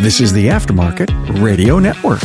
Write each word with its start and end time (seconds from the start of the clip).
This 0.00 0.20
is 0.20 0.32
the 0.32 0.48
Aftermarket 0.48 1.40
Radio 1.40 1.78
Network. 1.78 2.20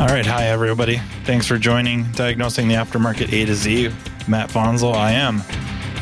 All 0.00 0.06
right, 0.06 0.24
hi 0.24 0.44
everybody. 0.46 0.98
Thanks 1.24 1.46
for 1.46 1.58
joining 1.58 2.04
Diagnosing 2.12 2.68
the 2.68 2.74
Aftermarket 2.74 3.32
A 3.32 3.44
to 3.46 3.54
Z. 3.56 3.90
Matt 4.28 4.50
Fonzel. 4.50 4.94
I 4.94 5.10
am 5.10 5.38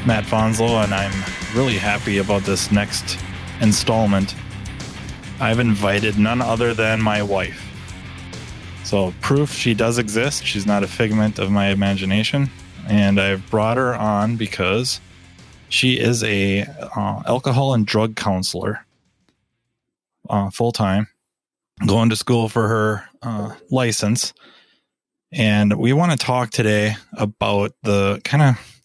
Matt 0.06 0.24
Fonzel, 0.24 0.84
and 0.84 0.92
I'm 0.92 1.24
really 1.54 1.78
happy 1.78 2.18
about 2.18 2.42
this 2.42 2.70
next 2.70 3.18
installment. 3.62 4.34
I've 5.40 5.58
invited 5.58 6.18
none 6.18 6.42
other 6.42 6.74
than 6.74 7.00
my 7.00 7.22
wife. 7.22 7.62
So, 8.84 9.14
proof 9.22 9.52
she 9.52 9.72
does 9.72 9.96
exist. 9.96 10.44
She's 10.44 10.66
not 10.66 10.84
a 10.84 10.86
figment 10.86 11.38
of 11.38 11.50
my 11.50 11.68
imagination. 11.68 12.50
And 12.86 13.20
I've 13.20 13.48
brought 13.50 13.76
her 13.76 13.94
on 13.94 14.36
because 14.36 15.00
she 15.68 15.98
is 15.98 16.22
a 16.22 16.62
uh, 16.62 17.22
alcohol 17.26 17.74
and 17.74 17.86
drug 17.86 18.16
counselor 18.16 18.84
uh, 20.28 20.50
full 20.50 20.72
time 20.72 21.08
going 21.84 22.08
to 22.10 22.16
school 22.16 22.48
for 22.48 22.68
her 22.68 23.04
uh, 23.22 23.54
license. 23.70 24.32
And 25.32 25.74
we 25.74 25.92
want 25.92 26.12
to 26.12 26.18
talk 26.18 26.50
today 26.50 26.96
about 27.14 27.72
the 27.82 28.20
kind 28.24 28.42
of 28.42 28.82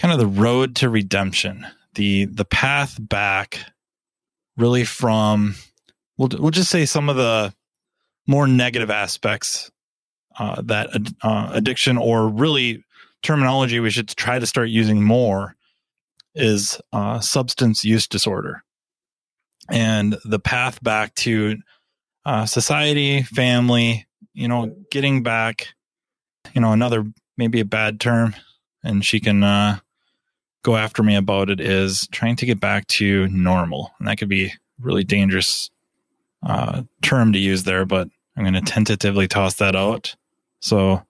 kind 0.00 0.12
of 0.12 0.18
the 0.18 0.26
road 0.26 0.74
to 0.76 0.88
redemption, 0.88 1.66
the 1.94 2.24
the 2.24 2.44
path 2.44 2.96
back 2.98 3.60
really 4.56 4.84
from 4.84 5.54
we'll 6.16 6.30
we'll 6.38 6.50
just 6.50 6.70
say 6.70 6.86
some 6.86 7.08
of 7.08 7.16
the 7.16 7.54
more 8.26 8.46
negative 8.46 8.90
aspects 8.90 9.70
uh, 10.38 10.60
that 10.62 10.88
uh, 11.22 11.50
addiction 11.52 11.98
or 11.98 12.28
really 12.28 12.82
terminology 13.22 13.80
we 13.80 13.90
should 13.90 14.08
try 14.08 14.38
to 14.38 14.46
start 14.46 14.68
using 14.68 15.02
more 15.02 15.56
is 16.34 16.80
uh, 16.92 17.20
substance 17.20 17.84
use 17.84 18.06
disorder 18.06 18.62
and 19.70 20.16
the 20.24 20.38
path 20.38 20.82
back 20.82 21.14
to 21.14 21.56
uh, 22.24 22.46
society, 22.46 23.22
family, 23.22 24.06
you 24.34 24.48
know, 24.48 24.74
getting 24.90 25.22
back, 25.22 25.68
you 26.54 26.60
know, 26.60 26.72
another 26.72 27.04
maybe 27.36 27.60
a 27.60 27.64
bad 27.64 28.00
term, 28.00 28.34
and 28.84 29.04
she 29.04 29.20
can 29.20 29.42
uh, 29.42 29.78
go 30.62 30.76
after 30.76 31.02
me 31.02 31.16
about 31.16 31.50
it 31.50 31.60
is 31.60 32.06
trying 32.12 32.36
to 32.36 32.46
get 32.46 32.60
back 32.60 32.86
to 32.86 33.28
normal, 33.28 33.92
and 33.98 34.08
that 34.08 34.18
could 34.18 34.28
be 34.28 34.52
really 34.80 35.04
dangerous 35.04 35.70
uh, 36.44 36.82
term 37.02 37.32
to 37.32 37.38
use 37.38 37.64
there, 37.64 37.84
but 37.84 38.08
I'm 38.36 38.44
going 38.44 38.54
to 38.54 38.60
tentatively 38.60 39.28
toss 39.28 39.54
that 39.54 39.76
out. 39.76 40.14
So, 40.60 41.02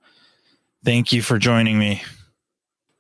thank 0.85 1.13
you 1.13 1.23
for 1.23 1.39
joining 1.39 1.79
me. 1.79 2.03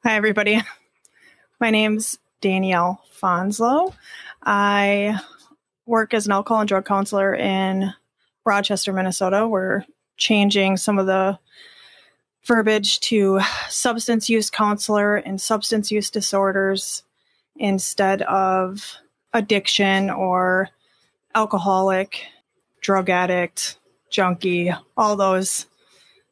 Hi, 0.04 0.16
everybody. 0.16 0.62
My 1.60 1.70
name's 1.70 2.18
Danielle 2.40 3.02
Fonslow. 3.12 3.94
I 4.42 5.20
work 5.86 6.14
as 6.14 6.26
an 6.26 6.32
alcohol 6.32 6.60
and 6.60 6.68
drug 6.68 6.84
counselor 6.84 7.34
in 7.34 7.92
Rochester, 8.44 8.92
Minnesota. 8.92 9.46
We're 9.46 9.84
changing 10.16 10.76
some 10.76 10.98
of 10.98 11.06
the 11.06 11.38
verbiage 12.44 13.00
to 13.00 13.40
substance 13.68 14.28
use 14.28 14.50
counselor 14.50 15.16
and 15.16 15.40
substance 15.40 15.90
use 15.90 16.10
disorders 16.10 17.04
instead 17.56 18.22
of 18.22 18.96
addiction 19.32 20.10
or 20.10 20.68
alcoholic, 21.34 22.26
drug 22.80 23.08
addict, 23.08 23.78
junkie, 24.10 24.72
all 24.96 25.16
those 25.16 25.66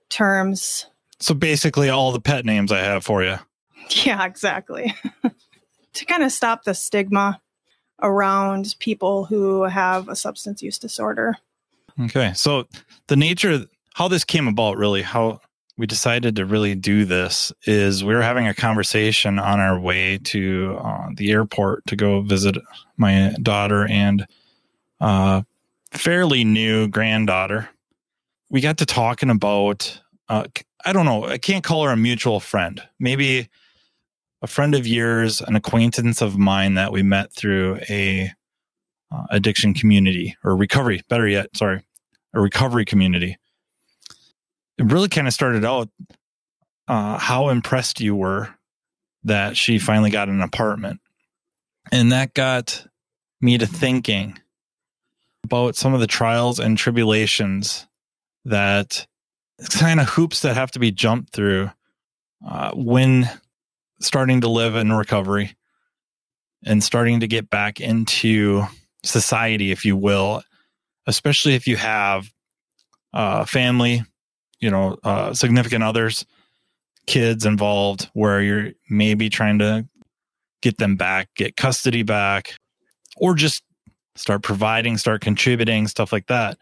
terms. 0.09 0.87
So 1.21 1.35
basically, 1.35 1.89
all 1.89 2.13
the 2.13 2.21
pet 2.21 2.45
names 2.45 2.73
I 2.73 2.81
have 2.81 3.05
for 3.05 3.23
you. 3.23 3.37
Yeah, 4.05 4.25
exactly. 4.25 4.95
to 5.93 6.05
kind 6.05 6.23
of 6.23 6.33
stop 6.33 6.65
the 6.65 6.75
stigma 6.75 7.41
around 8.03 8.75
people 8.79 9.27
who 9.27 9.65
have 9.65 10.09
a 10.09 10.17
substance 10.17 10.63
use 10.63 10.79
disorder. 10.79 11.37
Okay. 12.01 12.33
So 12.35 12.67
the 13.09 13.17
nature, 13.17 13.67
how 13.95 14.09
this 14.09 14.25
came 14.25 14.49
about, 14.49 14.77
really, 14.77 15.03
how 15.03 15.41
we 15.77 15.87
decided 15.87 16.37
to 16.37 16.45
really 16.45 16.75
do 16.75 17.05
this 17.05 17.53
is 17.65 18.05
we 18.05 18.15
were 18.15 18.23
having 18.23 18.47
a 18.47 18.55
conversation 18.55 19.39
on 19.39 19.61
our 19.61 19.81
way 19.81 20.19
to 20.19 20.79
uh, 20.79 21.09
the 21.17 21.31
airport 21.31 21.87
to 21.87 21.97
go 21.97 22.21
visit 22.21 22.57
my 22.97 23.35
daughter 23.43 23.87
and 23.89 24.27
uh, 25.01 25.43
fairly 25.93 26.45
new 26.45 26.87
granddaughter. 26.89 27.69
We 28.51 28.61
got 28.61 28.79
to 28.79 28.87
talking 28.87 29.31
about, 29.31 30.01
uh, 30.29 30.45
I 30.85 30.93
don't 30.93 31.05
know, 31.05 31.25
I 31.25 31.39
can't 31.39 31.65
call 31.65 31.85
her 31.85 31.91
a 31.91 31.97
mutual 31.97 32.41
friend. 32.41 32.83
Maybe 32.99 33.49
a 34.43 34.47
friend 34.47 34.75
of 34.75 34.87
yours, 34.87 35.41
an 35.41 35.57
acquaintance 35.57 36.23
of 36.23 36.39
mine 36.39 36.75
that 36.75 36.93
we 36.93 37.03
met 37.03 37.33
through 37.33 37.81
a 37.89 38.33
uh, 39.11 39.25
addiction 39.31 39.75
community 39.75 40.37
or 40.45 40.57
recovery, 40.57 41.03
better 41.09 41.27
yet, 41.27 41.57
sorry, 41.57 41.83
a 42.33 42.41
recovery 42.41 42.85
community. 42.85 43.37
It 44.79 44.85
really 44.91 45.09
kind 45.09 45.27
of 45.27 45.35
started 45.35 45.65
out 45.65 45.89
uh, 46.89 47.19
how 47.19 47.51
impressed 47.51 48.01
you 48.01 48.15
were 48.17 48.49
that 49.25 49.57
she 49.57 49.79
finally 49.79 50.11
got 50.11 50.29
an 50.29 50.41
apartment. 50.41 51.01
And 51.93 52.13
that 52.13 52.35
got 52.35 52.87
me 53.41 53.59
to 53.59 53.67
thinking 53.67 54.39
about 55.45 55.77
some 55.77 55.93
of 55.93 56.01
the 56.01 56.07
trials 56.07 56.59
and 56.59 56.79
tribulations 56.79 57.87
that 58.45 59.07
kind 59.69 60.01
of 60.01 60.09
hoops 60.09 60.41
that 60.41 60.55
have 60.55 60.71
to 60.73 60.79
be 60.79 60.91
jumped 60.91 61.33
through 61.33 61.71
uh, 62.47 62.73
when 62.73 63.29
starting 64.01 64.41
to 64.41 64.49
live 64.49 64.75
in 64.75 64.93
recovery 64.93 65.55
and 66.65 66.83
starting 66.83 67.21
to 67.21 67.27
get 67.27 67.51
back 67.51 67.81
into 67.81 68.65
society, 69.05 69.71
if 69.71 69.85
you 69.85 69.97
will, 69.97 70.43
especially 71.07 71.55
if 71.55 71.67
you 71.67 71.77
have 71.77 72.31
uh, 73.13 73.45
family, 73.45 74.03
you 74.61 74.71
know, 74.71 74.99
uh, 75.05 75.33
significant 75.33 75.83
others, 75.83 76.25
kids 77.07 77.45
involved, 77.45 78.11
where 78.13 78.41
you're 78.41 78.73
maybe 78.89 79.29
trying 79.29 79.59
to 79.59 79.87
get 80.63 80.79
them 80.79 80.97
back, 80.97 81.29
get 81.35 81.57
custody 81.57 82.03
back, 82.03 82.55
or 83.17 83.35
just 83.35 83.63
start 84.17 84.43
providing, 84.43 84.99
start 84.99 85.21
contributing, 85.21 85.89
stuff 85.89 86.13
like 86.13 86.27
that. 86.27 86.59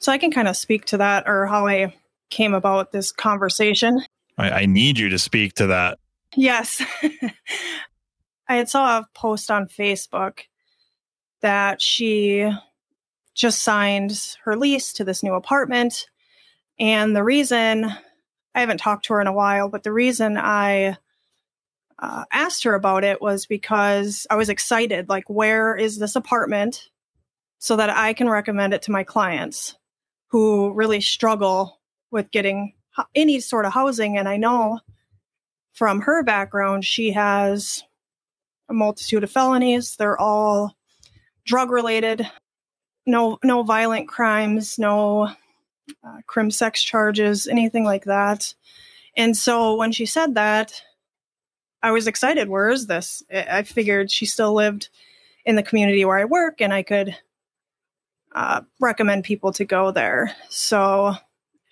So 0.00 0.10
I 0.10 0.18
can 0.18 0.30
kind 0.30 0.48
of 0.48 0.56
speak 0.56 0.86
to 0.86 0.98
that 0.98 1.24
or 1.26 1.46
how 1.46 1.66
I 1.66 1.94
came 2.34 2.52
about 2.52 2.90
this 2.90 3.12
conversation. 3.12 4.04
I, 4.36 4.50
I 4.50 4.66
need 4.66 4.98
you 4.98 5.08
to 5.10 5.18
speak 5.18 5.54
to 5.54 5.68
that. 5.68 5.98
Yes. 6.34 6.82
I 8.48 8.56
had 8.56 8.68
saw 8.68 8.98
a 8.98 9.08
post 9.14 9.52
on 9.52 9.68
Facebook 9.68 10.40
that 11.42 11.80
she 11.80 12.50
just 13.34 13.62
signed 13.62 14.36
her 14.42 14.56
lease 14.56 14.92
to 14.94 15.04
this 15.04 15.22
new 15.22 15.34
apartment. 15.34 16.08
And 16.78 17.14
the 17.14 17.22
reason 17.22 17.84
I 18.54 18.60
haven't 18.60 18.78
talked 18.78 19.06
to 19.06 19.14
her 19.14 19.20
in 19.20 19.28
a 19.28 19.32
while, 19.32 19.68
but 19.68 19.84
the 19.84 19.92
reason 19.92 20.36
I 20.36 20.96
uh, 22.00 22.24
asked 22.32 22.64
her 22.64 22.74
about 22.74 23.04
it 23.04 23.22
was 23.22 23.46
because 23.46 24.26
I 24.28 24.34
was 24.34 24.48
excited. 24.48 25.08
Like, 25.08 25.30
where 25.30 25.76
is 25.76 25.98
this 25.98 26.16
apartment 26.16 26.90
so 27.58 27.76
that 27.76 27.90
I 27.90 28.12
can 28.12 28.28
recommend 28.28 28.74
it 28.74 28.82
to 28.82 28.90
my 28.90 29.04
clients 29.04 29.76
who 30.28 30.72
really 30.72 31.00
struggle 31.00 31.78
with 32.14 32.30
getting 32.30 32.72
any 33.14 33.40
sort 33.40 33.66
of 33.66 33.74
housing? 33.74 34.16
And 34.16 34.26
I 34.26 34.38
know 34.38 34.80
from 35.74 36.00
her 36.00 36.22
background, 36.22 36.86
she 36.86 37.12
has 37.12 37.82
a 38.70 38.72
multitude 38.72 39.24
of 39.24 39.30
felonies. 39.30 39.96
They're 39.96 40.18
all 40.18 40.74
drug 41.44 41.70
related 41.70 42.26
no 43.06 43.38
no 43.42 43.62
violent 43.62 44.08
crimes, 44.08 44.78
no 44.78 45.24
uh, 46.04 46.18
crim 46.26 46.50
sex 46.50 46.82
charges, 46.82 47.46
anything 47.46 47.84
like 47.84 48.04
that. 48.04 48.54
And 49.16 49.36
so 49.36 49.76
when 49.76 49.92
she 49.92 50.06
said 50.06 50.34
that, 50.34 50.82
I 51.82 51.90
was 51.90 52.06
excited. 52.06 52.48
Where 52.48 52.70
is 52.70 52.86
this? 52.86 53.22
I 53.32 53.62
figured 53.62 54.10
she 54.10 54.26
still 54.26 54.54
lived 54.54 54.88
in 55.44 55.56
the 55.56 55.62
community 55.62 56.04
where 56.04 56.18
I 56.18 56.24
work, 56.24 56.60
and 56.60 56.72
I 56.72 56.82
could 56.82 57.16
uh, 58.34 58.62
recommend 58.80 59.24
people 59.24 59.52
to 59.52 59.64
go 59.64 59.90
there. 59.90 60.34
So 60.48 61.14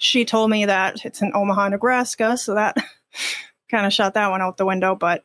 she 0.02 0.24
told 0.24 0.50
me 0.50 0.66
that 0.66 1.04
it's 1.04 1.22
in 1.22 1.30
Omaha, 1.32 1.68
Nebraska. 1.68 2.36
So 2.36 2.54
that 2.54 2.76
kind 3.70 3.86
of 3.86 3.92
shot 3.92 4.14
that 4.14 4.30
one 4.30 4.42
out 4.42 4.56
the 4.56 4.66
window. 4.66 4.96
But 4.96 5.22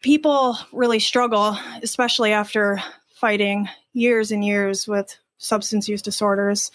people 0.00 0.56
really 0.72 0.98
struggle, 0.98 1.58
especially 1.82 2.32
after 2.32 2.82
fighting 3.16 3.68
years 3.92 4.32
and 4.32 4.42
years 4.42 4.88
with 4.88 5.14
substance 5.36 5.90
use 5.90 6.00
disorders, 6.00 6.70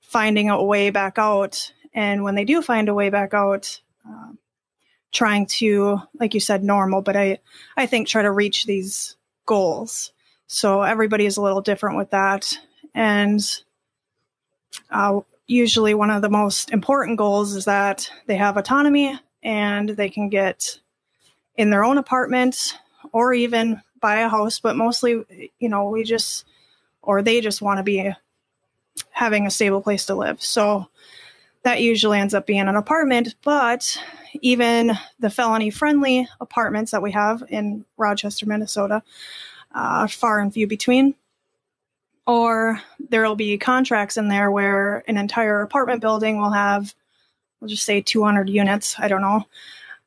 finding 0.00 0.50
a 0.50 0.60
way 0.60 0.90
back 0.90 1.18
out. 1.18 1.72
And 1.94 2.24
when 2.24 2.34
they 2.34 2.44
do 2.44 2.62
find 2.62 2.88
a 2.88 2.94
way 2.94 3.08
back 3.08 3.32
out, 3.32 3.80
uh, 4.04 4.32
trying 5.12 5.46
to, 5.46 6.00
like 6.18 6.34
you 6.34 6.40
said, 6.40 6.64
normal, 6.64 7.00
but 7.00 7.16
I, 7.16 7.38
I 7.76 7.86
think 7.86 8.08
try 8.08 8.22
to 8.22 8.32
reach 8.32 8.66
these 8.66 9.14
goals. 9.46 10.10
So 10.48 10.82
everybody 10.82 11.26
is 11.26 11.36
a 11.36 11.42
little 11.42 11.60
different 11.60 11.96
with 11.96 12.10
that. 12.10 12.58
And 12.92 13.40
uh, 14.90 15.20
usually 15.46 15.94
one 15.94 16.10
of 16.10 16.22
the 16.22 16.30
most 16.30 16.70
important 16.70 17.18
goals 17.18 17.54
is 17.54 17.64
that 17.64 18.10
they 18.26 18.36
have 18.36 18.56
autonomy 18.56 19.18
and 19.42 19.90
they 19.90 20.08
can 20.08 20.28
get 20.28 20.78
in 21.56 21.70
their 21.70 21.84
own 21.84 21.98
apartment 21.98 22.78
or 23.12 23.32
even 23.32 23.80
buy 24.00 24.20
a 24.20 24.28
house. 24.28 24.60
But 24.60 24.76
mostly, 24.76 25.50
you 25.58 25.68
know, 25.68 25.88
we 25.88 26.04
just, 26.04 26.44
or 27.02 27.22
they 27.22 27.40
just 27.40 27.62
want 27.62 27.78
to 27.78 27.82
be 27.82 28.12
having 29.10 29.46
a 29.46 29.50
stable 29.50 29.82
place 29.82 30.06
to 30.06 30.14
live. 30.14 30.42
So 30.42 30.88
that 31.62 31.80
usually 31.80 32.18
ends 32.18 32.34
up 32.34 32.46
being 32.46 32.68
an 32.68 32.76
apartment. 32.76 33.34
But 33.42 33.98
even 34.40 34.92
the 35.18 35.30
felony 35.30 35.70
friendly 35.70 36.28
apartments 36.40 36.92
that 36.92 37.02
we 37.02 37.12
have 37.12 37.44
in 37.48 37.84
Rochester, 37.96 38.46
Minnesota, 38.46 39.02
uh, 39.74 40.06
far 40.06 40.40
and 40.40 40.52
few 40.52 40.66
between. 40.66 41.14
Or 42.26 42.80
there 43.08 43.22
will 43.22 43.34
be 43.34 43.58
contracts 43.58 44.16
in 44.16 44.28
there 44.28 44.50
where 44.50 45.02
an 45.08 45.16
entire 45.16 45.60
apartment 45.60 46.00
building 46.00 46.40
will 46.40 46.52
have, 46.52 46.94
we'll 47.60 47.68
just 47.68 47.84
say 47.84 48.00
200 48.00 48.48
units, 48.48 48.94
I 48.98 49.08
don't 49.08 49.22
know, 49.22 49.44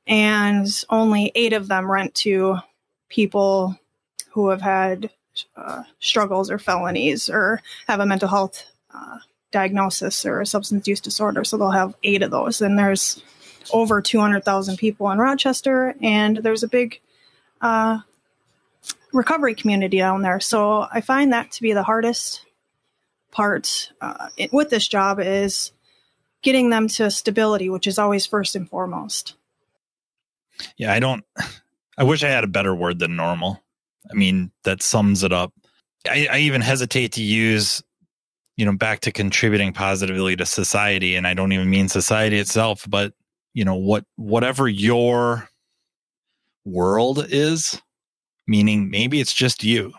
and 0.07 0.67
only 0.89 1.31
eight 1.35 1.53
of 1.53 1.67
them 1.67 1.91
rent 1.91 2.15
to 2.15 2.57
people 3.09 3.77
who 4.31 4.49
have 4.49 4.61
had 4.61 5.09
uh, 5.57 5.83
struggles 5.99 6.49
or 6.49 6.57
felonies 6.57 7.29
or 7.29 7.61
have 7.87 7.99
a 7.99 8.05
mental 8.05 8.29
health 8.29 8.65
uh, 8.93 9.17
diagnosis 9.51 10.25
or 10.25 10.41
a 10.41 10.45
substance 10.45 10.87
use 10.87 10.99
disorder. 11.01 11.43
So 11.43 11.57
they'll 11.57 11.71
have 11.71 11.95
eight 12.03 12.21
of 12.21 12.31
those. 12.31 12.61
And 12.61 12.77
there's 12.77 13.21
over 13.71 14.01
200,000 14.01 14.77
people 14.77 15.09
in 15.11 15.17
Rochester, 15.17 15.95
and 16.01 16.37
there's 16.37 16.63
a 16.63 16.67
big 16.67 16.99
uh, 17.61 17.99
recovery 19.13 19.55
community 19.55 19.97
down 19.97 20.21
there. 20.21 20.39
So 20.39 20.87
I 20.91 21.01
find 21.01 21.33
that 21.33 21.51
to 21.51 21.61
be 21.61 21.73
the 21.73 21.83
hardest 21.83 22.41
part 23.31 23.91
uh, 24.01 24.29
with 24.51 24.69
this 24.69 24.87
job 24.87 25.19
is 25.19 25.71
getting 26.41 26.69
them 26.69 26.87
to 26.87 27.09
stability, 27.11 27.69
which 27.69 27.87
is 27.87 27.97
always 27.97 28.25
first 28.25 28.55
and 28.55 28.69
foremost. 28.69 29.35
Yeah, 30.77 30.93
I 30.93 30.99
don't. 30.99 31.23
I 31.97 32.03
wish 32.03 32.23
I 32.23 32.29
had 32.29 32.43
a 32.43 32.47
better 32.47 32.73
word 32.75 32.99
than 32.99 33.15
normal. 33.15 33.61
I 34.09 34.13
mean, 34.13 34.51
that 34.63 34.81
sums 34.81 35.23
it 35.23 35.33
up. 35.33 35.53
I, 36.09 36.27
I 36.31 36.37
even 36.39 36.61
hesitate 36.61 37.13
to 37.13 37.23
use, 37.23 37.81
you 38.57 38.65
know, 38.65 38.75
back 38.75 39.01
to 39.01 39.11
contributing 39.11 39.73
positively 39.73 40.35
to 40.35 40.45
society, 40.45 41.15
and 41.15 41.25
I 41.25 41.33
don't 41.33 41.51
even 41.51 41.69
mean 41.69 41.89
society 41.89 42.37
itself, 42.37 42.85
but 42.87 43.13
you 43.53 43.65
know 43.65 43.75
what, 43.75 44.05
whatever 44.15 44.67
your 44.67 45.49
world 46.63 47.25
is, 47.29 47.81
meaning 48.47 48.89
maybe 48.89 49.19
it's 49.19 49.33
just 49.33 49.63
you. 49.63 49.93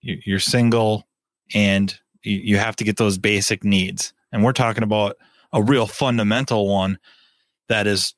You're 0.00 0.40
single, 0.40 1.06
and 1.54 1.98
you 2.22 2.58
have 2.58 2.76
to 2.76 2.84
get 2.84 2.98
those 2.98 3.16
basic 3.16 3.64
needs, 3.64 4.12
and 4.30 4.44
we're 4.44 4.52
talking 4.52 4.82
about 4.82 5.16
a 5.52 5.62
real 5.62 5.86
fundamental 5.86 6.68
one 6.68 6.98
that 7.68 7.86
is 7.86 8.14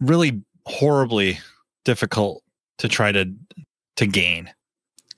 really 0.00 0.42
horribly 0.66 1.38
difficult 1.84 2.42
to 2.78 2.88
try 2.88 3.12
to 3.12 3.32
to 3.96 4.06
gain. 4.06 4.52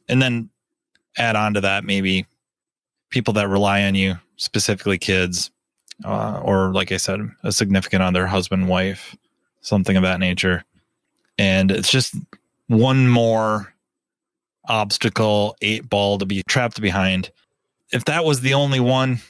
And 0.09 0.21
then 0.21 0.51
add 1.17 1.37
on 1.37 1.55
to 1.55 1.61
that 1.63 1.85
maybe 1.85 2.27
people 3.11 3.35
that 3.35 3.49
rely 3.49 3.83
on 3.85 3.95
you 3.95 4.19
specifically 4.37 4.99
kids 4.99 5.51
uh, 6.05 6.41
or 6.45 6.73
like 6.73 6.93
i 6.93 6.97
said 6.97 7.19
a 7.43 7.51
significant 7.51 8.03
other 8.03 8.27
husband 8.27 8.69
wife 8.69 9.17
something 9.61 9.97
of 9.97 10.03
that 10.03 10.21
nature. 10.21 10.65
And 11.39 11.71
it's 11.71 11.91
just 11.91 12.15
one 12.69 13.09
more 13.09 13.75
obstacle 14.67 15.57
eight 15.63 15.89
ball 15.89 16.19
to 16.19 16.27
be 16.27 16.43
trapped 16.45 16.81
behind. 16.81 17.31
If 17.91 18.05
that 18.05 18.25
was 18.25 18.43
the 18.43 18.55
only 18.55 18.81
one 18.81 19.21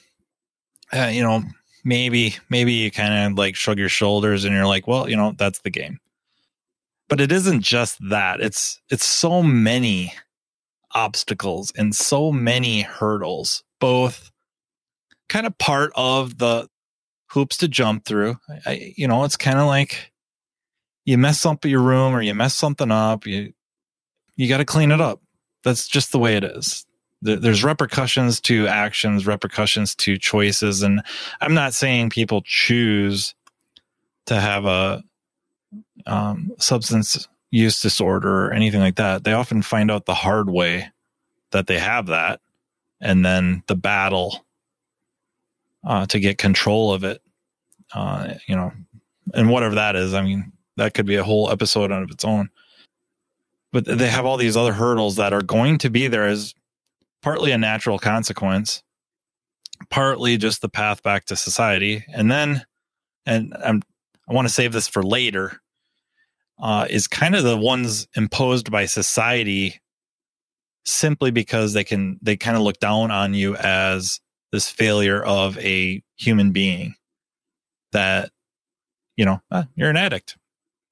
uh, 0.92 1.10
you 1.12 1.22
know 1.22 1.42
maybe 1.84 2.34
maybe 2.50 2.72
you 2.72 2.90
kind 2.90 3.32
of 3.32 3.38
like 3.38 3.54
shrug 3.56 3.78
your 3.78 3.88
shoulders 3.88 4.44
and 4.44 4.54
you're 4.54 4.66
like 4.66 4.86
well 4.86 5.08
you 5.08 5.16
know 5.16 5.32
that's 5.36 5.60
the 5.60 5.70
game. 5.70 5.98
But 7.08 7.22
it 7.22 7.32
isn't 7.32 7.62
just 7.62 7.96
that. 8.10 8.40
It's 8.40 8.80
it's 8.90 9.06
so 9.06 9.42
many 9.42 10.12
obstacles 10.92 11.72
and 11.76 11.94
so 11.94 12.32
many 12.32 12.82
hurdles 12.82 13.62
both 13.80 14.30
kind 15.28 15.46
of 15.46 15.56
part 15.58 15.92
of 15.94 16.38
the 16.38 16.66
hoops 17.30 17.58
to 17.58 17.68
jump 17.68 18.04
through. 18.04 18.38
I, 18.66 18.92
you 18.96 19.06
know 19.06 19.24
it's 19.24 19.36
kind 19.36 19.58
of 19.58 19.66
like 19.66 20.12
you 21.08 21.18
mess 21.18 21.44
up 21.46 21.64
your 21.64 21.82
room 21.82 22.14
or 22.14 22.22
you 22.22 22.34
mess 22.34 22.54
something 22.54 22.90
up 22.90 23.26
you 23.26 23.52
you 24.36 24.48
got 24.48 24.58
to 24.58 24.64
clean 24.64 24.90
it 24.90 25.00
up 25.00 25.20
that's 25.64 25.88
just 25.88 26.12
the 26.12 26.18
way 26.18 26.36
it 26.36 26.44
is 26.44 26.84
there's 27.20 27.64
repercussions 27.64 28.40
to 28.40 28.68
actions 28.68 29.26
repercussions 29.26 29.94
to 29.94 30.16
choices 30.16 30.82
and 30.82 31.00
i'm 31.40 31.54
not 31.54 31.74
saying 31.74 32.10
people 32.10 32.42
choose 32.44 33.34
to 34.26 34.38
have 34.38 34.66
a 34.66 35.02
um, 36.06 36.52
substance 36.58 37.28
use 37.50 37.80
disorder 37.80 38.46
or 38.46 38.52
anything 38.52 38.80
like 38.80 38.96
that, 38.96 39.24
they 39.24 39.32
often 39.32 39.62
find 39.62 39.90
out 39.90 40.06
the 40.06 40.14
hard 40.14 40.50
way 40.50 40.90
that 41.50 41.66
they 41.66 41.78
have 41.78 42.06
that. 42.06 42.40
And 43.00 43.24
then 43.24 43.62
the 43.68 43.74
battle 43.74 44.44
uh, 45.86 46.06
to 46.06 46.20
get 46.20 46.38
control 46.38 46.92
of 46.92 47.04
it, 47.04 47.22
uh, 47.94 48.34
you 48.46 48.56
know, 48.56 48.72
and 49.34 49.48
whatever 49.50 49.76
that 49.76 49.96
is, 49.96 50.14
I 50.14 50.22
mean, 50.22 50.52
that 50.78 50.94
could 50.94 51.06
be 51.06 51.16
a 51.16 51.24
whole 51.24 51.50
episode 51.50 51.92
of 51.92 52.10
its 52.10 52.24
own. 52.24 52.50
But 53.72 53.84
they 53.84 54.08
have 54.08 54.24
all 54.24 54.38
these 54.38 54.56
other 54.56 54.72
hurdles 54.72 55.16
that 55.16 55.32
are 55.32 55.42
going 55.42 55.78
to 55.78 55.90
be 55.90 56.08
there 56.08 56.26
as 56.26 56.54
partly 57.22 57.52
a 57.52 57.58
natural 57.58 57.98
consequence, 57.98 58.82
partly 59.90 60.36
just 60.38 60.62
the 60.62 60.68
path 60.68 61.02
back 61.02 61.26
to 61.26 61.36
society. 61.36 62.04
And 62.14 62.30
then, 62.30 62.64
and 63.26 63.54
I'm, 63.62 63.82
I 64.28 64.32
want 64.32 64.48
to 64.48 64.54
save 64.54 64.72
this 64.72 64.88
for 64.88 65.02
later, 65.02 65.60
uh, 66.58 66.86
is 66.88 67.06
kind 67.06 67.34
of 67.34 67.44
the 67.44 67.56
ones 67.56 68.08
imposed 68.16 68.70
by 68.70 68.86
society 68.86 69.80
simply 70.84 71.30
because 71.30 71.74
they 71.74 71.84
can 71.84 72.18
they 72.22 72.36
kind 72.36 72.56
of 72.56 72.62
look 72.62 72.78
down 72.78 73.10
on 73.10 73.34
you 73.34 73.54
as 73.56 74.20
this 74.52 74.70
failure 74.70 75.22
of 75.22 75.58
a 75.58 76.02
human 76.16 76.50
being 76.50 76.94
that 77.92 78.30
you 79.16 79.24
know 79.24 79.40
uh, 79.50 79.64
you're 79.76 79.90
an 79.90 79.98
addict 79.98 80.38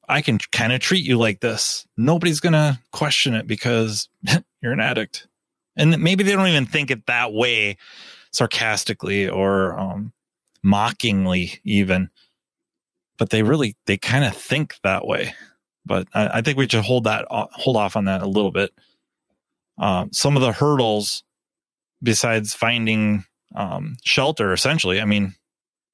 i 0.09 0.21
can 0.21 0.39
kind 0.53 0.73
of 0.73 0.81
treat 0.81 1.05
you 1.05 1.19
like 1.19 1.41
this 1.41 1.87
nobody's 1.97 2.41
gonna 2.41 2.81
question 2.93 3.35
it 3.35 3.47
because 3.47 4.09
you're 4.63 4.73
an 4.73 4.81
addict 4.81 5.27
and 5.77 5.99
maybe 5.99 6.25
they 6.25 6.33
don't 6.33 6.49
even 6.49 6.67
think 6.67 6.91
it 6.91 7.07
that 7.07 7.33
way 7.33 7.77
sarcastically 8.33 9.29
or 9.29 9.79
um, 9.79 10.13
mockingly 10.63 11.61
even 11.65 12.11
but 13.19 13.31
they 13.31 13.43
really 13.43 13.77
they 13.87 13.97
kind 13.97 14.25
of 14.25 14.37
think 14.37 14.77
that 14.83 15.07
way 15.07 15.33
but 15.87 16.09
I, 16.13 16.39
I, 16.39 16.43
think 16.43 16.59
we 16.59 16.69
should 16.69 16.85
hold 16.85 17.05
that 17.05 17.25
uh, 17.31 17.47
hold 17.53 17.77
off 17.77 17.97
on 17.97 18.05
that 18.07 18.21
a 18.21 18.27
little 18.27 18.51
bit. 18.51 18.73
Uh, 19.79 20.07
some 20.11 20.37
of 20.37 20.43
the 20.43 20.53
hurdles, 20.53 21.23
besides 22.03 22.53
finding 22.53 23.25
um, 23.55 23.97
shelter, 24.05 24.53
essentially, 24.53 25.01
I 25.01 25.05
mean, 25.05 25.35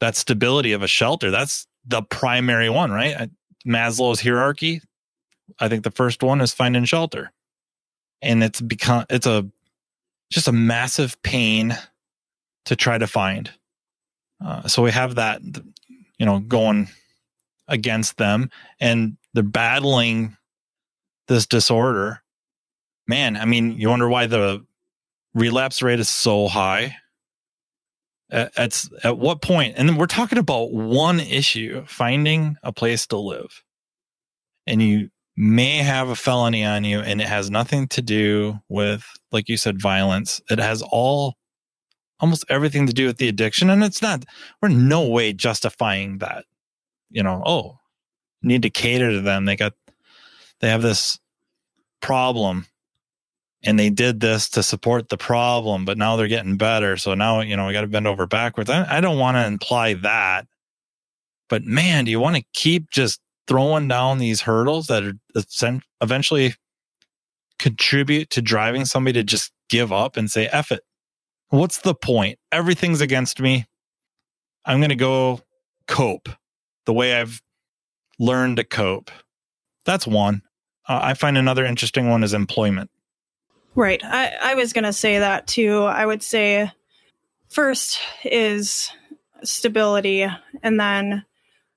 that 0.00 0.16
stability 0.16 0.72
of 0.72 0.82
a 0.82 0.88
shelter, 0.88 1.30
that's 1.30 1.66
the 1.84 2.02
primary 2.02 2.70
one, 2.70 2.90
right? 2.90 3.30
Maslow's 3.66 4.20
hierarchy. 4.20 4.80
I 5.58 5.68
think 5.68 5.84
the 5.84 5.90
first 5.90 6.22
one 6.22 6.40
is 6.40 6.52
finding 6.52 6.84
shelter, 6.84 7.32
and 8.20 8.42
it's 8.42 8.60
become 8.60 9.04
it's 9.10 9.26
a 9.26 9.48
just 10.30 10.48
a 10.48 10.52
massive 10.52 11.20
pain 11.22 11.76
to 12.66 12.76
try 12.76 12.98
to 12.98 13.06
find. 13.06 13.50
Uh, 14.44 14.66
so 14.66 14.82
we 14.82 14.90
have 14.90 15.16
that, 15.16 15.42
you 16.18 16.26
know, 16.26 16.40
going 16.40 16.88
against 17.68 18.16
them, 18.16 18.50
and 18.80 19.16
they're 19.34 19.42
battling 19.42 20.36
this 21.28 21.46
disorder. 21.46 22.22
Man, 23.06 23.36
I 23.36 23.44
mean, 23.44 23.78
you 23.78 23.88
wonder 23.88 24.08
why 24.08 24.26
the 24.26 24.64
relapse 25.34 25.82
rate 25.82 26.00
is 26.00 26.08
so 26.08 26.48
high. 26.48 26.96
At, 28.32 28.84
at 29.04 29.18
what 29.18 29.42
point, 29.42 29.74
and 29.76 29.86
then 29.86 29.96
we're 29.96 30.06
talking 30.06 30.38
about 30.38 30.72
one 30.72 31.20
issue 31.20 31.84
finding 31.86 32.56
a 32.62 32.72
place 32.72 33.06
to 33.08 33.18
live. 33.18 33.62
And 34.66 34.82
you 34.82 35.10
may 35.36 35.78
have 35.78 36.08
a 36.08 36.16
felony 36.16 36.64
on 36.64 36.84
you, 36.84 37.00
and 37.00 37.20
it 37.20 37.28
has 37.28 37.50
nothing 37.50 37.88
to 37.88 38.00
do 38.00 38.58
with, 38.70 39.04
like 39.32 39.50
you 39.50 39.58
said, 39.58 39.82
violence. 39.82 40.40
It 40.48 40.58
has 40.58 40.80
all 40.80 41.36
almost 42.20 42.46
everything 42.48 42.86
to 42.86 42.94
do 42.94 43.06
with 43.06 43.18
the 43.18 43.28
addiction. 43.28 43.68
And 43.68 43.84
it's 43.84 44.00
not, 44.00 44.24
we're 44.62 44.68
no 44.68 45.06
way 45.06 45.34
justifying 45.34 46.18
that. 46.18 46.46
You 47.10 47.22
know, 47.22 47.42
oh, 47.44 47.80
need 48.42 48.62
to 48.62 48.70
cater 48.70 49.10
to 49.10 49.20
them. 49.20 49.44
They 49.44 49.56
got 49.56 49.74
they 50.60 50.70
have 50.70 50.80
this 50.80 51.18
problem 52.00 52.66
and 53.62 53.78
they 53.78 53.90
did 53.90 54.20
this 54.20 54.48
to 54.50 54.62
support 54.62 55.08
the 55.08 55.16
problem, 55.16 55.84
but 55.84 55.98
now 55.98 56.16
they're 56.16 56.28
getting 56.28 56.56
better. 56.56 56.96
So 56.96 57.14
now, 57.14 57.40
you 57.40 57.56
know, 57.56 57.66
we 57.66 57.72
got 57.72 57.82
to 57.82 57.86
bend 57.86 58.06
over 58.06 58.26
backwards. 58.26 58.70
I, 58.70 58.98
I 58.98 59.00
don't 59.00 59.18
want 59.18 59.36
to 59.36 59.46
imply 59.46 59.94
that, 59.94 60.46
but 61.48 61.64
man, 61.64 62.04
do 62.04 62.10
you 62.10 62.20
want 62.20 62.36
to 62.36 62.44
keep 62.52 62.90
just 62.90 63.20
throwing 63.46 63.88
down 63.88 64.18
these 64.18 64.42
hurdles 64.42 64.86
that 64.86 65.02
are 65.02 65.80
eventually 66.00 66.54
contribute 67.58 68.30
to 68.30 68.42
driving 68.42 68.84
somebody 68.84 69.20
to 69.20 69.24
just 69.24 69.52
give 69.68 69.92
up 69.92 70.16
and 70.16 70.30
say, 70.30 70.46
F 70.48 70.72
it. 70.72 70.82
What's 71.48 71.78
the 71.78 71.94
point? 71.94 72.38
Everything's 72.50 73.00
against 73.00 73.40
me. 73.40 73.66
I'm 74.64 74.78
going 74.78 74.90
to 74.90 74.96
go 74.96 75.40
cope 75.86 76.28
the 76.86 76.92
way 76.92 77.14
I've 77.14 77.40
learned 78.18 78.56
to 78.56 78.64
cope. 78.64 79.10
That's 79.84 80.06
one. 80.06 80.42
Uh, 80.88 81.00
I 81.02 81.14
find 81.14 81.38
another 81.38 81.64
interesting 81.64 82.08
one 82.08 82.24
is 82.24 82.34
employment. 82.34 82.90
Right. 83.74 84.02
I, 84.04 84.32
I 84.40 84.54
was 84.54 84.72
going 84.72 84.84
to 84.84 84.92
say 84.92 85.18
that 85.18 85.46
too. 85.46 85.82
I 85.82 86.04
would 86.04 86.22
say 86.22 86.70
first 87.48 88.00
is 88.24 88.90
stability, 89.42 90.26
and 90.62 90.78
then 90.78 91.24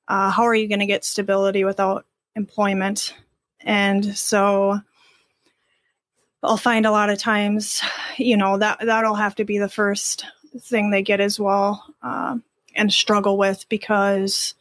uh, 0.07 0.29
how 0.29 0.43
are 0.43 0.55
you 0.55 0.67
going 0.67 0.79
to 0.79 0.85
get 0.85 1.05
stability 1.05 1.63
without 1.63 2.05
employment? 2.35 3.13
And 3.61 4.17
so 4.17 4.79
I'll 6.43 6.57
find 6.57 6.85
a 6.85 6.91
lot 6.91 7.09
of 7.09 7.17
times, 7.17 7.81
you 8.17 8.35
know, 8.37 8.57
that 8.57 8.79
that'll 8.81 9.15
have 9.15 9.35
to 9.35 9.45
be 9.45 9.57
the 9.57 9.69
first 9.69 10.25
thing 10.59 10.91
they 10.91 11.01
get 11.01 11.21
as 11.21 11.39
well, 11.39 11.83
uh, 12.03 12.37
and 12.75 12.91
struggle 12.91 13.37
with 13.37 13.67
because 13.69 14.53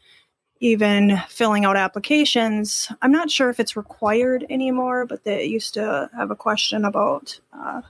even 0.64 1.20
filling 1.28 1.66
out 1.66 1.76
applications, 1.76 2.90
I'm 3.02 3.12
not 3.12 3.30
sure 3.30 3.50
if 3.50 3.60
it's 3.60 3.76
required 3.76 4.46
anymore, 4.48 5.04
but 5.04 5.22
they 5.22 5.44
used 5.44 5.74
to 5.74 6.08
have 6.16 6.30
a 6.30 6.34
question 6.34 6.86
about 6.86 7.38
uh, 7.52 7.82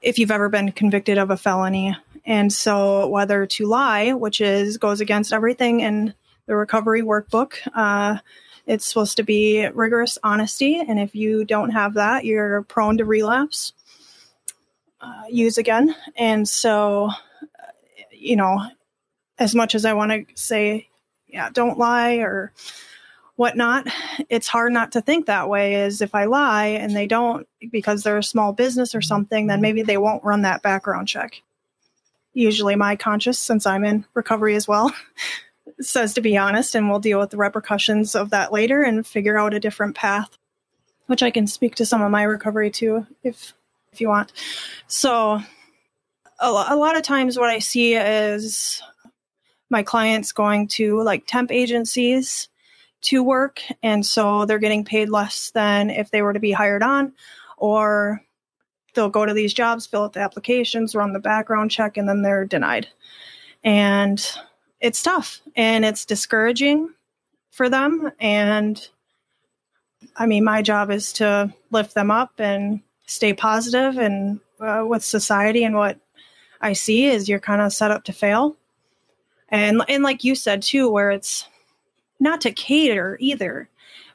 if 0.00 0.16
you've 0.16 0.30
ever 0.30 0.48
been 0.48 0.70
convicted 0.70 1.18
of 1.18 1.32
a 1.32 1.36
felony, 1.36 1.96
and 2.24 2.52
so 2.52 3.08
whether 3.08 3.44
to 3.46 3.66
lie, 3.66 4.12
which 4.12 4.40
is 4.40 4.78
goes 4.78 5.00
against 5.00 5.32
everything 5.32 5.80
in 5.80 6.14
the 6.46 6.54
recovery 6.54 7.02
workbook. 7.02 7.54
Uh, 7.74 8.18
it's 8.66 8.86
supposed 8.86 9.16
to 9.16 9.24
be 9.24 9.66
rigorous 9.74 10.16
honesty, 10.22 10.78
and 10.78 11.00
if 11.00 11.12
you 11.12 11.44
don't 11.44 11.70
have 11.70 11.94
that, 11.94 12.24
you're 12.24 12.62
prone 12.62 12.98
to 12.98 13.04
relapse, 13.04 13.72
uh, 15.00 15.24
use 15.28 15.58
again. 15.58 15.92
And 16.16 16.48
so, 16.48 17.10
you 18.12 18.36
know, 18.36 18.64
as 19.40 19.56
much 19.56 19.74
as 19.74 19.84
I 19.84 19.94
want 19.94 20.12
to 20.12 20.24
say, 20.36 20.88
yeah, 21.28 21.50
don't 21.50 21.78
lie 21.78 22.16
or 22.16 22.52
whatnot, 23.36 23.86
it's 24.28 24.48
hard 24.48 24.72
not 24.72 24.92
to 24.92 25.00
think 25.00 25.26
that 25.26 25.48
way. 25.48 25.74
Is 25.76 26.00
if 26.00 26.14
I 26.14 26.24
lie 26.24 26.66
and 26.66 26.96
they 26.96 27.06
don't 27.06 27.46
because 27.70 28.02
they're 28.02 28.18
a 28.18 28.22
small 28.22 28.52
business 28.52 28.94
or 28.94 29.02
something, 29.02 29.46
then 29.46 29.60
maybe 29.60 29.82
they 29.82 29.98
won't 29.98 30.24
run 30.24 30.42
that 30.42 30.62
background 30.62 31.08
check. 31.08 31.42
Usually, 32.32 32.74
my 32.76 32.96
conscience, 32.96 33.38
since 33.38 33.66
I'm 33.66 33.84
in 33.84 34.04
recovery 34.14 34.56
as 34.56 34.66
well, 34.66 34.92
says 35.80 36.14
to 36.14 36.20
be 36.20 36.36
honest, 36.36 36.74
and 36.74 36.90
we'll 36.90 37.00
deal 37.00 37.20
with 37.20 37.30
the 37.30 37.36
repercussions 37.36 38.14
of 38.14 38.30
that 38.30 38.52
later 38.52 38.82
and 38.82 39.06
figure 39.06 39.38
out 39.38 39.54
a 39.54 39.60
different 39.60 39.94
path, 39.94 40.36
which 41.06 41.22
I 41.22 41.30
can 41.30 41.46
speak 41.46 41.74
to 41.76 41.86
some 41.86 42.02
of 42.02 42.10
my 42.10 42.22
recovery 42.22 42.70
too, 42.70 43.06
if 43.22 43.52
if 43.92 44.00
you 44.00 44.08
want. 44.08 44.32
So, 44.88 45.40
a, 46.38 46.46
a 46.68 46.76
lot 46.76 46.96
of 46.96 47.02
times, 47.02 47.38
what 47.38 47.48
I 47.48 47.58
see 47.58 47.94
is 47.94 48.82
my 49.70 49.82
clients 49.82 50.32
going 50.32 50.68
to 50.68 51.02
like 51.02 51.26
temp 51.26 51.50
agencies 51.50 52.48
to 53.02 53.22
work, 53.22 53.60
and 53.82 54.04
so 54.04 54.44
they're 54.44 54.58
getting 54.58 54.84
paid 54.84 55.08
less 55.08 55.50
than 55.50 55.90
if 55.90 56.10
they 56.10 56.22
were 56.22 56.32
to 56.32 56.40
be 56.40 56.52
hired 56.52 56.82
on, 56.82 57.12
or 57.56 58.22
they'll 58.94 59.08
go 59.08 59.26
to 59.26 59.34
these 59.34 59.54
jobs, 59.54 59.86
fill 59.86 60.04
out 60.04 60.14
the 60.14 60.20
applications, 60.20 60.94
run 60.94 61.12
the 61.12 61.20
background 61.20 61.70
check, 61.70 61.96
and 61.96 62.08
then 62.08 62.22
they're 62.22 62.44
denied. 62.44 62.88
And 63.62 64.24
it's 64.80 65.02
tough 65.02 65.40
and 65.54 65.84
it's 65.84 66.04
discouraging 66.04 66.92
for 67.50 67.68
them. 67.68 68.10
And 68.18 68.88
I 70.16 70.26
mean, 70.26 70.44
my 70.44 70.62
job 70.62 70.90
is 70.90 71.12
to 71.14 71.52
lift 71.70 71.94
them 71.94 72.10
up 72.10 72.32
and 72.38 72.80
stay 73.06 73.32
positive 73.32 73.98
and 73.98 74.40
uh, 74.60 74.84
with 74.86 75.04
society 75.04 75.64
and 75.64 75.76
what 75.76 75.98
I 76.60 76.72
see 76.72 77.06
is 77.06 77.28
you're 77.28 77.40
kind 77.40 77.60
of 77.60 77.72
set 77.72 77.90
up 77.90 78.04
to 78.04 78.12
fail. 78.12 78.56
And 79.48 79.82
and 79.88 80.02
like 80.02 80.24
you 80.24 80.34
said 80.34 80.62
too, 80.62 80.90
where 80.90 81.10
it's 81.10 81.46
not 82.18 82.40
to 82.42 82.52
cater 82.52 83.16
either, 83.20 83.68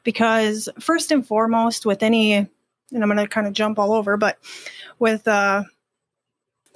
because 0.04 0.68
first 0.80 1.12
and 1.12 1.26
foremost, 1.26 1.86
with 1.86 2.04
any, 2.04 2.34
and 2.34 2.50
I'm 2.92 3.08
going 3.08 3.18
to 3.18 3.28
kind 3.28 3.48
of 3.48 3.54
jump 3.54 3.80
all 3.80 3.94
over, 3.94 4.18
but 4.18 4.38
with 5.00 5.28
uh, 5.28 5.64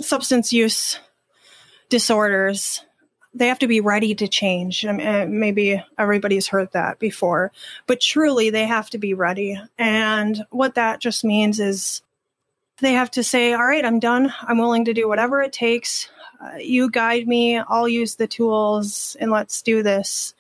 substance 0.02 0.54
use 0.54 1.00
disorders, 1.90 2.84
they 3.34 3.48
have 3.48 3.60
to 3.60 3.68
be 3.68 3.82
ready 3.82 4.16
to 4.16 4.28
change. 4.28 4.86
Uh, 4.86 5.26
maybe 5.28 5.84
everybody's 5.98 6.48
heard 6.48 6.72
that 6.72 7.00
before, 7.00 7.52
but 7.86 8.00
truly 8.00 8.50
they 8.50 8.66
have 8.66 8.90
to 8.92 8.98
be 8.98 9.14
ready. 9.14 9.60
And 9.78 10.46
what 10.52 10.76
that 10.76 11.02
just 11.02 11.26
means 11.26 11.60
is 11.60 12.02
they 12.80 12.94
have 12.94 13.12
to 13.12 13.24
say, 13.24 13.54
All 13.54 13.66
right, 13.66 13.86
I'm 13.86 14.00
done. 14.00 14.34
I'm 14.42 14.58
willing 14.58 14.86
to 14.86 14.94
do 14.94 15.08
whatever 15.08 15.42
it 15.42 15.54
takes. 15.54 16.10
You 16.60 16.90
guide 16.90 17.28
me. 17.28 17.58
I'll 17.58 17.88
use 17.88 18.16
the 18.16 18.28
tools 18.28 19.16
and 19.20 19.32
let's 19.32 19.62
do 19.62 19.84
this. 19.84 20.34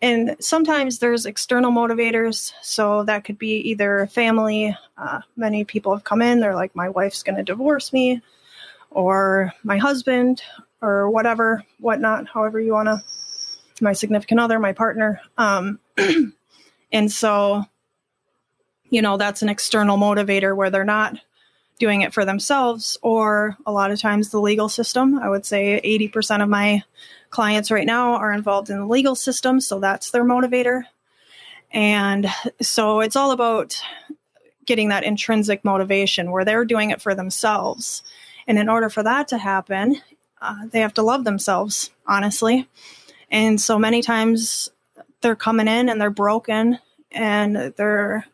And 0.00 0.36
sometimes 0.40 0.98
there's 0.98 1.26
external 1.26 1.70
motivators. 1.70 2.52
So 2.60 3.04
that 3.04 3.24
could 3.24 3.38
be 3.38 3.70
either 3.70 4.08
family. 4.08 4.76
Uh, 4.98 5.20
many 5.36 5.64
people 5.64 5.94
have 5.94 6.04
come 6.04 6.20
in, 6.20 6.40
they're 6.40 6.56
like, 6.56 6.74
My 6.74 6.88
wife's 6.88 7.22
going 7.22 7.36
to 7.36 7.44
divorce 7.44 7.92
me, 7.92 8.20
or 8.90 9.52
my 9.62 9.78
husband, 9.78 10.42
or 10.82 11.08
whatever, 11.08 11.64
whatnot, 11.78 12.26
however 12.26 12.60
you 12.60 12.72
want 12.72 12.88
to, 12.88 13.02
my 13.80 13.92
significant 13.92 14.40
other, 14.40 14.58
my 14.58 14.72
partner. 14.72 15.20
Um, 15.38 15.78
and 16.92 17.10
so, 17.10 17.64
you 18.90 19.02
know, 19.02 19.16
that's 19.16 19.42
an 19.42 19.48
external 19.48 19.96
motivator 19.96 20.54
where 20.56 20.70
they're 20.70 20.84
not 20.84 21.16
doing 21.82 22.02
it 22.02 22.14
for 22.14 22.24
themselves, 22.24 22.96
or 23.02 23.56
a 23.66 23.72
lot 23.72 23.90
of 23.90 24.00
times 24.00 24.28
the 24.28 24.40
legal 24.40 24.68
system. 24.68 25.18
I 25.18 25.28
would 25.28 25.44
say 25.44 25.80
80% 25.84 26.40
of 26.40 26.48
my 26.48 26.84
clients 27.30 27.72
right 27.72 27.84
now 27.84 28.14
are 28.14 28.32
involved 28.32 28.70
in 28.70 28.78
the 28.78 28.86
legal 28.86 29.16
system, 29.16 29.60
so 29.60 29.80
that's 29.80 30.12
their 30.12 30.22
motivator. 30.24 30.84
And 31.72 32.28
so 32.60 33.00
it's 33.00 33.16
all 33.16 33.32
about 33.32 33.82
getting 34.64 34.90
that 34.90 35.02
intrinsic 35.02 35.64
motivation 35.64 36.30
where 36.30 36.44
they're 36.44 36.64
doing 36.64 36.92
it 36.92 37.02
for 37.02 37.16
themselves. 37.16 38.04
And 38.46 38.60
in 38.60 38.68
order 38.68 38.88
for 38.88 39.02
that 39.02 39.26
to 39.28 39.38
happen, 39.38 39.96
uh, 40.40 40.66
they 40.70 40.78
have 40.78 40.94
to 40.94 41.02
love 41.02 41.24
themselves, 41.24 41.90
honestly. 42.06 42.68
And 43.28 43.60
so 43.60 43.76
many 43.76 44.02
times 44.02 44.70
they're 45.20 45.34
coming 45.34 45.66
in 45.66 45.88
and 45.88 46.00
they're 46.00 46.10
broken 46.10 46.78
and 47.10 47.74
they're 47.76 48.24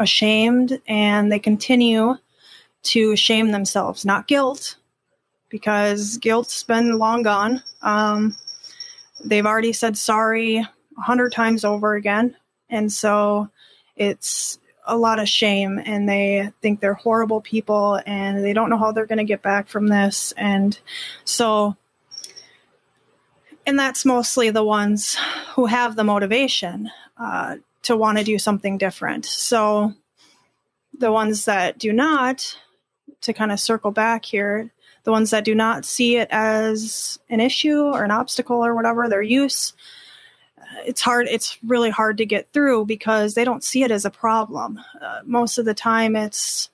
ashamed 0.00 0.80
and 0.88 1.30
they 1.30 1.38
continue 1.38 2.16
to 2.84 3.16
shame 3.16 3.50
themselves, 3.50 4.04
not 4.04 4.28
guilt, 4.28 4.76
because 5.48 6.18
guilt's 6.18 6.62
been 6.62 6.98
long 6.98 7.22
gone. 7.22 7.62
Um, 7.82 8.36
they've 9.24 9.46
already 9.46 9.72
said 9.72 9.96
sorry 9.96 10.58
a 10.58 11.00
hundred 11.00 11.32
times 11.32 11.64
over 11.64 11.94
again. 11.94 12.36
And 12.70 12.92
so 12.92 13.50
it's 13.96 14.58
a 14.86 14.96
lot 14.96 15.18
of 15.18 15.28
shame 15.28 15.80
and 15.84 16.08
they 16.08 16.50
think 16.60 16.80
they're 16.80 16.94
horrible 16.94 17.40
people 17.40 18.00
and 18.04 18.44
they 18.44 18.52
don't 18.52 18.68
know 18.68 18.78
how 18.78 18.92
they're 18.92 19.06
going 19.06 19.18
to 19.18 19.24
get 19.24 19.42
back 19.42 19.68
from 19.68 19.86
this. 19.88 20.32
And 20.36 20.78
so, 21.24 21.76
and 23.66 23.78
that's 23.78 24.04
mostly 24.04 24.50
the 24.50 24.64
ones 24.64 25.16
who 25.54 25.66
have 25.66 25.96
the 25.96 26.04
motivation 26.04 26.90
uh, 27.16 27.56
to 27.82 27.96
want 27.96 28.18
to 28.18 28.24
do 28.24 28.38
something 28.38 28.76
different. 28.76 29.24
So, 29.24 29.94
the 30.96 31.10
ones 31.10 31.46
that 31.46 31.78
do 31.78 31.92
not, 31.92 32.56
to 33.24 33.32
kind 33.32 33.52
of 33.52 33.60
circle 33.60 33.90
back 33.90 34.24
here, 34.24 34.70
the 35.04 35.10
ones 35.10 35.30
that 35.30 35.44
do 35.44 35.54
not 35.54 35.84
see 35.84 36.16
it 36.16 36.28
as 36.30 37.18
an 37.28 37.40
issue 37.40 37.82
or 37.82 38.04
an 38.04 38.10
obstacle 38.10 38.64
or 38.64 38.74
whatever, 38.74 39.08
their 39.08 39.22
use, 39.22 39.74
it's 40.84 41.02
hard 41.02 41.26
it's 41.28 41.58
really 41.64 41.90
hard 41.90 42.18
to 42.18 42.26
get 42.26 42.52
through 42.52 42.86
because 42.86 43.34
they 43.34 43.44
don't 43.44 43.64
see 43.64 43.82
it 43.82 43.90
as 43.90 44.04
a 44.04 44.10
problem. 44.10 44.80
Uh, 45.00 45.20
most 45.24 45.58
of 45.58 45.64
the 45.64 45.74
time 45.74 46.16
it's 46.16 46.70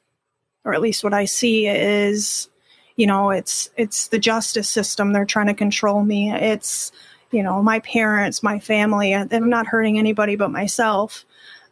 or 0.64 0.74
at 0.74 0.80
least 0.80 1.04
what 1.04 1.14
i 1.14 1.24
see 1.24 1.66
is 1.66 2.48
you 2.96 3.06
know 3.06 3.30
it's 3.30 3.70
it's 3.76 4.08
the 4.08 4.18
justice 4.18 4.68
system 4.68 5.12
they're 5.12 5.24
trying 5.24 5.46
to 5.46 5.54
control 5.54 6.02
me. 6.02 6.32
It's 6.32 6.92
you 7.30 7.42
know 7.42 7.62
my 7.62 7.80
parents 7.80 8.42
my 8.42 8.58
family 8.58 9.14
i'm 9.14 9.48
not 9.48 9.66
hurting 9.66 9.98
anybody 9.98 10.36
but 10.36 10.50
myself. 10.50 11.24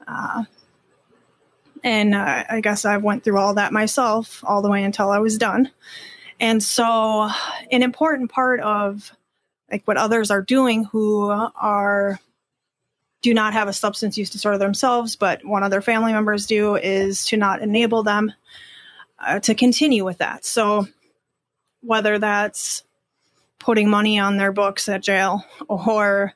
Uh, 0.06 0.44
and 1.84 2.14
uh, 2.14 2.44
i 2.48 2.60
guess 2.60 2.84
i 2.84 2.96
went 2.96 3.24
through 3.24 3.38
all 3.38 3.54
that 3.54 3.72
myself 3.72 4.42
all 4.46 4.62
the 4.62 4.70
way 4.70 4.82
until 4.82 5.10
i 5.10 5.18
was 5.18 5.38
done 5.38 5.70
and 6.40 6.62
so 6.62 7.28
an 7.70 7.82
important 7.82 8.30
part 8.30 8.60
of 8.60 9.12
like 9.70 9.86
what 9.86 9.96
others 9.96 10.30
are 10.30 10.42
doing 10.42 10.84
who 10.84 11.30
are 11.30 12.18
do 13.20 13.34
not 13.34 13.52
have 13.52 13.68
a 13.68 13.72
substance 13.72 14.16
use 14.16 14.30
disorder 14.30 14.58
themselves, 14.58 15.16
but 15.16 15.44
one 15.44 15.62
of 15.62 15.70
their 15.70 15.82
family 15.82 16.12
members 16.12 16.46
do, 16.46 16.76
is 16.76 17.24
to 17.26 17.36
not 17.36 17.60
enable 17.62 18.02
them 18.02 18.32
uh, 19.18 19.40
to 19.40 19.54
continue 19.54 20.04
with 20.04 20.18
that. 20.18 20.44
So, 20.44 20.86
whether 21.80 22.18
that's 22.18 22.84
putting 23.58 23.90
money 23.90 24.18
on 24.18 24.36
their 24.36 24.52
books 24.52 24.88
at 24.88 25.02
jail 25.02 25.44
or 25.68 26.32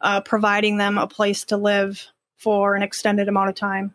uh, 0.00 0.20
providing 0.20 0.76
them 0.76 0.98
a 0.98 1.06
place 1.06 1.44
to 1.44 1.56
live 1.56 2.06
for 2.36 2.74
an 2.74 2.82
extended 2.82 3.28
amount 3.28 3.48
of 3.48 3.54
time, 3.54 3.94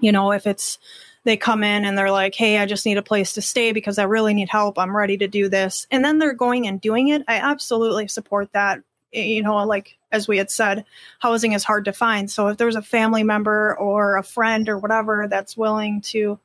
you 0.00 0.12
know, 0.12 0.32
if 0.32 0.46
it's 0.46 0.78
they 1.24 1.36
come 1.36 1.64
in 1.64 1.84
and 1.84 1.98
they're 1.98 2.10
like, 2.10 2.34
hey, 2.36 2.58
I 2.58 2.66
just 2.66 2.86
need 2.86 2.98
a 2.98 3.02
place 3.02 3.32
to 3.32 3.42
stay 3.42 3.72
because 3.72 3.98
I 3.98 4.04
really 4.04 4.32
need 4.32 4.48
help. 4.48 4.78
I'm 4.78 4.96
ready 4.96 5.18
to 5.18 5.26
do 5.26 5.48
this. 5.48 5.86
And 5.90 6.04
then 6.04 6.18
they're 6.18 6.32
going 6.32 6.68
and 6.68 6.80
doing 6.80 7.08
it. 7.08 7.24
I 7.26 7.36
absolutely 7.38 8.06
support 8.06 8.52
that 8.52 8.80
eh, 9.12 9.22
you 9.22 9.42
know, 9.42 9.56
like 9.64 9.98
as 10.12 10.28
we 10.28 10.38
had 10.38 10.50
said, 10.50 10.84
housing 11.18 11.52
is 11.52 11.64
hard 11.64 11.86
to 11.86 11.92
find. 11.92 12.30
So 12.30 12.46
if 12.48 12.56
there's 12.56 12.76
a 12.76 12.82
family 12.82 13.24
member 13.24 13.76
or 13.76 14.16
a 14.16 14.22
friend 14.22 14.68
or 14.68 14.78
whatever 14.78 15.26
that's 15.28 15.56
willing 15.56 16.00
to 16.02 16.38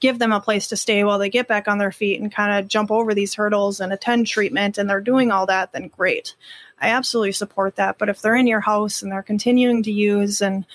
give 0.00 0.18
them 0.18 0.32
a 0.32 0.40
place 0.40 0.66
to 0.68 0.76
stay 0.76 1.04
while 1.04 1.18
they 1.18 1.30
get 1.30 1.46
back 1.46 1.68
on 1.68 1.78
their 1.78 1.92
feet 1.92 2.20
and 2.20 2.34
kind 2.34 2.58
of 2.58 2.68
jump 2.68 2.90
over 2.90 3.14
these 3.14 3.34
hurdles 3.34 3.78
and 3.78 3.92
attend 3.92 4.26
treatment 4.26 4.76
and 4.76 4.90
they're 4.90 5.00
doing 5.00 5.30
all 5.30 5.46
that, 5.46 5.72
then 5.72 5.86
great. 5.86 6.34
I 6.80 6.88
absolutely 6.88 7.32
support 7.32 7.76
that. 7.76 7.98
But 7.98 8.08
if 8.08 8.20
they're 8.20 8.34
in 8.34 8.48
your 8.48 8.60
house 8.60 9.02
and 9.02 9.12
they're 9.12 9.22
continuing 9.22 9.84
to 9.84 9.92
use 9.92 10.42
and 10.42 10.66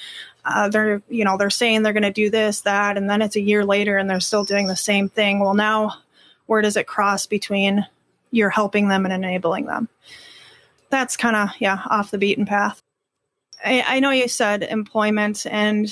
uh, 0.48 0.70
they're 0.70 1.02
you 1.10 1.26
know 1.26 1.38
they're 1.38 1.50
saying 1.50 1.84
they're 1.84 1.94
going 1.94 2.04
to 2.04 2.12
do 2.12 2.30
this 2.30 2.62
that 2.62 2.98
and 2.98 3.10
then 3.10 3.22
it's 3.22 3.36
a 3.36 3.42
year 3.42 3.66
later 3.66 3.98
and 3.98 4.10
they're 4.10 4.20
still 4.20 4.44
doing 4.44 4.68
the 4.68 4.76
same 4.76 5.10
thing. 5.10 5.40
Well 5.40 5.54
now 5.54 5.96
where 6.46 6.62
does 6.62 6.78
it 6.78 6.88
cross 6.88 7.26
between 7.26 7.86
you're 8.32 8.50
helping 8.50 8.88
them 8.88 9.06
and 9.06 9.14
enabling 9.14 9.66
them? 9.66 9.90
That's 10.90 11.18
kind 11.18 11.36
of 11.36 11.50
yeah 11.60 11.82
off 11.90 12.12
the 12.12 12.18
beaten 12.18 12.46
path. 12.46 12.82
I, 13.64 13.84
I 13.88 14.00
know 14.00 14.12
you 14.12 14.28
said 14.28 14.64
employment 14.64 15.46
and 15.50 15.88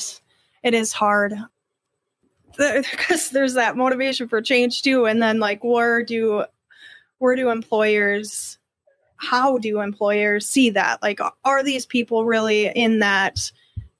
it 0.63 0.73
is 0.73 0.93
hard. 0.93 1.33
Because 2.57 3.29
there's 3.33 3.55
that 3.55 3.75
motivation 3.75 4.29
for 4.29 4.41
change 4.41 4.81
too 4.81 5.05
and 5.05 5.21
then 5.21 5.39
like 5.39 5.63
where 5.63 6.03
do 6.03 6.45
where 7.17 7.35
do 7.35 7.49
employers 7.49 8.57
how 9.17 9.57
do 9.57 9.81
employers 9.81 10.47
see 10.47 10.69
that? 10.71 11.01
Like 11.01 11.19
are 11.43 11.63
these 11.63 11.85
people 11.85 12.25
really 12.25 12.67
in 12.67 12.99
that 12.99 13.51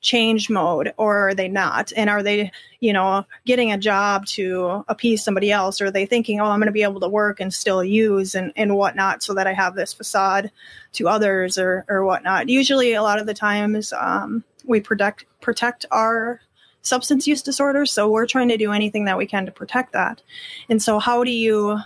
change 0.05 0.51
mode 0.51 0.93
or 0.97 1.29
are 1.29 1.33
they 1.33 1.47
not? 1.47 1.91
And 1.97 2.09
are 2.09 2.21
they, 2.21 2.51
you 2.79 2.93
know, 2.93 3.25
getting 3.45 3.71
a 3.71 3.77
job 3.77 4.27
to 4.27 4.85
appease 4.87 5.23
somebody 5.23 5.51
else? 5.51 5.81
Or 5.81 5.87
are 5.87 5.91
they 5.91 6.05
thinking, 6.05 6.39
oh, 6.39 6.45
I'm 6.45 6.59
going 6.59 6.67
to 6.67 6.71
be 6.71 6.83
able 6.83 6.99
to 7.01 7.09
work 7.09 7.39
and 7.39 7.51
still 7.51 7.83
use 7.83 8.35
and, 8.35 8.53
and 8.55 8.75
whatnot 8.75 9.23
so 9.23 9.33
that 9.33 9.47
I 9.47 9.53
have 9.53 9.73
this 9.73 9.93
facade 9.93 10.51
to 10.93 11.09
others 11.09 11.57
or, 11.57 11.85
or 11.89 12.05
whatnot? 12.05 12.47
Usually, 12.47 12.93
a 12.93 13.01
lot 13.01 13.19
of 13.19 13.25
the 13.25 13.33
times, 13.33 13.91
um, 13.93 14.43
we 14.63 14.79
protect, 14.79 15.25
protect 15.41 15.85
our 15.91 16.39
substance 16.83 17.27
use 17.27 17.41
disorders. 17.41 17.91
So 17.91 18.07
we're 18.07 18.27
trying 18.27 18.49
to 18.49 18.57
do 18.57 18.71
anything 18.71 19.05
that 19.05 19.17
we 19.17 19.25
can 19.25 19.47
to 19.47 19.51
protect 19.51 19.93
that. 19.93 20.21
And 20.69 20.81
so, 20.81 20.99
how 20.99 21.23
do 21.23 21.31
you 21.31 21.79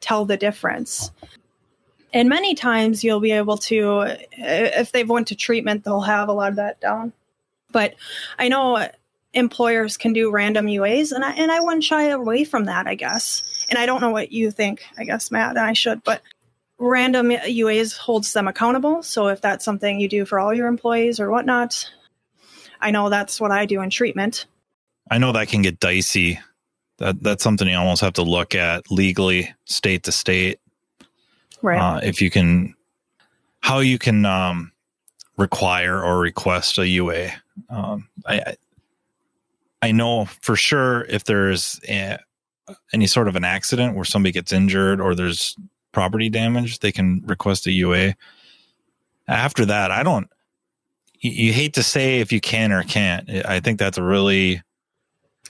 tell 0.00 0.26
the 0.26 0.36
difference? 0.36 1.10
and 2.12 2.28
many 2.28 2.54
times 2.54 3.02
you'll 3.02 3.18
be 3.18 3.32
able 3.32 3.58
to 3.58 4.16
if 4.38 4.92
they've 4.92 5.10
went 5.10 5.26
to 5.26 5.34
treatment 5.34 5.82
they'll 5.82 6.00
have 6.00 6.28
a 6.28 6.32
lot 6.32 6.50
of 6.50 6.56
that 6.56 6.80
down 6.80 7.12
but 7.74 7.96
I 8.38 8.48
know 8.48 8.88
employers 9.34 9.98
can 9.98 10.14
do 10.14 10.30
random 10.30 10.66
UAs, 10.66 11.12
and 11.12 11.22
I 11.22 11.32
and 11.32 11.52
I 11.52 11.60
wouldn't 11.60 11.84
shy 11.84 12.04
away 12.04 12.44
from 12.44 12.64
that. 12.66 12.86
I 12.86 12.94
guess, 12.94 13.42
and 13.68 13.78
I 13.78 13.84
don't 13.84 14.00
know 14.00 14.10
what 14.10 14.32
you 14.32 14.50
think. 14.50 14.82
I 14.96 15.04
guess 15.04 15.30
Matt 15.30 15.50
and 15.50 15.58
I 15.58 15.74
should, 15.74 16.02
but 16.04 16.22
random 16.78 17.28
UAs 17.28 17.98
holds 17.98 18.32
them 18.32 18.48
accountable. 18.48 19.02
So 19.02 19.28
if 19.28 19.42
that's 19.42 19.64
something 19.64 20.00
you 20.00 20.08
do 20.08 20.24
for 20.24 20.38
all 20.38 20.54
your 20.54 20.68
employees 20.68 21.20
or 21.20 21.30
whatnot, 21.30 21.90
I 22.80 22.92
know 22.92 23.10
that's 23.10 23.40
what 23.40 23.50
I 23.50 23.66
do 23.66 23.82
in 23.82 23.90
treatment. 23.90 24.46
I 25.10 25.18
know 25.18 25.32
that 25.32 25.48
can 25.48 25.62
get 25.62 25.80
dicey. 25.80 26.38
That 26.98 27.20
that's 27.20 27.42
something 27.42 27.68
you 27.68 27.76
almost 27.76 28.02
have 28.02 28.14
to 28.14 28.22
look 28.22 28.54
at 28.54 28.90
legally, 28.90 29.52
state 29.64 30.04
to 30.04 30.12
state. 30.12 30.60
Right. 31.60 31.80
Uh, 31.80 32.00
if 32.04 32.22
you 32.22 32.30
can, 32.30 32.74
how 33.60 33.80
you 33.80 33.98
can 33.98 34.24
um, 34.24 34.70
require 35.36 36.02
or 36.02 36.18
request 36.18 36.78
a 36.78 36.86
UA. 36.86 37.32
Um, 37.68 38.08
I 38.26 38.56
I 39.82 39.92
know 39.92 40.24
for 40.40 40.56
sure 40.56 41.04
if 41.04 41.24
there's 41.24 41.78
a, 41.88 42.18
any 42.92 43.06
sort 43.06 43.28
of 43.28 43.36
an 43.36 43.44
accident 43.44 43.94
where 43.94 44.04
somebody 44.04 44.32
gets 44.32 44.52
injured 44.52 45.00
or 45.00 45.14
there's 45.14 45.56
property 45.92 46.30
damage, 46.30 46.78
they 46.78 46.90
can 46.92 47.22
request 47.26 47.66
a 47.66 47.70
UA. 47.70 48.14
After 49.28 49.66
that, 49.66 49.90
I 49.90 50.02
don't. 50.02 50.28
You, 51.20 51.30
you 51.30 51.52
hate 51.52 51.74
to 51.74 51.82
say 51.82 52.20
if 52.20 52.32
you 52.32 52.40
can 52.40 52.72
or 52.72 52.82
can't. 52.82 53.28
I 53.46 53.60
think 53.60 53.78
that's 53.78 53.98
a 53.98 54.02
really 54.02 54.62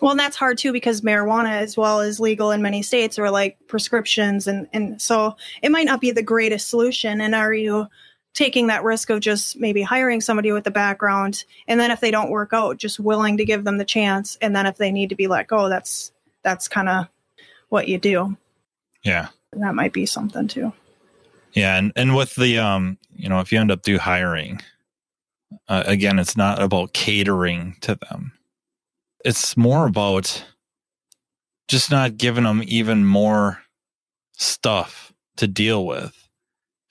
well, 0.00 0.10
and 0.10 0.20
that's 0.20 0.36
hard 0.36 0.58
too 0.58 0.72
because 0.72 1.02
marijuana, 1.02 1.52
as 1.52 1.76
well 1.76 2.00
as 2.00 2.18
legal 2.18 2.50
in 2.50 2.60
many 2.60 2.82
states, 2.82 3.18
are 3.18 3.30
like 3.30 3.56
prescriptions, 3.68 4.46
and 4.46 4.68
and 4.72 5.00
so 5.00 5.36
it 5.62 5.70
might 5.70 5.86
not 5.86 6.00
be 6.00 6.10
the 6.10 6.22
greatest 6.22 6.68
solution. 6.68 7.20
And 7.20 7.34
are 7.34 7.54
you 7.54 7.86
taking 8.34 8.66
that 8.66 8.82
risk 8.82 9.10
of 9.10 9.20
just 9.20 9.58
maybe 9.58 9.80
hiring 9.80 10.20
somebody 10.20 10.52
with 10.52 10.64
the 10.64 10.70
background 10.70 11.44
and 11.68 11.78
then 11.78 11.90
if 11.90 12.00
they 12.00 12.10
don't 12.10 12.30
work 12.30 12.52
out 12.52 12.76
just 12.76 13.00
willing 13.00 13.36
to 13.36 13.44
give 13.44 13.64
them 13.64 13.78
the 13.78 13.84
chance 13.84 14.36
and 14.42 14.54
then 14.54 14.66
if 14.66 14.76
they 14.76 14.90
need 14.90 15.08
to 15.08 15.14
be 15.14 15.26
let 15.26 15.46
go 15.46 15.68
that's 15.68 16.12
that's 16.42 16.68
kind 16.68 16.88
of 16.88 17.06
what 17.70 17.88
you 17.88 17.96
do. 17.96 18.36
Yeah. 19.02 19.28
That 19.52 19.74
might 19.74 19.92
be 19.92 20.04
something 20.04 20.48
too. 20.48 20.72
Yeah 21.52 21.76
and 21.76 21.92
and 21.96 22.16
with 22.16 22.34
the 22.34 22.58
um 22.58 22.98
you 23.14 23.28
know 23.28 23.40
if 23.40 23.52
you 23.52 23.60
end 23.60 23.70
up 23.70 23.82
do 23.82 23.98
hiring 23.98 24.60
uh, 25.68 25.84
again 25.86 26.18
it's 26.18 26.36
not 26.36 26.60
about 26.60 26.92
catering 26.92 27.76
to 27.82 27.94
them. 27.94 28.32
It's 29.24 29.56
more 29.56 29.86
about 29.86 30.44
just 31.68 31.90
not 31.90 32.18
giving 32.18 32.44
them 32.44 32.62
even 32.66 33.06
more 33.06 33.62
stuff 34.32 35.12
to 35.36 35.46
deal 35.46 35.86
with. 35.86 36.28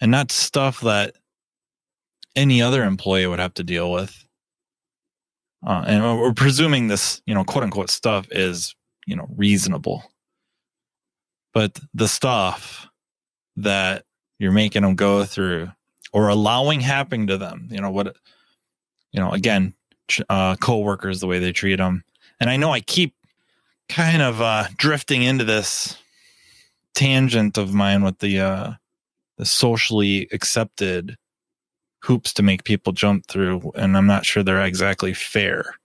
And 0.01 0.11
not 0.11 0.31
stuff 0.31 0.81
that 0.81 1.15
any 2.35 2.61
other 2.61 2.83
employee 2.83 3.27
would 3.27 3.39
have 3.39 3.53
to 3.55 3.63
deal 3.63 3.91
with. 3.91 4.25
Uh, 5.65 5.83
and 5.87 6.03
we're 6.19 6.33
presuming 6.33 6.87
this, 6.87 7.21
you 7.25 7.33
know, 7.33 7.43
quote 7.43 7.63
unquote 7.63 7.89
stuff 7.89 8.27
is, 8.31 8.75
you 9.05 9.15
know, 9.15 9.27
reasonable. 9.35 10.03
But 11.53 11.79
the 11.93 12.07
stuff 12.07 12.87
that 13.57 14.03
you're 14.39 14.51
making 14.51 14.81
them 14.81 14.95
go 14.95 15.23
through 15.23 15.71
or 16.11 16.27
allowing 16.27 16.81
happening 16.81 17.27
to 17.27 17.37
them, 17.37 17.67
you 17.71 17.79
know, 17.79 17.91
what, 17.91 18.15
you 19.11 19.19
know, 19.19 19.31
again, 19.31 19.73
uh, 20.29 20.55
co-workers, 20.57 21.19
the 21.19 21.27
way 21.27 21.39
they 21.39 21.51
treat 21.51 21.77
them. 21.77 22.03
And 22.39 22.49
I 22.49 22.57
know 22.57 22.71
I 22.71 22.81
keep 22.81 23.15
kind 23.87 24.21
of 24.21 24.41
uh, 24.41 24.65
drifting 24.77 25.23
into 25.23 25.43
this 25.45 25.97
tangent 26.95 27.57
of 27.57 27.73
mine 27.73 28.03
with 28.03 28.19
the, 28.19 28.39
uh, 28.39 28.71
the 29.37 29.45
socially 29.45 30.27
accepted 30.31 31.15
hoops 32.03 32.33
to 32.33 32.43
make 32.43 32.63
people 32.63 32.93
jump 32.93 33.25
through 33.27 33.71
and 33.75 33.97
i'm 33.97 34.07
not 34.07 34.25
sure 34.25 34.43
they're 34.43 34.63
exactly 34.63 35.13
fair. 35.13 35.75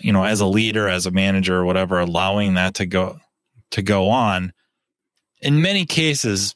You 0.00 0.12
know 0.12 0.24
as 0.24 0.40
a 0.40 0.46
leader 0.46 0.88
as 0.88 1.06
a 1.06 1.10
manager 1.10 1.56
or 1.56 1.64
whatever 1.64 1.98
allowing 1.98 2.54
that 2.54 2.74
to 2.76 2.86
go 2.86 3.18
to 3.72 3.82
go 3.82 4.08
on 4.08 4.52
in 5.40 5.62
many 5.62 5.84
cases 5.84 6.54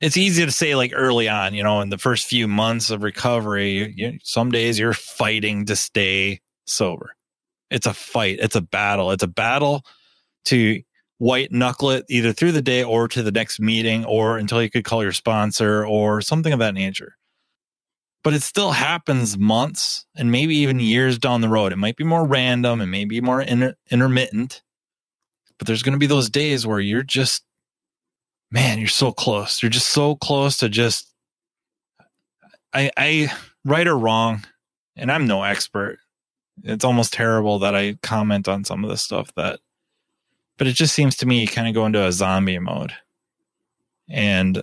it's 0.00 0.16
easy 0.16 0.44
to 0.44 0.50
say 0.52 0.74
like 0.74 0.92
early 0.94 1.28
on 1.28 1.54
you 1.54 1.62
know 1.62 1.80
in 1.80 1.90
the 1.90 1.98
first 1.98 2.26
few 2.26 2.48
months 2.48 2.90
of 2.90 3.02
recovery 3.02 3.94
you, 3.96 4.18
some 4.22 4.50
days 4.50 4.78
you're 4.78 4.92
fighting 4.92 5.64
to 5.66 5.76
stay 5.76 6.40
sober. 6.66 7.14
It's 7.70 7.86
a 7.86 7.94
fight. 7.94 8.38
It's 8.40 8.56
a 8.56 8.60
battle. 8.60 9.10
It's 9.10 9.22
a 9.22 9.28
battle 9.28 9.84
to 10.46 10.82
white 11.18 11.52
knuckle 11.52 11.90
it 11.90 12.04
either 12.08 12.32
through 12.32 12.52
the 12.52 12.62
day 12.62 12.82
or 12.82 13.08
to 13.08 13.22
the 13.22 13.32
next 13.32 13.60
meeting 13.60 14.04
or 14.04 14.36
until 14.36 14.62
you 14.62 14.68
could 14.68 14.84
call 14.84 15.02
your 15.02 15.12
sponsor 15.12 15.86
or 15.86 16.20
something 16.20 16.52
of 16.52 16.58
that 16.58 16.74
nature 16.74 17.16
but 18.24 18.32
it 18.32 18.42
still 18.42 18.72
happens 18.72 19.38
months 19.38 20.06
and 20.16 20.32
maybe 20.32 20.56
even 20.56 20.78
mm-hmm. 20.78 20.86
years 20.86 21.18
down 21.18 21.42
the 21.42 21.48
road. 21.48 21.72
It 21.72 21.76
might 21.76 21.96
be 21.96 22.04
more 22.04 22.26
random 22.26 22.80
and 22.80 22.90
maybe 22.90 23.20
more 23.20 23.40
inter- 23.40 23.76
intermittent, 23.90 24.62
but 25.58 25.66
there's 25.66 25.82
going 25.82 25.92
to 25.92 25.98
be 25.98 26.06
those 26.06 26.30
days 26.30 26.66
where 26.66 26.80
you're 26.80 27.02
just, 27.02 27.44
man, 28.50 28.78
you're 28.78 28.88
so 28.88 29.12
close. 29.12 29.62
You're 29.62 29.70
just 29.70 29.88
so 29.88 30.16
close 30.16 30.56
to 30.58 30.70
just, 30.70 31.12
I, 32.72 32.90
I, 32.96 33.32
right 33.64 33.86
or 33.86 33.96
wrong, 33.96 34.44
and 34.96 35.12
I'm 35.12 35.26
no 35.26 35.42
expert. 35.42 35.98
It's 36.62 36.84
almost 36.84 37.12
terrible 37.12 37.58
that 37.58 37.74
I 37.74 37.98
comment 38.02 38.48
on 38.48 38.64
some 38.64 38.84
of 38.84 38.90
the 38.90 38.96
stuff 38.96 39.32
that, 39.36 39.60
but 40.56 40.66
it 40.66 40.72
just 40.72 40.94
seems 40.94 41.16
to 41.16 41.26
me 41.26 41.42
you 41.42 41.46
kind 41.46 41.68
of 41.68 41.74
go 41.74 41.84
into 41.84 42.04
a 42.04 42.12
zombie 42.12 42.58
mode. 42.58 42.94
And 44.08 44.62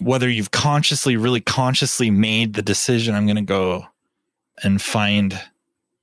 whether 0.00 0.28
you've 0.28 0.50
consciously, 0.50 1.16
really 1.16 1.40
consciously 1.40 2.10
made 2.10 2.54
the 2.54 2.62
decision, 2.62 3.14
I'm 3.14 3.26
going 3.26 3.36
to 3.36 3.42
go 3.42 3.86
and 4.62 4.80
find 4.80 5.40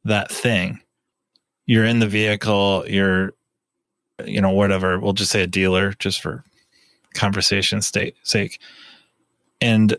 that 0.03 0.31
thing. 0.31 0.81
You're 1.65 1.85
in 1.85 1.99
the 1.99 2.07
vehicle, 2.07 2.85
you're, 2.87 3.33
you 4.25 4.41
know, 4.41 4.51
whatever, 4.51 4.99
we'll 4.99 5.13
just 5.13 5.31
say 5.31 5.41
a 5.41 5.47
dealer 5.47 5.93
just 5.93 6.21
for 6.21 6.43
conversation's 7.13 7.91
sake. 8.23 8.59
And 9.61 9.97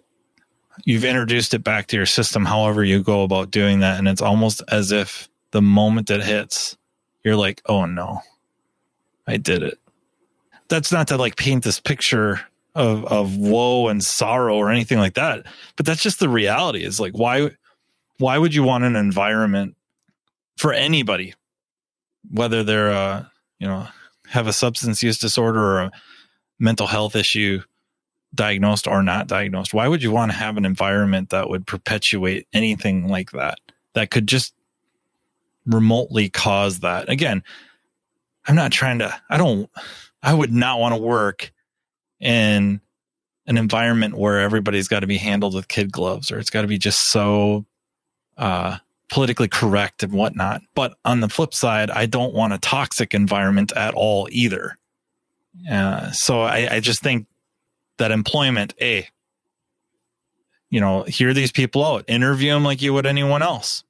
you've 0.84 1.04
introduced 1.04 1.54
it 1.54 1.64
back 1.64 1.88
to 1.88 1.96
your 1.96 2.06
system, 2.06 2.44
however 2.44 2.84
you 2.84 3.02
go 3.02 3.24
about 3.24 3.50
doing 3.50 3.80
that. 3.80 3.98
And 3.98 4.06
it's 4.06 4.22
almost 4.22 4.62
as 4.68 4.92
if 4.92 5.28
the 5.50 5.62
moment 5.62 6.10
it 6.10 6.22
hits, 6.22 6.76
you're 7.24 7.36
like, 7.36 7.62
oh 7.66 7.86
no, 7.86 8.20
I 9.26 9.38
did 9.38 9.62
it. 9.62 9.78
That's 10.68 10.92
not 10.92 11.08
to 11.08 11.16
like 11.16 11.36
paint 11.36 11.64
this 11.64 11.80
picture 11.80 12.40
of 12.76 13.04
of 13.06 13.36
woe 13.36 13.88
and 13.88 14.04
sorrow 14.04 14.56
or 14.56 14.70
anything 14.70 14.98
like 14.98 15.14
that. 15.14 15.46
But 15.76 15.86
that's 15.86 16.02
just 16.02 16.20
the 16.20 16.28
reality. 16.28 16.84
Is 16.84 17.00
like 17.00 17.12
why 17.14 17.50
why 18.18 18.38
would 18.38 18.54
you 18.54 18.62
want 18.62 18.84
an 18.84 18.96
environment 18.96 19.76
for 20.56 20.72
anybody, 20.72 21.34
whether 22.30 22.62
they're 22.62 22.90
uh 22.90 23.24
you 23.58 23.66
know 23.66 23.88
have 24.28 24.46
a 24.46 24.52
substance 24.52 25.02
use 25.02 25.18
disorder 25.18 25.60
or 25.60 25.80
a 25.80 25.92
mental 26.58 26.86
health 26.86 27.16
issue, 27.16 27.62
diagnosed 28.34 28.86
or 28.86 29.02
not 29.02 29.26
diagnosed. 29.26 29.74
Why 29.74 29.88
would 29.88 30.02
you 30.02 30.10
want 30.10 30.30
to 30.32 30.36
have 30.36 30.56
an 30.56 30.64
environment 30.64 31.30
that 31.30 31.48
would 31.48 31.66
perpetuate 31.66 32.46
anything 32.52 33.08
like 33.08 33.32
that? 33.32 33.58
That 33.94 34.10
could 34.10 34.26
just 34.26 34.54
remotely 35.64 36.28
cause 36.28 36.80
that. 36.80 37.08
Again, 37.08 37.42
I'm 38.46 38.54
not 38.54 38.72
trying 38.72 38.98
to, 39.00 39.14
I 39.30 39.38
don't, 39.38 39.70
I 40.22 40.34
would 40.34 40.52
not 40.52 40.78
want 40.78 40.94
to 40.94 41.00
work 41.00 41.52
in 42.20 42.80
an 43.46 43.56
environment 43.56 44.16
where 44.16 44.40
everybody's 44.40 44.88
got 44.88 45.00
to 45.00 45.06
be 45.06 45.18
handled 45.18 45.54
with 45.54 45.68
kid 45.68 45.92
gloves 45.92 46.32
or 46.32 46.38
it's 46.38 46.50
got 46.50 46.62
to 46.62 46.68
be 46.68 46.78
just 46.78 47.06
so 47.06 47.64
uh, 48.36 48.78
politically 49.08 49.48
correct 49.48 50.02
and 50.02 50.12
whatnot. 50.12 50.62
But 50.74 50.94
on 51.04 51.20
the 51.20 51.28
flip 51.28 51.54
side, 51.54 51.90
I 51.90 52.06
don't 52.06 52.34
want 52.34 52.52
a 52.52 52.58
toxic 52.58 53.14
environment 53.14 53.72
at 53.76 53.94
all 53.94 54.28
either. 54.30 54.76
Uh, 55.70 56.10
so 56.10 56.42
I, 56.42 56.76
I 56.76 56.80
just 56.80 57.02
think 57.02 57.26
that 57.98 58.10
employment, 58.10 58.74
a, 58.80 59.08
you 60.68 60.80
know, 60.80 61.04
hear 61.04 61.32
these 61.32 61.52
people 61.52 61.84
out, 61.84 62.04
interview 62.08 62.52
them 62.52 62.64
like 62.64 62.82
you 62.82 62.92
would 62.92 63.06
anyone 63.06 63.42
else. 63.42 63.84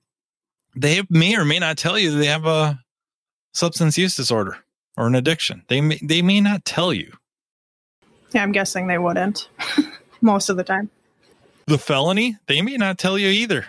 They 0.76 1.02
may 1.08 1.36
or 1.36 1.44
may 1.44 1.58
not 1.58 1.78
tell 1.78 1.98
you 1.98 2.10
they 2.10 2.26
have 2.26 2.46
a 2.46 2.78
substance 3.54 3.96
use 3.96 4.14
disorder 4.14 4.58
or 4.96 5.06
an 5.06 5.14
addiction. 5.14 5.64
They 5.68 5.80
may, 5.80 5.98
they 6.02 6.20
may 6.20 6.40
not 6.40 6.64
tell 6.64 6.92
you. 6.92 7.12
Yeah, 8.36 8.42
I'm 8.42 8.52
guessing 8.52 8.86
they 8.86 8.98
wouldn't 8.98 9.48
most 10.20 10.50
of 10.50 10.58
the 10.58 10.62
time. 10.62 10.90
The 11.68 11.78
felony, 11.78 12.36
they 12.48 12.60
may 12.60 12.76
not 12.76 12.98
tell 12.98 13.16
you 13.16 13.28
either. 13.28 13.64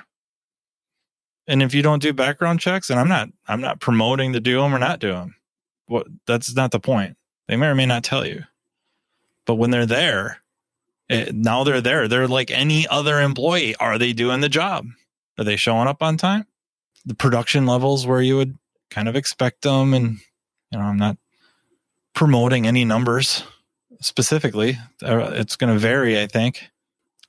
And 1.47 1.63
if 1.63 1.73
you 1.73 1.81
don't 1.81 2.01
do 2.01 2.11
background 2.11 2.59
checks, 2.59 2.89
and 2.89 2.99
I'm 2.99 3.07
not 3.07 3.29
I'm 3.47 3.61
not 3.61 3.79
promoting 3.79 4.33
to 4.33 4.41
do 4.41 4.59
them 4.59 4.75
or 4.75 4.77
not 4.77 4.99
do 4.99 5.13
them. 5.13 5.35
What 5.85 6.07
that's 6.25 6.53
not 6.53 6.71
the 6.71 6.81
point. 6.81 7.15
They 7.47 7.55
may 7.55 7.67
or 7.67 7.75
may 7.75 7.85
not 7.85 8.03
tell 8.03 8.25
you. 8.25 8.43
But 9.45 9.55
when 9.55 9.71
they're 9.71 9.85
there, 9.85 10.41
it, 11.07 11.33
now 11.33 11.63
they're 11.63 11.79
there. 11.79 12.09
They're 12.09 12.27
like 12.27 12.51
any 12.51 12.85
other 12.89 13.21
employee. 13.21 13.73
Are 13.77 13.97
they 13.97 14.11
doing 14.11 14.41
the 14.41 14.49
job? 14.49 14.87
Are 15.37 15.45
they 15.45 15.55
showing 15.55 15.87
up 15.87 16.03
on 16.03 16.17
time? 16.17 16.45
The 17.05 17.15
production 17.15 17.65
levels 17.65 18.05
where 18.05 18.21
you 18.21 18.35
would 18.35 18.57
kind 18.89 19.07
of 19.07 19.15
expect 19.15 19.61
them. 19.61 19.93
And, 19.93 20.17
you 20.73 20.77
know, 20.77 20.83
I'm 20.83 20.97
not 20.97 21.15
promoting 22.13 22.67
any 22.67 22.83
numbers 22.83 23.43
specifically. 24.01 24.77
Uh, 25.03 25.31
it's 25.33 25.55
going 25.55 25.73
to 25.73 25.79
vary, 25.79 26.21
I 26.21 26.27
think. 26.27 26.69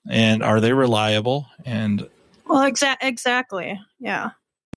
And 0.09 0.43
are 0.43 0.61
they 0.61 0.73
reliable? 0.73 1.47
And, 1.65 2.09
well, 2.47 2.71
exa- 2.71 2.97
exactly. 3.01 3.79
Yeah. 3.99 4.31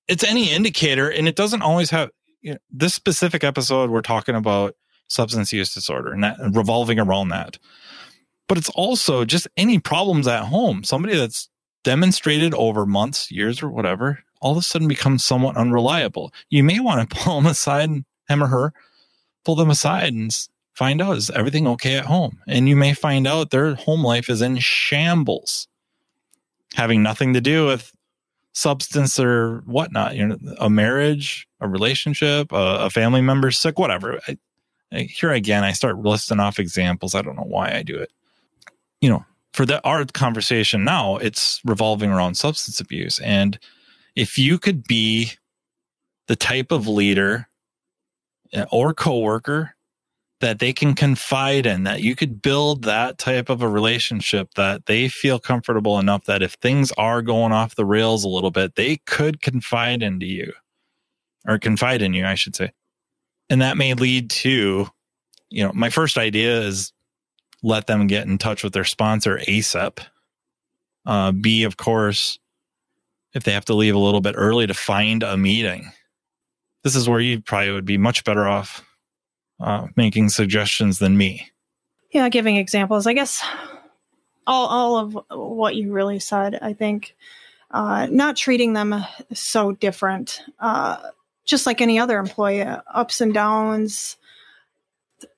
It's 0.08 0.24
any 0.24 0.52
indicator, 0.52 1.10
and 1.10 1.28
it 1.28 1.36
doesn't 1.36 1.62
always 1.62 1.90
have 1.92 2.10
you 2.42 2.54
know, 2.54 2.58
this 2.72 2.94
specific 2.94 3.44
episode. 3.44 3.90
We're 3.90 4.02
talking 4.02 4.36
about 4.36 4.76
substance 5.08 5.54
use 5.54 5.74
disorder 5.74 6.12
and 6.12 6.24
that 6.24 6.38
revolving 6.54 7.00
around 7.00 7.30
that. 7.30 7.58
But 8.48 8.58
it's 8.58 8.70
also 8.70 9.24
just 9.24 9.48
any 9.56 9.80
problems 9.80 10.28
at 10.28 10.46
home. 10.46 10.84
Somebody 10.84 11.16
that's 11.16 11.50
demonstrated 11.84 12.54
over 12.54 12.86
months, 12.86 13.32
years, 13.32 13.64
or 13.64 13.70
whatever, 13.70 14.20
all 14.42 14.52
of 14.52 14.58
a 14.58 14.62
sudden 14.62 14.88
becomes 14.88 15.24
somewhat 15.24 15.56
unreliable. 15.56 16.34
You 16.50 16.64
may 16.64 16.80
want 16.80 17.10
to 17.10 17.16
pull 17.24 17.36
them 17.36 17.50
aside, 17.50 17.90
him 18.28 18.44
or 18.44 18.48
her, 18.48 18.74
pull 19.46 19.56
them 19.56 19.70
aside 19.70 20.14
and 20.14 20.36
find 20.82 21.00
out 21.00 21.16
is 21.16 21.30
everything 21.30 21.68
okay 21.68 21.96
at 21.96 22.06
home? 22.06 22.40
And 22.48 22.68
you 22.68 22.76
may 22.76 22.96
find 22.96 23.28
out 23.28 23.52
their 23.52 23.76
home 23.76 24.04
life 24.04 24.32
is 24.32 24.42
in 24.42 24.58
shambles, 24.58 25.68
having 26.74 27.04
nothing 27.04 27.36
to 27.36 27.40
do 27.40 27.68
with 27.68 27.92
substance 28.54 29.20
or 29.20 29.62
whatnot. 29.68 30.16
You 30.16 30.30
know, 30.30 30.38
a 30.58 30.72
marriage, 30.72 31.48
a 31.60 31.68
relationship, 31.68 32.52
a, 32.52 32.86
a 32.86 32.90
family 32.90 33.22
member 33.22 33.52
sick, 33.52 33.78
whatever. 33.78 34.20
I, 34.28 35.02
here 35.02 35.32
again, 35.32 35.64
I 35.64 35.74
start 35.74 36.00
listing 36.00 36.40
off 36.40 36.58
examples. 36.58 37.14
I 37.14 37.22
don't 37.22 37.36
know 37.36 37.44
why 37.44 37.76
I 37.76 37.84
do 37.84 37.96
it. 37.96 38.10
You 39.02 39.12
know, 39.12 39.26
for 39.54 39.68
the 39.68 39.86
our 39.86 40.04
conversation 40.06 40.84
now, 40.84 41.18
it's 41.18 41.62
revolving 41.64 42.10
around 42.10 42.38
substance 42.38 42.80
abuse. 42.80 43.20
And 43.20 43.60
if 44.16 44.40
you 44.40 44.58
could 44.58 44.84
be 44.86 45.34
the 46.26 46.36
type 46.36 46.72
of 46.72 46.88
leader 46.88 47.50
uh, 48.52 48.66
or 48.72 48.96
coworker 48.96 49.76
that 50.42 50.60
they 50.60 50.74
can 50.74 50.94
confide 50.94 51.66
in, 51.66 51.84
that 51.84 52.02
you 52.02 52.16
could 52.16 52.42
build 52.42 52.84
that 52.84 53.18
type 53.18 53.50
of 53.50 53.62
a 53.62 53.68
relationship 53.68 54.54
that 54.56 54.86
they 54.86 55.08
feel 55.08 55.40
comfortable 55.40 55.98
enough 55.98 56.26
that 56.26 56.44
if 56.44 56.54
things 56.54 56.92
are 56.98 57.22
going 57.22 57.52
off 57.52 57.76
the 57.76 57.86
rails 57.86 58.24
a 58.24 58.30
little 58.30 58.52
bit, 58.52 58.76
they 58.76 58.98
could 58.98 59.42
confide 59.42 60.04
into 60.04 60.26
you. 60.26 60.54
Or 61.48 61.58
confide 61.58 62.04
in 62.04 62.14
you, 62.14 62.26
I 62.26 62.36
should 62.36 62.56
say. 62.56 62.72
And 63.50 63.62
that 63.62 63.78
may 63.78 63.94
lead 63.96 64.30
to 64.32 64.92
you 65.52 65.64
know 65.64 65.72
my 65.74 65.90
first 65.90 66.18
idea 66.18 66.62
is 66.62 66.94
let 67.62 67.86
them 67.86 68.08
get 68.08 68.26
in 68.26 68.40
touch 68.40 68.64
with 68.64 68.74
their 68.74 68.86
sponsor 68.86 69.38
asap 69.48 70.00
uh, 71.06 71.32
b 71.32 71.64
of 71.64 71.78
course 71.78 72.40
if 73.34 73.44
they 73.44 73.52
have 73.52 73.66
to 73.66 73.76
leave 73.76 73.96
a 73.96 74.00
little 74.00 74.22
bit 74.22 74.36
early 74.38 74.68
to 74.68 74.74
find 74.74 75.24
a 75.24 75.38
meeting. 75.38 75.92
This 76.84 76.96
is 76.96 77.08
where 77.08 77.20
you 77.20 77.40
probably 77.40 77.72
would 77.72 77.86
be 77.86 77.98
much 77.98 78.24
better 78.24 78.48
off 78.48 78.84
uh, 79.62 79.88
making 79.96 80.30
suggestions 80.30 81.00
than 81.00 81.18
me 81.18 81.50
yeah 82.12 82.30
giving 82.30 82.56
examples 82.56 83.08
i 83.08 83.14
guess 83.14 83.44
all, 84.48 84.68
all 84.68 84.98
of 84.98 85.18
what 85.30 85.76
you 85.76 85.92
really 85.92 86.20
said 86.20 86.58
i 86.62 86.74
think 86.74 87.16
uh, 87.72 88.06
not 88.12 88.36
treating 88.36 88.74
them 88.74 88.94
so 89.34 89.72
different 89.72 90.42
uh, 90.60 90.98
just 91.46 91.66
like 91.66 91.82
any 91.82 92.00
other 92.00 92.18
employee, 92.18 92.62
ups 92.62 93.22
and 93.22 93.34
downs, 93.34 94.18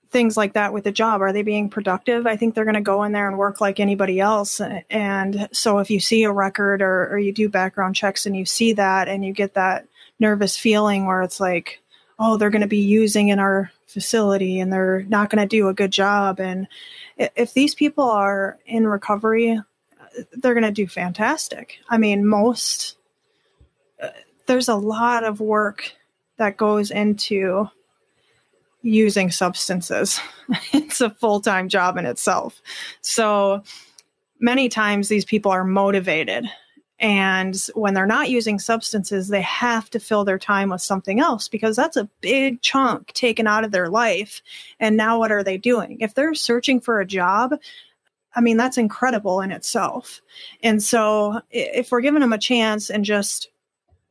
things 0.10 0.38
like 0.38 0.54
that 0.54 0.74
with 0.74 0.84
the 0.84 0.92
job. 0.92 1.22
Are 1.22 1.34
they 1.34 1.42
being 1.42 1.70
productive? 1.70 2.28
I 2.28 2.36
think 2.36 2.54
they're 2.54 2.66
going 2.66 2.76
to 2.76 2.82
go 2.82 3.04
in 3.04 3.14
there 3.14 3.28
and 3.28 3.38
work 3.38 3.60
like 3.60 3.80
anybody 3.80 4.20
else. 4.20 4.62
And 4.90 5.50
so 5.52 5.80
if 5.80 5.90
you 5.90 6.00
see 6.00 6.24
a 6.24 6.32
record 6.32 6.82
or, 6.82 7.10
or 7.10 7.18
you 7.18 7.32
do 7.32 7.50
background 7.50 7.96
checks 7.96 8.26
and 8.26 8.36
you 8.36 8.46
see 8.46 8.74
that 8.74 9.08
and 9.08 9.26
you 9.26 9.34
get 9.34 9.56
that 9.56 9.88
nervous 10.20 10.58
feeling 10.58 11.06
where 11.06 11.24
it's 11.24 11.40
like, 11.40 11.82
oh, 12.20 12.38
they're 12.38 12.52
going 12.52 12.62
to 12.62 12.68
be 12.68 12.78
using 12.78 13.30
in 13.30 13.40
our 13.40 13.72
facility 13.94 14.60
and 14.60 14.74
they're 14.74 15.04
not 15.04 15.30
going 15.30 15.42
to 15.42 15.48
do 15.48 15.68
a 15.68 15.74
good 15.74 15.92
job. 15.92 16.40
And 16.40 16.68
if 17.18 17.54
these 17.54 17.76
people 17.76 18.06
are 18.06 18.58
in 18.66 18.88
recovery, 18.88 19.52
uh, 19.52 20.24
they're 20.34 20.54
going 20.54 20.64
to 20.64 20.72
do 20.72 20.88
fantastic. 20.88 21.78
I 21.90 21.98
mean, 21.98 22.26
most 22.26 22.98
uh, 24.02 24.10
there's 24.48 24.68
a 24.68 24.76
lot 24.76 25.24
of 25.24 25.40
work 25.40 25.94
that 26.38 26.58
goes 26.58 26.92
into 26.92 27.70
using 28.82 29.32
substances. 29.32 30.20
it's 30.74 31.02
a 31.02 31.10
full 31.10 31.40
time 31.40 31.70
job 31.70 31.98
in 31.98 32.06
itself. 32.06 32.62
So 33.02 33.64
many 34.40 34.70
times 34.70 35.08
these 35.08 35.26
people 35.26 35.52
are 35.52 35.64
motivated. 35.64 36.46
And 37.00 37.56
when 37.74 37.94
they're 37.94 38.06
not 38.06 38.30
using 38.30 38.60
substances, 38.60 39.28
they 39.28 39.42
have 39.42 39.90
to 39.90 40.00
fill 40.00 40.24
their 40.24 40.40
time 40.40 40.70
with 40.70 40.82
something 40.82 41.20
else 41.20 41.48
because 41.48 41.76
that's 41.76 41.98
a 41.98 42.10
big 42.22 42.62
chunk 42.62 43.12
taken 43.14 43.48
out 43.48 43.64
of 43.66 43.72
their 43.72 43.90
life. 43.90 44.42
And 44.80 44.96
now 44.96 45.20
what 45.20 45.32
are 45.32 45.44
they 45.44 45.58
doing? 45.58 45.98
If 46.00 46.14
they're 46.14 46.34
searching 46.34 46.80
for 46.80 47.00
a 47.00 47.06
job, 47.06 47.56
I 48.36 48.42
mean, 48.42 48.58
that's 48.58 48.78
incredible 48.78 49.42
in 49.42 49.52
itself. 49.52 50.22
And 50.62 50.82
so 50.82 51.42
if 51.52 51.92
we're 51.92 52.02
giving 52.02 52.22
them 52.22 52.34
a 52.34 52.38
chance 52.38 52.90
and 52.90 53.04
just 53.04 53.50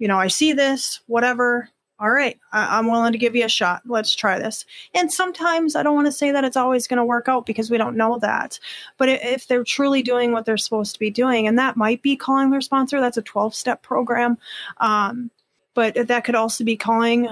you 0.02 0.08
know, 0.08 0.18
I 0.18 0.26
see 0.26 0.52
this, 0.52 0.98
whatever. 1.06 1.68
All 2.02 2.10
right, 2.10 2.36
I- 2.50 2.80
am 2.80 2.88
willing 2.88 3.12
to 3.12 3.18
give 3.18 3.36
you 3.36 3.44
a 3.44 3.48
shot. 3.48 3.82
Let's 3.86 4.12
try 4.12 4.36
this. 4.36 4.66
And 4.92 5.12
sometimes 5.12 5.76
I 5.76 5.84
don't 5.84 5.94
want 5.94 6.08
to 6.08 6.12
say 6.12 6.32
that 6.32 6.42
it's 6.42 6.56
always 6.56 6.88
going 6.88 6.96
to 6.96 7.04
work 7.04 7.28
out 7.28 7.46
because 7.46 7.70
we 7.70 7.78
don't 7.78 7.96
know 7.96 8.18
that. 8.18 8.58
But 8.98 9.08
if 9.08 9.46
they're 9.46 9.62
truly 9.62 10.02
doing 10.02 10.32
what 10.32 10.44
they're 10.44 10.56
supposed 10.56 10.94
to 10.94 10.98
be 10.98 11.10
doing, 11.10 11.46
and 11.46 11.56
that 11.60 11.76
might 11.76 12.02
be 12.02 12.16
calling 12.16 12.50
their 12.50 12.60
sponsor, 12.60 13.00
that's 13.00 13.18
a 13.18 13.22
12 13.22 13.54
step 13.54 13.82
program. 13.82 14.36
Um, 14.78 15.30
but 15.74 15.94
that 16.08 16.24
could 16.24 16.34
also 16.34 16.64
be 16.64 16.76
calling 16.76 17.28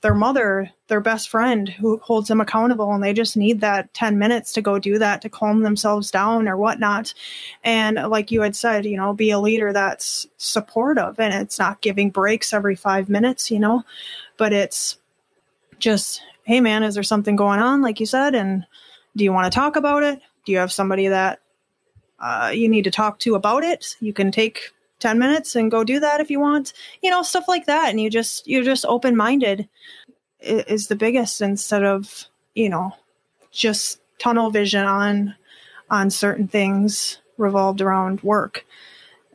their 0.00 0.14
mother, 0.14 0.70
their 0.88 1.00
best 1.00 1.28
friend 1.28 1.68
who 1.68 1.98
holds 1.98 2.28
them 2.28 2.40
accountable, 2.40 2.92
and 2.92 3.02
they 3.02 3.12
just 3.12 3.36
need 3.36 3.60
that 3.60 3.92
10 3.92 4.18
minutes 4.18 4.52
to 4.54 4.62
go 4.62 4.78
do 4.78 4.98
that 4.98 5.20
to 5.22 5.28
calm 5.28 5.60
themselves 5.60 6.10
down 6.10 6.48
or 6.48 6.56
whatnot. 6.56 7.12
And 7.62 7.96
like 8.08 8.30
you 8.30 8.40
had 8.40 8.56
said, 8.56 8.86
you 8.86 8.96
know, 8.96 9.12
be 9.12 9.30
a 9.30 9.38
leader 9.38 9.72
that's 9.72 10.26
supportive 10.38 11.20
and 11.20 11.34
it's 11.34 11.58
not 11.58 11.82
giving 11.82 12.10
breaks 12.10 12.52
every 12.54 12.76
five 12.76 13.08
minutes, 13.08 13.50
you 13.50 13.58
know, 13.58 13.84
but 14.38 14.52
it's 14.52 14.96
just, 15.78 16.22
hey 16.44 16.60
man, 16.60 16.82
is 16.82 16.94
there 16.94 17.02
something 17.02 17.36
going 17.36 17.60
on, 17.60 17.82
like 17.82 18.00
you 18.00 18.06
said? 18.06 18.34
And 18.34 18.66
do 19.16 19.24
you 19.24 19.32
want 19.32 19.52
to 19.52 19.54
talk 19.54 19.76
about 19.76 20.02
it? 20.02 20.20
Do 20.46 20.52
you 20.52 20.58
have 20.58 20.72
somebody 20.72 21.08
that 21.08 21.40
uh, 22.18 22.52
you 22.54 22.68
need 22.68 22.84
to 22.84 22.90
talk 22.90 23.18
to 23.20 23.34
about 23.34 23.64
it? 23.64 23.96
You 24.00 24.14
can 24.14 24.30
take 24.32 24.72
10 25.00 25.18
minutes 25.18 25.56
and 25.56 25.70
go 25.70 25.82
do 25.84 26.00
that 26.00 26.20
if 26.20 26.30
you 26.30 26.38
want 26.38 26.72
you 27.02 27.10
know 27.10 27.22
stuff 27.22 27.48
like 27.48 27.66
that 27.66 27.90
and 27.90 28.00
you 28.00 28.10
just 28.10 28.46
you're 28.46 28.64
just 28.64 28.84
open 28.86 29.16
minded 29.16 29.68
is 30.40 30.88
the 30.88 30.96
biggest 30.96 31.40
instead 31.40 31.84
of 31.84 32.26
you 32.54 32.68
know 32.68 32.92
just 33.50 34.00
tunnel 34.18 34.50
vision 34.50 34.84
on 34.84 35.34
on 35.90 36.10
certain 36.10 36.46
things 36.46 37.18
revolved 37.36 37.80
around 37.80 38.22
work 38.22 38.64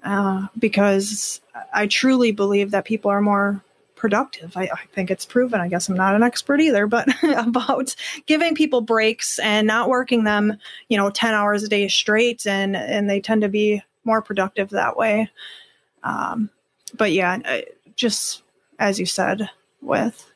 uh, 0.03 0.47
because 0.57 1.41
i 1.73 1.87
truly 1.87 2.31
believe 2.31 2.71
that 2.71 2.85
people 2.85 3.11
are 3.11 3.21
more 3.21 3.61
productive. 3.95 4.55
I, 4.55 4.63
I, 4.63 4.85
think 4.93 5.09
it's 5.09 5.25
proven. 5.25 5.59
I 5.59 5.67
guess 5.67 5.89
I'm 5.89 5.95
not 5.95 6.15
an 6.15 6.21
expert 6.21 6.61
either, 6.61 6.85
but 6.85 7.07
about 7.23 7.95
giving 8.27 8.53
people 8.53 8.81
breaks 8.81 9.39
and 9.39 9.65
not 9.65 9.89
working 9.89 10.25
them, 10.25 10.59
you 10.89 10.97
know, 10.97 11.09
10 11.09 11.33
hours 11.33 11.63
a 11.63 11.67
day 11.67 11.87
straight. 11.87 12.45
And, 12.45 12.75
and 12.75 13.09
they 13.09 13.19
tend 13.19 13.41
to 13.41 13.49
be 13.49 13.81
more 14.05 14.21
productive 14.21 14.69
that 14.69 14.95
way. 14.95 15.29
Um, 16.03 16.49
but 16.95 17.11
yeah, 17.11 17.61
just 17.95 18.43
as 18.79 18.99
you 18.99 19.05
said, 19.05 19.49
with 19.81 20.31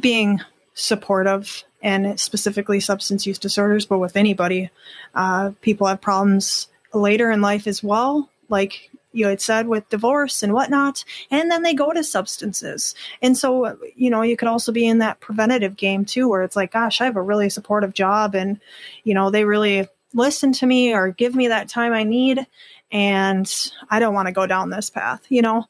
being 0.00 0.40
supportive 0.74 1.64
and 1.82 2.18
specifically 2.18 2.80
substance 2.80 3.26
use 3.26 3.38
disorders, 3.38 3.86
but 3.86 3.98
with 3.98 4.16
anybody, 4.16 4.70
uh, 5.14 5.52
people 5.60 5.86
have 5.86 6.00
problems 6.00 6.68
later 6.92 7.30
in 7.30 7.40
life 7.40 7.66
as 7.66 7.82
well. 7.82 8.28
Like 8.48 8.90
you 9.12 9.26
had 9.26 9.40
said 9.40 9.68
with 9.68 9.88
divorce 9.90 10.42
and 10.42 10.52
whatnot, 10.52 11.04
and 11.30 11.50
then 11.50 11.62
they 11.62 11.74
go 11.74 11.92
to 11.92 12.02
substances. 12.02 12.94
And 13.22 13.36
so, 13.36 13.78
you 13.94 14.10
know, 14.10 14.22
you 14.22 14.36
could 14.36 14.48
also 14.48 14.72
be 14.72 14.86
in 14.86 14.98
that 14.98 15.20
preventative 15.20 15.76
game 15.76 16.04
too, 16.04 16.28
where 16.28 16.42
it's 16.42 16.56
like, 16.56 16.72
gosh, 16.72 17.00
I 17.00 17.04
have 17.04 17.16
a 17.16 17.22
really 17.22 17.48
supportive 17.48 17.94
job 17.94 18.34
and, 18.34 18.60
you 19.04 19.14
know, 19.14 19.30
they 19.30 19.44
really 19.44 19.88
listen 20.14 20.52
to 20.52 20.66
me 20.66 20.94
or 20.94 21.10
give 21.10 21.34
me 21.34 21.48
that 21.48 21.68
time 21.68 21.92
I 21.92 22.04
need. 22.04 22.46
And 22.90 23.52
I 23.90 23.98
don't 23.98 24.14
want 24.14 24.28
to 24.28 24.32
go 24.32 24.46
down 24.46 24.70
this 24.70 24.88
path, 24.88 25.26
you 25.28 25.42
know? 25.42 25.66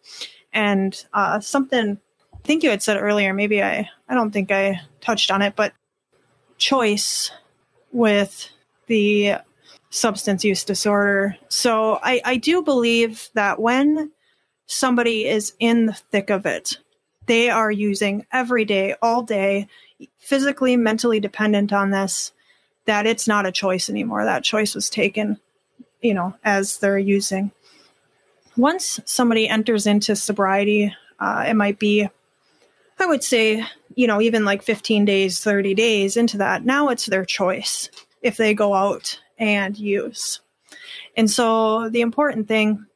And 0.53 1.03
uh, 1.13 1.41
something 1.41 1.99
I 2.33 2.47
think 2.47 2.63
you 2.63 2.71
had 2.71 2.83
said 2.83 2.99
earlier, 2.99 3.33
maybe 3.33 3.63
I, 3.63 3.89
I 4.09 4.15
don't 4.15 4.31
think 4.31 4.53
I 4.53 4.83
touched 5.01 5.31
on 5.31 5.41
it, 5.41 5.57
but 5.57 5.73
choice 6.59 7.31
with 7.91 8.51
the 8.87 9.37
substance 9.89 10.45
use 10.45 10.63
disorder. 10.63 11.37
So 11.49 11.99
I, 12.03 12.21
I 12.25 12.37
do 12.37 12.63
believe 12.63 13.31
that 13.33 13.59
when 13.59 14.13
somebody 14.67 15.27
is 15.27 15.55
in 15.59 15.87
the 15.87 15.95
thick 15.95 16.29
of 16.29 16.45
it, 16.45 16.79
they 17.27 17.49
are 17.49 17.71
using 17.71 18.27
every 18.31 18.67
day, 18.67 18.95
all 19.01 19.23
day, 19.23 19.69
physically, 20.19 20.77
mentally 20.77 21.21
dependent 21.21 21.73
on 21.73 21.91
this, 21.91 22.33
that 22.87 23.07
it's 23.07 23.27
not 23.27 23.47
a 23.47 23.53
choice 23.53 23.89
anymore. 23.89 24.25
That 24.25 24.45
choice 24.45 24.75
was 24.75 24.91
taken, 24.91 25.39
you 26.01 26.15
know, 26.15 26.35
as 26.45 26.79
they're 26.79 26.99
using. 26.99 27.51
Once 28.57 29.01
somebody 29.05 29.49
enters 29.49 29.87
into 29.87 30.15
sobriety, 30.15 30.95
uh, 31.19 31.45
it 31.49 31.55
might 31.55 31.79
be, 31.79 32.09
I 32.99 33.07
would 33.07 33.25
say, 33.25 33.65
you 33.95 34.07
know, 34.07 34.21
even 34.21 34.45
like 34.45 34.63
15 34.63 35.05
days, 35.05 35.41
30 35.41 35.75
days 35.75 36.17
into 36.17 36.39
that, 36.39 36.65
now 36.65 36.89
it's 36.89 37.07
their 37.07 37.25
choice 37.25 37.91
if 38.23 38.37
they 38.37 38.55
go 38.55 38.75
out 38.75 39.21
and 39.39 39.77
use. 39.77 40.41
And 41.17 41.31
so 41.31 41.89
the 41.89 42.01
important 42.01 42.49
thing, 42.49 42.87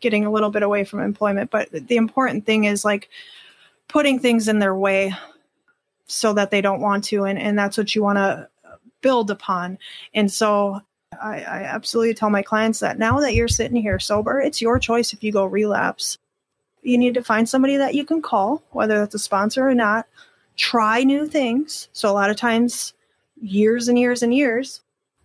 getting 0.00 0.24
a 0.24 0.30
little 0.30 0.50
bit 0.50 0.62
away 0.62 0.84
from 0.84 1.00
employment, 1.00 1.50
but 1.50 1.68
the 1.70 1.96
important 1.96 2.46
thing 2.46 2.64
is 2.64 2.84
like 2.84 3.08
putting 3.88 4.18
things 4.18 4.48
in 4.48 4.58
their 4.58 4.74
way 4.74 5.14
so 6.06 6.32
that 6.32 6.50
they 6.50 6.60
don't 6.60 6.80
want 6.80 7.04
to. 7.04 7.24
And, 7.24 7.38
and 7.38 7.58
that's 7.58 7.76
what 7.76 7.94
you 7.94 8.02
want 8.02 8.18
to 8.18 8.48
build 9.02 9.30
upon. 9.30 9.78
And 10.14 10.32
so 10.32 10.80
I, 11.20 11.40
I 11.40 11.62
absolutely 11.64 12.14
tell 12.14 12.30
my 12.30 12.42
clients 12.42 12.80
that 12.80 12.98
now 12.98 13.20
that 13.20 13.34
you're 13.34 13.48
sitting 13.48 13.80
here 13.80 13.98
sober, 13.98 14.40
it's 14.40 14.62
your 14.62 14.78
choice 14.78 15.12
if 15.12 15.22
you 15.22 15.32
go 15.32 15.44
relapse. 15.44 16.18
You 16.82 16.98
need 16.98 17.14
to 17.14 17.22
find 17.22 17.48
somebody 17.48 17.76
that 17.76 17.94
you 17.94 18.04
can 18.04 18.22
call, 18.22 18.62
whether 18.70 18.98
that's 18.98 19.14
a 19.14 19.18
sponsor 19.18 19.68
or 19.68 19.74
not. 19.74 20.06
Try 20.56 21.04
new 21.04 21.26
things. 21.26 21.88
So 21.92 22.10
a 22.10 22.12
lot 22.12 22.30
of 22.30 22.36
times, 22.36 22.94
years 23.40 23.88
and 23.88 23.98
years 23.98 24.22
and 24.22 24.32
years 24.32 24.80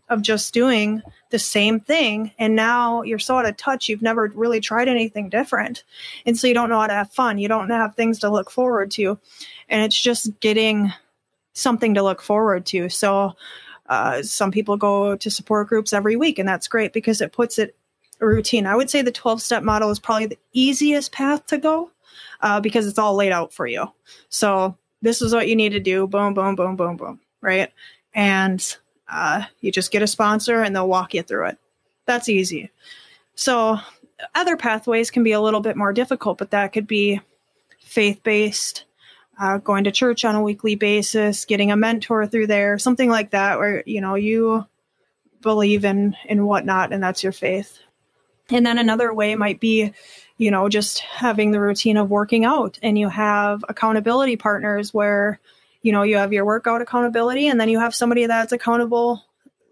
of 0.10 0.22
just 0.22 0.54
doing 0.54 1.02
the 1.30 1.40
same 1.40 1.80
thing. 1.80 2.32
And 2.40 2.56
now 2.56 3.02
you're 3.02 3.20
so 3.20 3.38
out 3.38 3.46
of 3.46 3.58
touch, 3.58 3.90
you've 3.90 4.02
never 4.02 4.32
really 4.34 4.60
tried 4.60 4.88
anything 4.88 5.30
different. 5.30 5.84
And 6.26 6.38
so 6.38 6.48
you 6.48 6.54
don't 6.54 6.70
know 6.70 6.80
how 6.80 6.88
to 6.88 6.94
have 6.94 7.12
fun. 7.12 7.38
You 7.38 7.48
don't 7.48 7.70
have 7.70 7.96
things 7.96 8.20
to 8.20 8.30
look 8.30 8.50
forward 8.50 8.92
to. 8.92 9.20
And 9.68 9.84
it's 9.84 10.00
just 10.00 10.40
getting 10.40 10.94
something 11.54 11.96
to 11.96 12.04
look 12.04 12.22
forward 12.22 12.66
to. 12.68 12.88
So 12.88 13.36
uh, 13.90 14.22
some 14.22 14.52
people 14.52 14.78
go 14.78 15.16
to 15.16 15.30
support 15.30 15.70
groups 15.70 15.94
every 15.94 16.16
week, 16.16 16.40
and 16.40 16.48
that's 16.48 16.68
great 16.68 16.94
because 16.94 17.22
it 17.22 17.32
puts 17.32 17.58
it 17.58 17.76
routine. 18.20 18.66
I 18.66 18.76
would 18.76 18.90
say 18.90 19.02
the 19.02 19.12
12 19.12 19.42
step 19.42 19.64
model 19.64 19.90
is 19.90 20.00
probably 20.00 20.28
the 20.28 20.40
easiest 20.54 21.12
path 21.12 21.46
to 21.48 21.58
go 21.58 21.92
uh, 22.42 22.60
because 22.60 22.88
it's 22.88 23.00
all 23.00 23.16
laid 23.16 23.32
out 23.32 23.54
for 23.54 23.68
you. 23.68 23.92
So 24.30 24.76
this 25.02 25.22
is 25.22 25.34
what 25.34 25.48
you 25.48 25.56
need 25.56 25.70
to 25.70 25.80
do 25.80 26.08
boom, 26.08 26.34
boom, 26.34 26.56
boom, 26.56 26.76
boom, 26.76 26.98
boom, 26.98 27.20
right? 27.42 27.72
And 28.14 28.78
uh, 29.10 29.44
you 29.62 29.72
just 29.72 29.92
get 29.92 30.02
a 30.02 30.08
sponsor 30.08 30.62
and 30.62 30.76
they'll 30.76 30.88
walk 30.88 31.14
you 31.14 31.24
through 31.24 31.48
it. 31.48 31.58
That's 32.06 32.30
easy. 32.30 32.72
So 33.36 33.78
other 34.34 34.58
pathways 34.58 35.12
can 35.12 35.24
be 35.24 35.32
a 35.32 35.42
little 35.42 35.60
bit 35.60 35.78
more 35.78 35.94
difficult, 35.94 36.38
but 36.38 36.52
that 36.52 36.74
could 36.74 36.88
be 36.88 37.22
faith 37.80 38.22
based, 38.24 38.86
uh, 39.40 39.58
going 39.58 39.84
to 39.84 39.92
church 39.92 40.26
on 40.26 40.36
a 40.36 40.42
weekly 40.42 40.76
basis, 40.76 41.46
getting 41.46 41.72
a 41.72 41.78
mentor 41.78 42.26
through 42.28 42.48
there, 42.48 42.78
something 42.80 43.10
like 43.10 43.32
that, 43.32 43.60
where 43.60 43.84
you 43.86 44.02
know 44.02 44.16
you 44.16 44.66
believe 45.42 45.86
in 45.86 46.16
in 46.26 46.46
whatnot, 46.46 46.92
and 46.94 47.02
that's 47.02 47.24
your 47.24 47.32
faith. 47.32 47.80
And 48.50 48.66
then 48.66 48.78
another 48.78 49.14
way 49.14 49.36
might 49.36 49.60
be, 49.60 49.94
you 50.38 50.52
know, 50.52 50.70
just 50.70 51.00
having 51.00 51.52
the 51.52 51.60
routine 51.60 51.98
of 51.98 52.10
working 52.10 52.46
out, 52.46 52.80
and 52.82 52.98
you 52.98 53.10
have 53.10 53.64
accountability 53.68 54.38
partners 54.38 54.94
where 54.94 55.40
you 55.82 55.92
know 55.92 56.04
you 56.04 56.18
have 56.18 56.34
your 56.34 56.46
workout 56.46 56.82
accountability 56.82 57.48
and 57.48 57.60
then 57.60 57.70
you 57.70 57.80
have 57.80 57.96
somebody 57.96 58.26
that's 58.26 58.52
accountable 58.52 59.24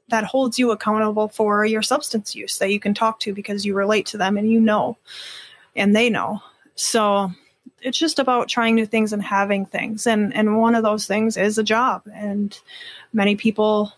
that 0.07 0.23
holds 0.23 0.59
you 0.59 0.71
accountable 0.71 1.27
for 1.27 1.65
your 1.65 1.81
substance 1.81 2.35
use 2.35 2.57
that 2.59 2.71
you 2.71 2.79
can 2.79 2.93
talk 2.93 3.19
to 3.19 3.33
because 3.33 3.65
you 3.65 3.73
relate 3.73 4.05
to 4.05 4.17
them 4.17 4.37
and 4.37 4.49
you 4.49 4.59
know 4.59 4.97
and 5.75 5.95
they 5.95 6.09
know 6.09 6.41
so 6.75 7.31
it's 7.85 7.97
just 7.97 8.19
about 8.19 8.49
trying 8.49 8.75
new 8.75 8.85
things 8.85 9.13
and 9.13 9.21
having 9.21 9.65
things 9.65 10.07
and 10.07 10.33
and 10.33 10.57
one 10.57 10.75
of 10.75 10.83
those 10.83 11.05
things 11.07 11.37
is 11.37 11.57
a 11.57 11.63
job 11.63 12.03
and 12.13 12.59
many 13.13 13.35
people 13.35 13.93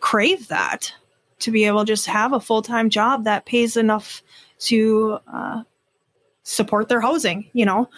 crave 0.00 0.48
that 0.48 0.92
to 1.38 1.50
be 1.50 1.64
able 1.64 1.80
to 1.80 1.86
just 1.86 2.06
have 2.06 2.32
a 2.32 2.40
full-time 2.40 2.90
job 2.90 3.24
that 3.24 3.46
pays 3.46 3.76
enough 3.76 4.22
to 4.58 5.18
uh, 5.32 5.62
support 6.42 6.88
their 6.88 7.00
housing 7.00 7.48
you 7.52 7.64
know 7.64 7.88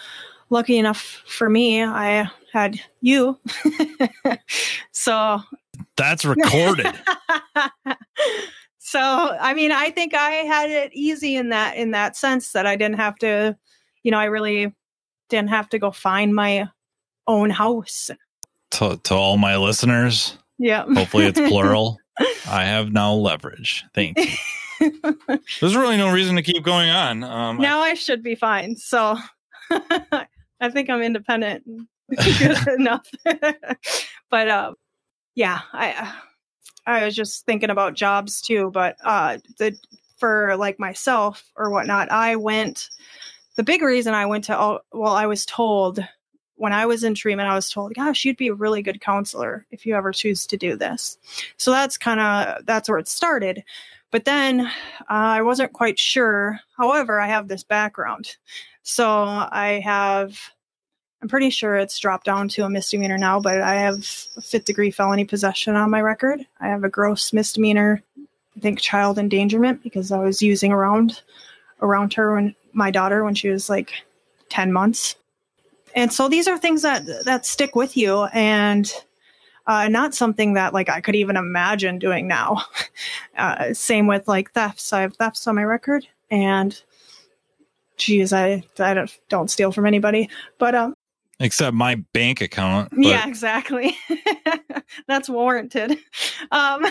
lucky 0.50 0.78
enough 0.78 1.22
for 1.26 1.48
me 1.48 1.82
i 1.82 2.30
had 2.52 2.80
you. 3.00 3.38
so 4.92 5.40
that's 5.96 6.24
recorded. 6.24 6.86
so 8.78 9.00
I 9.40 9.54
mean, 9.54 9.72
I 9.72 9.90
think 9.90 10.14
I 10.14 10.30
had 10.30 10.70
it 10.70 10.92
easy 10.92 11.36
in 11.36 11.50
that 11.50 11.76
in 11.76 11.92
that 11.92 12.16
sense 12.16 12.52
that 12.52 12.66
I 12.66 12.76
didn't 12.76 12.96
have 12.96 13.16
to, 13.18 13.56
you 14.02 14.10
know, 14.10 14.18
I 14.18 14.24
really 14.26 14.74
didn't 15.28 15.50
have 15.50 15.68
to 15.70 15.78
go 15.78 15.90
find 15.90 16.34
my 16.34 16.68
own 17.26 17.50
house. 17.50 18.10
To 18.72 19.00
to 19.04 19.14
all 19.14 19.36
my 19.36 19.56
listeners, 19.56 20.36
yeah. 20.58 20.84
hopefully 20.84 21.26
it's 21.26 21.40
plural. 21.48 21.98
I 22.46 22.64
have 22.64 22.92
now 22.92 23.14
leverage. 23.14 23.84
Thank 23.94 24.18
you. 24.18 24.28
There's 25.60 25.76
really 25.76 25.96
no 25.96 26.12
reason 26.12 26.36
to 26.36 26.42
keep 26.42 26.62
going 26.62 26.90
on. 26.90 27.24
Um, 27.24 27.58
now 27.58 27.80
I, 27.80 27.90
I 27.90 27.94
should 27.94 28.22
be 28.22 28.34
fine. 28.34 28.76
So 28.76 29.16
I 29.70 30.70
think 30.70 30.90
I'm 30.90 31.02
independent 31.02 31.64
enough. 32.78 33.06
but 34.30 34.48
uh, 34.48 34.72
yeah, 35.34 35.60
I 35.72 36.14
I 36.86 37.04
was 37.04 37.14
just 37.14 37.44
thinking 37.46 37.70
about 37.70 37.94
jobs 37.94 38.40
too. 38.40 38.70
But 38.72 38.96
uh, 39.04 39.38
the 39.58 39.76
for 40.18 40.56
like 40.56 40.78
myself 40.78 41.44
or 41.56 41.70
whatnot, 41.70 42.10
I 42.10 42.36
went. 42.36 42.88
The 43.56 43.62
big 43.62 43.82
reason 43.82 44.14
I 44.14 44.26
went 44.26 44.44
to 44.44 44.56
all, 44.56 44.80
well, 44.92 45.12
I 45.12 45.26
was 45.26 45.44
told 45.44 46.00
when 46.56 46.72
I 46.72 46.86
was 46.86 47.04
in 47.04 47.14
treatment, 47.14 47.48
I 47.48 47.54
was 47.54 47.70
told, 47.70 47.94
"Gosh, 47.94 48.24
you'd 48.24 48.36
be 48.36 48.48
a 48.48 48.54
really 48.54 48.82
good 48.82 49.00
counselor 49.00 49.66
if 49.70 49.86
you 49.86 49.94
ever 49.96 50.12
choose 50.12 50.46
to 50.48 50.56
do 50.56 50.76
this." 50.76 51.18
So 51.56 51.70
that's 51.70 51.96
kind 51.96 52.20
of 52.20 52.66
that's 52.66 52.88
where 52.88 52.98
it 52.98 53.08
started. 53.08 53.64
But 54.10 54.24
then 54.24 54.60
uh, 54.60 54.70
I 55.08 55.42
wasn't 55.42 55.72
quite 55.72 55.98
sure. 55.98 56.60
However, 56.76 57.20
I 57.20 57.28
have 57.28 57.48
this 57.48 57.64
background, 57.64 58.36
so 58.82 59.06
I 59.06 59.80
have 59.84 60.38
I'm 61.22 61.28
pretty 61.28 61.50
sure 61.50 61.76
it's 61.76 61.98
dropped 61.98 62.24
down 62.24 62.48
to 62.50 62.64
a 62.64 62.70
misdemeanor 62.70 63.18
now, 63.18 63.40
but 63.40 63.60
I 63.60 63.74
have 63.76 63.98
a 64.36 64.40
fifth 64.40 64.64
degree 64.64 64.90
felony 64.90 65.24
possession 65.24 65.76
on 65.76 65.90
my 65.90 66.00
record. 66.00 66.46
I 66.60 66.68
have 66.68 66.82
a 66.82 66.88
gross 66.88 67.32
misdemeanor, 67.32 68.02
I 68.56 68.60
think 68.60 68.80
child 68.80 69.18
endangerment 69.18 69.82
because 69.82 70.12
I 70.12 70.18
was 70.18 70.42
using 70.42 70.72
around 70.72 71.22
around 71.82 72.14
her 72.14 72.34
when 72.34 72.54
my 72.72 72.90
daughter 72.90 73.24
when 73.24 73.34
she 73.34 73.48
was 73.48 73.68
like 73.68 73.92
10 74.48 74.72
months. 74.72 75.16
And 75.94 76.12
so 76.12 76.28
these 76.28 76.46
are 76.46 76.56
things 76.56 76.82
that 76.82 77.04
that 77.24 77.44
stick 77.46 77.74
with 77.74 77.96
you 77.96 78.24
and 78.32 78.92
uh, 79.66 79.88
not 79.88 80.14
something 80.14 80.54
that 80.54 80.72
like 80.72 80.88
I 80.88 81.00
could 81.00 81.16
even 81.16 81.36
imagine 81.36 81.98
doing 81.98 82.26
now. 82.28 82.62
Uh, 83.38 83.72
same 83.72 84.06
with 84.06 84.28
like 84.28 84.52
thefts. 84.52 84.92
I 84.92 85.00
have 85.00 85.16
thefts 85.16 85.46
on 85.46 85.54
my 85.54 85.64
record 85.64 86.06
and 86.30 86.78
geez, 87.96 88.34
I, 88.34 88.62
I 88.78 88.92
don't, 88.92 89.18
don't 89.30 89.50
steal 89.50 89.72
from 89.72 89.86
anybody, 89.86 90.28
but, 90.58 90.74
um, 90.74 90.94
except 91.38 91.74
my 91.74 91.96
bank 92.12 92.40
account. 92.40 92.90
But. 92.90 93.00
Yeah, 93.00 93.26
exactly. 93.26 93.96
That's 95.06 95.28
warranted. 95.28 95.92
Um, 96.50 96.84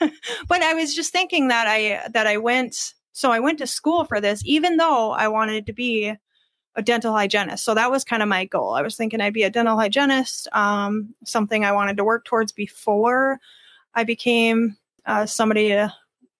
but 0.48 0.62
I 0.62 0.74
was 0.74 0.94
just 0.94 1.12
thinking 1.12 1.48
that 1.48 1.66
I 1.66 2.08
that 2.10 2.26
I 2.26 2.38
went 2.38 2.94
so 3.12 3.30
I 3.30 3.40
went 3.40 3.58
to 3.58 3.66
school 3.66 4.04
for 4.04 4.20
this, 4.20 4.42
even 4.44 4.76
though 4.76 5.10
I 5.10 5.28
wanted 5.28 5.66
to 5.66 5.72
be 5.72 6.14
a 6.76 6.82
dental 6.82 7.12
hygienist. 7.12 7.64
So 7.64 7.74
that 7.74 7.90
was 7.90 8.04
kind 8.04 8.22
of 8.22 8.28
my 8.28 8.44
goal. 8.44 8.74
I 8.74 8.82
was 8.82 8.96
thinking 8.96 9.20
I'd 9.20 9.34
be 9.34 9.42
a 9.42 9.50
dental 9.50 9.76
hygienist, 9.76 10.48
um, 10.52 11.14
something 11.24 11.64
I 11.64 11.72
wanted 11.72 11.96
to 11.96 12.04
work 12.04 12.24
towards 12.24 12.52
before 12.52 13.40
I 13.94 14.04
became 14.04 14.76
uh, 15.04 15.26
somebody 15.26 15.72
uh, 15.72 15.88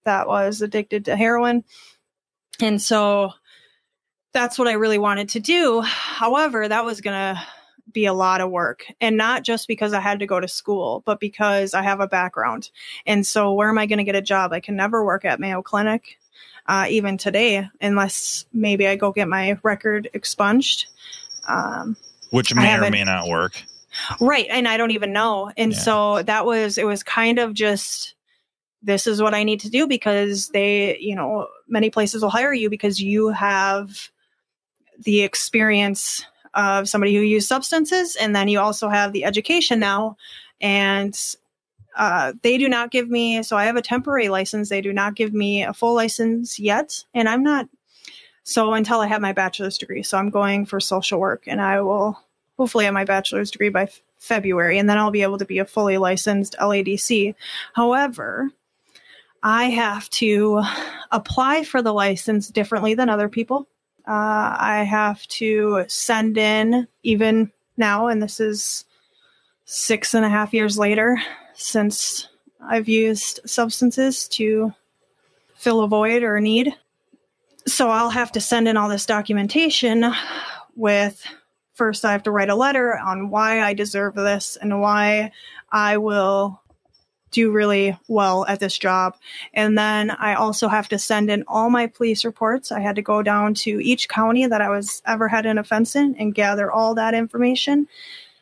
that 0.04 0.28
was 0.28 0.62
addicted 0.62 1.06
to 1.06 1.16
heroin. 1.16 1.64
And 2.60 2.80
so 2.80 3.32
that's 4.32 4.58
what 4.58 4.68
I 4.68 4.72
really 4.72 4.98
wanted 4.98 5.30
to 5.30 5.40
do. 5.40 5.80
However, 5.80 6.68
that 6.68 6.84
was 6.84 7.00
going 7.00 7.34
to 7.34 7.42
be 7.92 8.06
a 8.06 8.12
lot 8.12 8.40
of 8.40 8.50
work 8.50 8.86
and 9.00 9.16
not 9.16 9.42
just 9.42 9.66
because 9.66 9.92
I 9.92 9.98
had 9.98 10.20
to 10.20 10.26
go 10.26 10.38
to 10.38 10.46
school, 10.46 11.02
but 11.04 11.18
because 11.18 11.74
I 11.74 11.82
have 11.82 11.98
a 11.98 12.06
background. 12.06 12.70
And 13.04 13.26
so 13.26 13.52
where 13.52 13.68
am 13.68 13.78
I 13.78 13.86
going 13.86 13.98
to 13.98 14.04
get 14.04 14.14
a 14.14 14.22
job? 14.22 14.52
I 14.52 14.60
can 14.60 14.76
never 14.76 15.04
work 15.04 15.24
at 15.24 15.40
Mayo 15.40 15.60
Clinic 15.60 16.19
uh, 16.70 16.86
even 16.88 17.18
today, 17.18 17.68
unless 17.80 18.46
maybe 18.52 18.86
I 18.86 18.94
go 18.94 19.10
get 19.10 19.26
my 19.26 19.58
record 19.64 20.08
expunged. 20.14 20.86
Um, 21.48 21.96
Which 22.30 22.54
may 22.54 22.76
or 22.76 22.88
may 22.90 23.02
not 23.02 23.26
work. 23.26 23.60
Right. 24.20 24.46
And 24.48 24.68
I 24.68 24.76
don't 24.76 24.92
even 24.92 25.12
know. 25.12 25.50
And 25.56 25.72
yeah. 25.72 25.78
so 25.78 26.22
that 26.22 26.46
was, 26.46 26.78
it 26.78 26.86
was 26.86 27.02
kind 27.02 27.40
of 27.40 27.54
just, 27.54 28.14
this 28.84 29.08
is 29.08 29.20
what 29.20 29.34
I 29.34 29.42
need 29.42 29.58
to 29.60 29.68
do 29.68 29.88
because 29.88 30.50
they, 30.50 30.96
you 30.98 31.16
know, 31.16 31.48
many 31.66 31.90
places 31.90 32.22
will 32.22 32.30
hire 32.30 32.54
you 32.54 32.70
because 32.70 33.02
you 33.02 33.30
have 33.30 34.08
the 35.00 35.22
experience 35.22 36.24
of 36.54 36.88
somebody 36.88 37.16
who 37.16 37.20
used 37.20 37.48
substances. 37.48 38.14
And 38.14 38.36
then 38.36 38.46
you 38.46 38.60
also 38.60 38.88
have 38.88 39.12
the 39.12 39.24
education 39.24 39.80
now. 39.80 40.16
And 40.60 41.18
uh, 41.96 42.32
they 42.42 42.58
do 42.58 42.68
not 42.68 42.90
give 42.90 43.08
me, 43.08 43.42
so 43.42 43.56
I 43.56 43.64
have 43.64 43.76
a 43.76 43.82
temporary 43.82 44.28
license. 44.28 44.68
They 44.68 44.80
do 44.80 44.92
not 44.92 45.14
give 45.14 45.32
me 45.32 45.62
a 45.62 45.72
full 45.72 45.94
license 45.94 46.58
yet. 46.58 47.04
And 47.14 47.28
I'm 47.28 47.42
not, 47.42 47.68
so 48.42 48.72
until 48.74 49.00
I 49.00 49.06
have 49.06 49.20
my 49.20 49.32
bachelor's 49.32 49.78
degree. 49.78 50.02
So 50.02 50.18
I'm 50.18 50.30
going 50.30 50.66
for 50.66 50.80
social 50.80 51.20
work 51.20 51.44
and 51.46 51.60
I 51.60 51.80
will 51.80 52.18
hopefully 52.56 52.84
have 52.84 52.94
my 52.94 53.04
bachelor's 53.04 53.50
degree 53.50 53.68
by 53.68 53.84
f- 53.84 54.02
February. 54.18 54.78
And 54.78 54.88
then 54.88 54.98
I'll 54.98 55.10
be 55.10 55.22
able 55.22 55.38
to 55.38 55.44
be 55.44 55.58
a 55.58 55.64
fully 55.64 55.98
licensed 55.98 56.56
LADC. 56.60 57.34
However, 57.74 58.50
I 59.42 59.64
have 59.70 60.08
to 60.10 60.62
apply 61.10 61.64
for 61.64 61.80
the 61.82 61.94
license 61.94 62.48
differently 62.48 62.94
than 62.94 63.08
other 63.08 63.28
people. 63.28 63.66
Uh, 64.06 64.56
I 64.58 64.86
have 64.88 65.26
to 65.28 65.84
send 65.88 66.36
in, 66.36 66.86
even 67.02 67.50
now, 67.76 68.08
and 68.08 68.22
this 68.22 68.40
is 68.40 68.84
six 69.64 70.14
and 70.14 70.24
a 70.24 70.28
half 70.28 70.52
years 70.52 70.78
later, 70.78 71.16
since 71.60 72.28
I've 72.60 72.88
used 72.88 73.40
substances 73.44 74.26
to 74.28 74.72
fill 75.54 75.82
a 75.82 75.88
void 75.88 76.22
or 76.22 76.36
a 76.36 76.40
need. 76.40 76.74
So 77.66 77.90
I'll 77.90 78.10
have 78.10 78.32
to 78.32 78.40
send 78.40 78.66
in 78.66 78.76
all 78.76 78.88
this 78.88 79.06
documentation 79.06 80.06
with 80.74 81.22
first 81.74 82.04
I 82.04 82.12
have 82.12 82.22
to 82.24 82.30
write 82.30 82.48
a 82.48 82.54
letter 82.54 82.98
on 82.98 83.30
why 83.30 83.62
I 83.62 83.74
deserve 83.74 84.14
this 84.14 84.56
and 84.56 84.80
why 84.80 85.32
I 85.70 85.98
will 85.98 86.60
do 87.30 87.52
really 87.52 87.96
well 88.08 88.44
at 88.46 88.58
this 88.58 88.76
job. 88.76 89.16
And 89.54 89.78
then 89.78 90.10
I 90.10 90.34
also 90.34 90.66
have 90.66 90.88
to 90.88 90.98
send 90.98 91.30
in 91.30 91.44
all 91.46 91.70
my 91.70 91.86
police 91.86 92.24
reports. 92.24 92.72
I 92.72 92.80
had 92.80 92.96
to 92.96 93.02
go 93.02 93.22
down 93.22 93.54
to 93.54 93.80
each 93.80 94.08
county 94.08 94.46
that 94.46 94.60
I 94.60 94.70
was 94.70 95.02
ever 95.06 95.28
had 95.28 95.46
an 95.46 95.58
offense 95.58 95.94
in 95.94 96.16
and 96.16 96.34
gather 96.34 96.72
all 96.72 96.94
that 96.94 97.14
information 97.14 97.86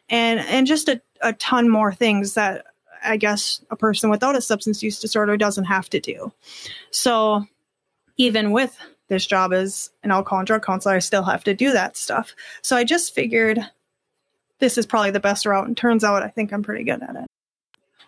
and 0.08 0.40
and 0.40 0.66
just 0.66 0.88
a, 0.88 1.00
a 1.20 1.32
ton 1.34 1.68
more 1.68 1.92
things 1.92 2.34
that 2.34 2.64
I 3.04 3.16
guess 3.16 3.60
a 3.70 3.76
person 3.76 4.10
without 4.10 4.36
a 4.36 4.40
substance 4.40 4.82
use 4.82 5.00
disorder 5.00 5.36
doesn't 5.36 5.64
have 5.64 5.88
to 5.90 6.00
do. 6.00 6.32
So 6.90 7.44
even 8.16 8.50
with 8.52 8.76
this 9.08 9.26
job 9.26 9.52
as 9.52 9.90
an 10.02 10.10
alcohol 10.10 10.40
and 10.40 10.46
drug 10.46 10.64
counselor, 10.64 10.94
I 10.94 10.98
still 10.98 11.22
have 11.22 11.44
to 11.44 11.54
do 11.54 11.72
that 11.72 11.96
stuff. 11.96 12.34
So 12.62 12.76
I 12.76 12.84
just 12.84 13.14
figured 13.14 13.58
this 14.58 14.76
is 14.76 14.86
probably 14.86 15.10
the 15.10 15.20
best 15.20 15.46
route. 15.46 15.66
And 15.66 15.76
turns 15.76 16.04
out 16.04 16.22
I 16.22 16.28
think 16.28 16.52
I'm 16.52 16.62
pretty 16.62 16.84
good 16.84 17.02
at 17.02 17.16
it. 17.16 17.26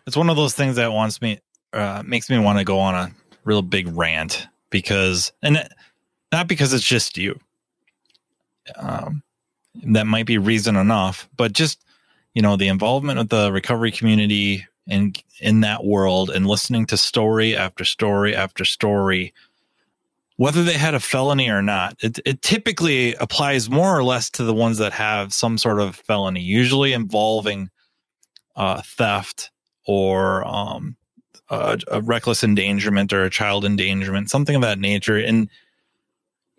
It's 0.07 0.17
one 0.17 0.31
of 0.31 0.37
those 0.37 0.55
things 0.55 0.77
that 0.77 0.93
wants 0.93 1.23
me, 1.23 1.41
uh, 1.73 2.03
makes 2.05 2.29
me 2.29 2.39
want 2.39 2.59
to 2.59 2.65
go 2.65 2.79
on 2.79 2.95
a 2.95 3.13
real 3.45 3.63
big 3.63 3.87
rant 3.89 4.47
because, 4.71 5.33
and 5.43 5.69
not 6.33 6.49
because 6.49 6.73
it's 6.73 6.85
just 6.85 7.17
you. 7.17 7.39
Um, 8.77 9.23
that 9.85 10.07
might 10.07 10.27
be 10.27 10.39
reason 10.39 10.77
enough, 10.77 11.29
but 11.37 11.53
just, 11.53 11.85
you 12.35 12.43
know, 12.43 12.57
the 12.57 12.69
involvement 12.69 13.19
of 13.19 13.29
the 13.29 13.53
recovery 13.53 13.91
community 13.91 14.67
in 14.87 15.13
in 15.41 15.61
that 15.61 15.85
world 15.85 16.31
and 16.31 16.47
listening 16.47 16.87
to 16.87 16.97
story 16.97 17.57
after 17.57 17.85
story 17.85 18.35
after 18.35 18.65
story 18.65 19.33
whether 20.37 20.65
they 20.65 20.79
had 20.79 20.95
a 20.95 21.01
felony 21.01 21.49
or 21.49 21.63
not 21.63 21.97
it, 22.03 22.19
it 22.25 22.43
typically 22.43 23.15
applies 23.15 23.71
more 23.71 23.97
or 23.97 24.03
less 24.03 24.31
to 24.31 24.43
the 24.43 24.55
ones 24.55 24.79
that 24.79 24.93
have 24.93 25.33
some 25.33 25.59
sort 25.59 25.81
of 25.81 25.97
felony 25.97 26.41
usually 26.41 26.93
involving 26.93 27.71
uh, 28.57 28.83
theft 28.83 29.51
or 29.87 30.47
um, 30.47 30.97
a, 31.49 31.79
a, 31.91 32.01
reckless 32.03 32.43
endangerment 32.43 33.13
or 33.13 33.25
a 33.25 33.31
child 33.31 33.65
endangerment 33.65 34.31
something 34.31 34.57
of 34.57 34.63
that 34.63 34.79
nature 34.79 35.17
and 35.17 35.49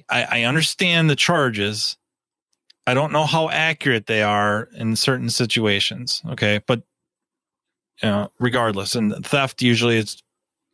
I, 0.10 0.24
I 0.24 0.44
understand 0.44 1.10
the 1.10 1.16
charges 1.16 1.98
I 2.88 2.94
don't 2.94 3.12
know 3.12 3.26
how 3.26 3.50
accurate 3.50 4.08
they 4.08 4.24
are 4.24 4.68
in 4.76 4.96
certain 4.96 5.30
situations. 5.30 6.22
Okay. 6.32 6.62
But 6.66 6.82
regardless. 8.40 8.96
And 8.96 9.26
theft 9.26 9.62
usually 9.62 9.98
is, 9.98 10.22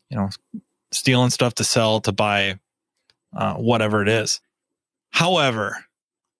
you 0.09 0.17
know, 0.17 0.29
stealing 0.91 1.29
stuff 1.29 1.55
to 1.55 1.63
sell 1.63 2.01
to 2.01 2.11
buy 2.11 2.59
uh, 3.35 3.55
whatever 3.55 4.01
it 4.01 4.07
is. 4.07 4.41
However, 5.09 5.85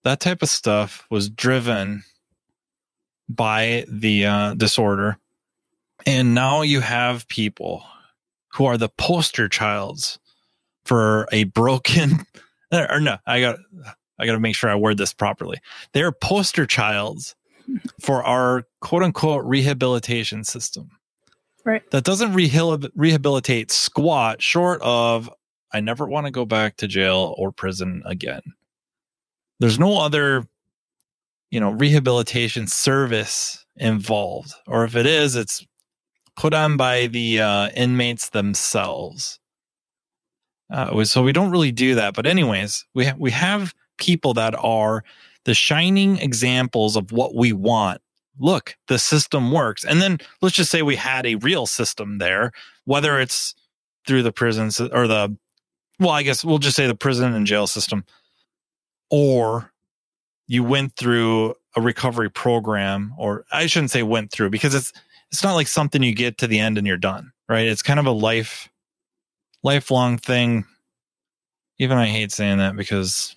that 0.04 0.20
type 0.20 0.42
of 0.42 0.48
stuff 0.48 1.06
was 1.10 1.28
driven 1.28 2.04
by 3.28 3.84
the 3.88 4.26
uh, 4.26 4.54
disorder. 4.54 5.18
And 6.06 6.34
now 6.34 6.62
you 6.62 6.80
have 6.80 7.28
people 7.28 7.84
who 8.54 8.64
are 8.64 8.78
the 8.78 8.88
poster 8.88 9.48
childs 9.48 10.18
for 10.84 11.28
a 11.32 11.44
broken, 11.44 12.24
or 12.72 13.00
no, 13.00 13.18
I 13.26 13.40
got, 13.40 13.58
I 14.18 14.26
got 14.26 14.32
to 14.32 14.40
make 14.40 14.54
sure 14.54 14.70
I 14.70 14.76
word 14.76 14.96
this 14.96 15.12
properly. 15.12 15.60
They're 15.92 16.12
poster 16.12 16.66
childs 16.66 17.34
for 18.00 18.22
our 18.22 18.64
quote 18.80 19.02
unquote 19.02 19.44
rehabilitation 19.44 20.44
system. 20.44 20.90
Right. 21.64 21.88
That 21.90 22.04
doesn't 22.04 22.32
rehabilitate 22.32 23.70
squat 23.70 24.40
short 24.40 24.80
of 24.82 25.30
I 25.72 25.80
never 25.80 26.06
want 26.06 26.26
to 26.26 26.30
go 26.30 26.44
back 26.44 26.76
to 26.78 26.88
jail 26.88 27.34
or 27.36 27.52
prison 27.52 28.02
again. 28.06 28.40
There's 29.60 29.78
no 29.78 29.98
other, 29.98 30.46
you 31.50 31.60
know, 31.60 31.70
rehabilitation 31.70 32.66
service 32.66 33.66
involved. 33.76 34.54
Or 34.66 34.84
if 34.84 34.96
it 34.96 35.06
is, 35.06 35.36
it's 35.36 35.66
put 36.36 36.54
on 36.54 36.76
by 36.76 37.08
the 37.08 37.40
uh, 37.40 37.68
inmates 37.70 38.30
themselves. 38.30 39.40
Uh, 40.70 41.04
so 41.04 41.22
we 41.22 41.32
don't 41.32 41.50
really 41.50 41.72
do 41.72 41.94
that. 41.96 42.14
But 42.14 42.26
anyways, 42.26 42.84
we 42.94 43.06
ha- 43.06 43.16
we 43.18 43.30
have 43.30 43.74
people 43.98 44.34
that 44.34 44.54
are 44.58 45.02
the 45.48 45.54
shining 45.54 46.18
examples 46.18 46.94
of 46.94 47.10
what 47.10 47.34
we 47.34 47.54
want. 47.54 48.02
Look, 48.38 48.76
the 48.86 48.98
system 48.98 49.50
works. 49.50 49.82
And 49.82 50.02
then 50.02 50.18
let's 50.42 50.54
just 50.54 50.70
say 50.70 50.82
we 50.82 50.94
had 50.94 51.24
a 51.24 51.36
real 51.36 51.64
system 51.64 52.18
there, 52.18 52.52
whether 52.84 53.18
it's 53.18 53.54
through 54.06 54.24
the 54.24 54.30
prisons 54.30 54.78
or 54.78 55.08
the, 55.08 55.34
well, 55.98 56.10
I 56.10 56.22
guess 56.22 56.44
we'll 56.44 56.58
just 56.58 56.76
say 56.76 56.86
the 56.86 56.94
prison 56.94 57.32
and 57.32 57.46
jail 57.46 57.66
system, 57.66 58.04
or 59.08 59.72
you 60.48 60.62
went 60.62 60.96
through 60.96 61.54
a 61.74 61.80
recovery 61.80 62.30
program, 62.30 63.14
or 63.16 63.46
I 63.50 63.68
shouldn't 63.68 63.90
say 63.90 64.02
went 64.02 64.30
through 64.30 64.50
because 64.50 64.74
it's, 64.74 64.92
it's 65.32 65.42
not 65.42 65.54
like 65.54 65.66
something 65.66 66.02
you 66.02 66.14
get 66.14 66.36
to 66.38 66.46
the 66.46 66.58
end 66.58 66.76
and 66.76 66.86
you're 66.86 66.98
done, 66.98 67.32
right? 67.48 67.66
It's 67.66 67.80
kind 67.80 67.98
of 67.98 68.04
a 68.04 68.10
life, 68.10 68.68
lifelong 69.62 70.18
thing. 70.18 70.66
Even 71.78 71.96
I 71.96 72.04
hate 72.04 72.32
saying 72.32 72.58
that 72.58 72.76
because 72.76 73.34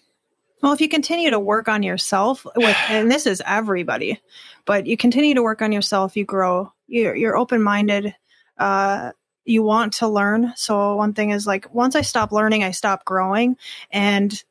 well, 0.61 0.73
if 0.73 0.81
you 0.81 0.89
continue 0.89 1.29
to 1.31 1.39
work 1.39 1.67
on 1.67 1.83
yourself, 1.83 2.45
with, 2.55 2.77
and 2.89 3.11
this 3.11 3.25
is 3.25 3.41
everybody, 3.45 4.19
but 4.65 4.85
you 4.87 4.97
continue 4.97 5.33
to 5.35 5.43
work 5.43 5.61
on 5.61 5.71
yourself, 5.71 6.15
you 6.15 6.25
grow. 6.25 6.71
You're, 6.87 7.15
you're 7.15 7.37
open 7.37 7.61
minded. 7.61 8.15
Uh, 8.57 9.11
you 9.45 9.63
want 9.63 9.93
to 9.93 10.07
learn. 10.07 10.53
So 10.55 10.95
one 10.95 11.13
thing 11.13 11.31
is 11.31 11.47
like 11.47 11.73
once 11.73 11.95
I 11.95 12.01
stop 12.01 12.31
learning, 12.31 12.63
I 12.63 12.71
stop 12.71 13.05
growing, 13.05 13.57
and 13.91 14.43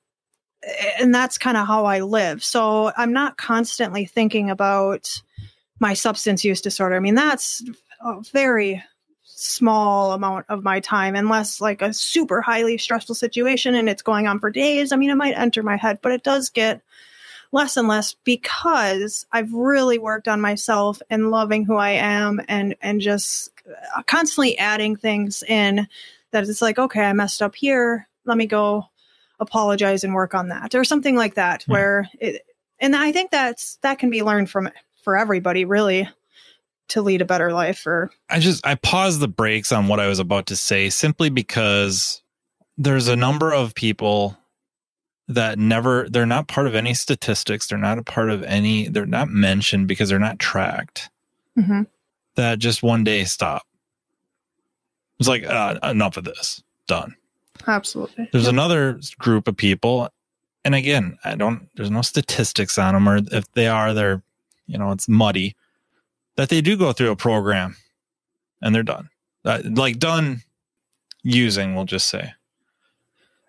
and 0.98 1.14
that's 1.14 1.38
kind 1.38 1.56
of 1.56 1.66
how 1.66 1.84
I 1.84 2.00
live. 2.00 2.44
So 2.44 2.92
I'm 2.96 3.12
not 3.12 3.38
constantly 3.38 4.04
thinking 4.04 4.50
about 4.50 5.22
my 5.78 5.94
substance 5.94 6.44
use 6.44 6.60
disorder. 6.60 6.96
I 6.96 7.00
mean, 7.00 7.14
that's 7.14 7.62
very 8.32 8.82
small 9.40 10.12
amount 10.12 10.46
of 10.48 10.62
my 10.62 10.80
time 10.80 11.14
unless 11.16 11.60
like 11.60 11.82
a 11.82 11.92
super 11.92 12.40
highly 12.40 12.76
stressful 12.78 13.14
situation 13.14 13.74
and 13.74 13.88
it's 13.88 14.02
going 14.02 14.26
on 14.26 14.38
for 14.38 14.50
days. 14.50 14.92
I 14.92 14.96
mean, 14.96 15.10
it 15.10 15.16
might 15.16 15.36
enter 15.36 15.62
my 15.62 15.76
head, 15.76 15.98
but 16.02 16.12
it 16.12 16.22
does 16.22 16.50
get 16.50 16.82
less 17.52 17.76
and 17.76 17.88
less 17.88 18.14
because 18.24 19.26
I've 19.32 19.52
really 19.52 19.98
worked 19.98 20.28
on 20.28 20.40
myself 20.40 21.00
and 21.10 21.30
loving 21.30 21.64
who 21.64 21.76
I 21.76 21.90
am 21.90 22.40
and 22.48 22.76
and 22.80 23.00
just 23.00 23.50
constantly 24.06 24.56
adding 24.58 24.94
things 24.96 25.42
in 25.42 25.88
that 26.30 26.48
it's 26.48 26.62
like, 26.62 26.78
okay, 26.78 27.02
I 27.02 27.12
messed 27.12 27.42
up 27.42 27.56
here. 27.56 28.06
Let 28.24 28.36
me 28.36 28.46
go 28.46 28.86
apologize 29.40 30.04
and 30.04 30.14
work 30.14 30.34
on 30.34 30.48
that 30.48 30.74
or 30.74 30.84
something 30.84 31.16
like 31.16 31.34
that 31.34 31.64
Yeah. 31.66 31.72
where 31.72 32.10
it 32.20 32.46
and 32.78 32.94
I 32.94 33.10
think 33.10 33.30
that's 33.30 33.76
that 33.76 33.98
can 33.98 34.10
be 34.10 34.22
learned 34.22 34.50
from 34.50 34.68
for 35.02 35.16
everybody 35.16 35.64
really 35.64 36.08
to 36.90 37.02
lead 37.02 37.22
a 37.22 37.24
better 37.24 37.52
life 37.52 37.86
or 37.86 38.10
I 38.28 38.38
just 38.38 38.66
I 38.66 38.74
paused 38.74 39.20
the 39.20 39.28
brakes 39.28 39.72
on 39.72 39.88
what 39.88 40.00
I 40.00 40.06
was 40.08 40.18
about 40.18 40.46
to 40.46 40.56
say 40.56 40.90
simply 40.90 41.30
because 41.30 42.22
there's 42.78 43.08
a 43.08 43.16
number 43.16 43.52
of 43.52 43.74
people 43.74 44.36
that 45.28 45.58
never 45.58 46.08
they're 46.08 46.26
not 46.26 46.48
part 46.48 46.66
of 46.66 46.74
any 46.74 46.92
statistics, 46.94 47.68
they're 47.68 47.78
not 47.78 47.98
a 47.98 48.02
part 48.02 48.30
of 48.30 48.42
any 48.44 48.88
they're 48.88 49.06
not 49.06 49.28
mentioned 49.28 49.86
because 49.88 50.08
they're 50.08 50.18
not 50.18 50.38
tracked 50.38 51.08
Mhm. 51.58 51.86
that 52.36 52.58
just 52.58 52.82
one 52.82 53.04
day 53.04 53.24
stop. 53.24 53.62
It's 55.18 55.28
like 55.28 55.44
uh, 55.44 55.78
enough 55.82 56.16
of 56.16 56.24
this. 56.24 56.62
Done. 56.86 57.14
absolutely. 57.68 58.28
There's 58.32 58.48
another 58.48 58.98
group 59.18 59.46
of 59.46 59.56
people 59.56 60.08
and 60.64 60.74
again, 60.74 61.18
I 61.24 61.36
don't 61.36 61.68
there's 61.76 61.90
no 61.90 62.02
statistics 62.02 62.78
on 62.78 62.94
them 62.94 63.08
or 63.08 63.20
if 63.30 63.50
they 63.52 63.68
are 63.68 63.94
they're 63.94 64.22
you 64.66 64.78
know, 64.78 64.90
it's 64.92 65.08
muddy 65.08 65.54
that 66.40 66.48
they 66.48 66.62
do 66.62 66.74
go 66.74 66.90
through 66.94 67.10
a 67.10 67.16
program 67.16 67.76
and 68.62 68.74
they're 68.74 68.82
done. 68.82 69.10
Uh, 69.44 69.60
like 69.74 69.98
done 69.98 70.40
using, 71.22 71.74
we'll 71.74 71.84
just 71.84 72.06
say. 72.08 72.32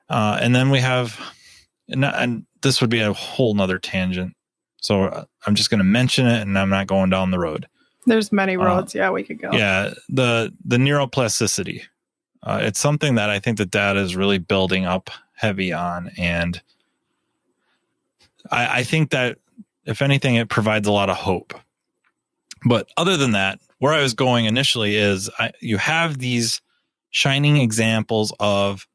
Uh, 0.09 0.37
and 0.41 0.53
then 0.53 0.69
we 0.69 0.79
have, 0.79 1.17
and, 1.87 2.03
and 2.03 2.45
this 2.61 2.81
would 2.81 2.89
be 2.89 2.99
a 2.99 3.13
whole 3.13 3.53
nother 3.53 3.79
tangent. 3.79 4.35
So 4.81 5.05
uh, 5.05 5.23
I'm 5.47 5.55
just 5.55 5.69
going 5.69 5.77
to 5.77 5.85
mention 5.85 6.27
it 6.27 6.41
and 6.41 6.59
I'm 6.59 6.67
not 6.69 6.87
going 6.87 7.09
down 7.09 7.31
the 7.31 7.39
road. 7.39 7.65
There's 8.07 8.33
many 8.33 8.57
Uh, 8.57 8.65
roads. 8.65 8.93
yeah, 8.93 9.09
we 9.09 9.23
could 9.23 9.39
go. 9.39 9.51
Yeah, 9.53 9.93
the 10.09 10.51
the 10.65 10.75
neuroplasticity. 10.75 11.83
Uh, 12.43 12.59
it's 12.61 12.79
something 12.79 13.15
that 13.15 13.29
I 13.29 13.39
think 13.39 13.57
the 13.57 13.65
data 13.65 14.01
is 14.01 14.17
really 14.17 14.37
building 14.39 14.85
up 14.85 15.09
heavy 15.35 15.71
on, 15.71 16.11
and 16.17 16.61
I, 18.49 18.79
I 18.79 18.83
think 18.83 19.11
that 19.11 19.37
if 19.85 20.01
anything, 20.01 20.35
it 20.35 20.49
provides 20.49 20.87
a 20.87 20.91
lot 20.91 21.09
of 21.09 21.15
hope. 21.17 21.53
But 22.65 22.89
other 22.97 23.17
than 23.17 23.31
that, 23.31 23.59
where 23.79 23.93
I 23.93 24.01
was 24.01 24.13
going 24.13 24.45
initially 24.45 24.95
is 24.95 25.29
I, 25.39 25.51
you 25.59 25.77
have 25.77 26.19
these 26.19 26.61
shining 27.09 27.57
examples 27.57 28.33
of 28.39 28.87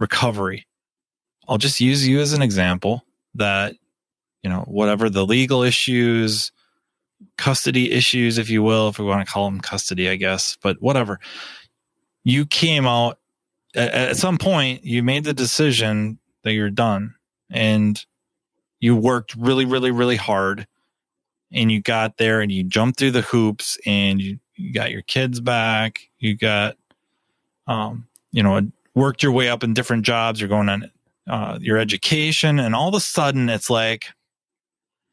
recovery. 0.00 0.66
I'll 1.46 1.58
just 1.58 1.80
use 1.80 2.06
you 2.06 2.20
as 2.20 2.32
an 2.32 2.42
example 2.42 3.04
that 3.34 3.74
you 4.42 4.50
know 4.50 4.64
whatever 4.66 5.10
the 5.10 5.26
legal 5.26 5.62
issues 5.62 6.52
custody 7.36 7.92
issues, 7.92 8.38
if 8.38 8.50
you 8.50 8.62
will, 8.62 8.88
if 8.88 8.98
we 8.98 9.04
want 9.04 9.26
to 9.26 9.32
call 9.32 9.50
them 9.50 9.60
custody, 9.60 10.08
I 10.08 10.16
guess, 10.16 10.56
but 10.62 10.80
whatever. 10.80 11.20
You 12.22 12.46
came 12.46 12.86
out 12.86 13.18
at, 13.74 13.92
at 13.92 14.16
some 14.16 14.38
point, 14.38 14.84
you 14.84 15.02
made 15.02 15.24
the 15.24 15.34
decision 15.34 16.18
that 16.42 16.52
you're 16.52 16.70
done 16.70 17.14
and 17.50 18.04
you 18.80 18.96
worked 18.96 19.34
really, 19.36 19.64
really, 19.64 19.90
really 19.90 20.16
hard 20.16 20.66
and 21.54 21.70
you 21.70 21.80
got 21.80 22.18
there 22.18 22.40
and 22.40 22.52
you 22.52 22.64
jumped 22.64 22.98
through 22.98 23.12
the 23.12 23.22
hoops 23.22 23.78
and 23.86 24.20
you, 24.20 24.38
you 24.56 24.72
got 24.72 24.90
your 24.90 25.02
kids 25.02 25.40
back. 25.40 26.00
You 26.18 26.36
got, 26.36 26.76
um, 27.66 28.06
you 28.32 28.42
know, 28.42 28.60
worked 28.94 29.22
your 29.22 29.32
way 29.32 29.48
up 29.48 29.62
in 29.62 29.72
different 29.72 30.04
jobs. 30.04 30.40
You're 30.40 30.48
going 30.48 30.68
on 30.68 30.90
uh, 31.28 31.58
your 31.60 31.78
education 31.78 32.58
and 32.58 32.74
all 32.74 32.88
of 32.88 32.94
a 32.94 33.00
sudden 33.00 33.48
it's 33.48 33.70
like, 33.70 34.06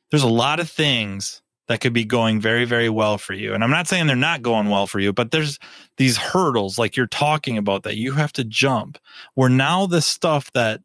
there's 0.10 0.24
a 0.24 0.28
lot 0.28 0.60
of 0.60 0.70
things 0.70 1.42
that 1.68 1.80
could 1.80 1.94
be 1.94 2.04
going 2.04 2.42
very, 2.42 2.66
very 2.66 2.90
well 2.90 3.18
for 3.18 3.34
you. 3.34 3.54
And 3.54 3.64
I'm 3.64 3.70
not 3.70 3.88
saying 3.88 4.08
they're 4.08 4.16
not 4.18 4.42
going 4.42 4.70
well 4.70 4.88
for 4.88 5.00
you, 5.00 5.14
but 5.14 5.32
there's 5.32 5.58
these 5.96 6.18
hurdles 6.18 6.78
like 6.78 6.98
you're 6.98 7.08
talking 7.08 7.58
about 7.58 7.84
that 7.84 7.96
you 7.96 8.12
have 8.14 8.34
to 8.34 8.44
jump 8.44 8.98
where 9.36 9.50
now 9.50 9.86
the 9.86 10.02
stuff 10.02 10.52
that 10.52 10.82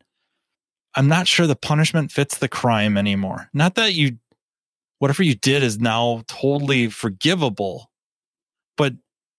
I'm 0.95 1.09
not 1.09 1.27
sure 1.27 1.47
the 1.47 1.57
punishment 1.57 2.13
fits 2.13 2.39
the 2.39 2.49
crime 2.49 2.97
anymore. 2.97 3.51
Not 3.53 3.75
that 3.75 3.95
you, 3.95 4.19
whatever 4.99 5.23
you 5.23 5.35
did 5.35 5.63
is 5.63 5.79
now 5.79 6.23
totally 6.29 6.89
forgivable, 6.89 7.91
but 8.77 8.95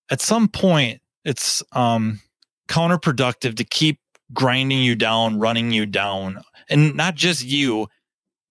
at 0.10 0.22
some 0.22 0.48
point 0.48 1.02
it's, 1.26 1.64
um, 1.72 2.20
counterproductive 2.68 3.56
to 3.58 3.64
keep 3.64 4.00
grinding 4.34 4.80
you 4.80 4.96
down, 4.96 5.40
running 5.40 5.72
you 5.72 5.86
down, 5.86 6.42
and 6.70 6.96
not 6.96 7.16
just 7.16 7.46
you, 7.46 7.88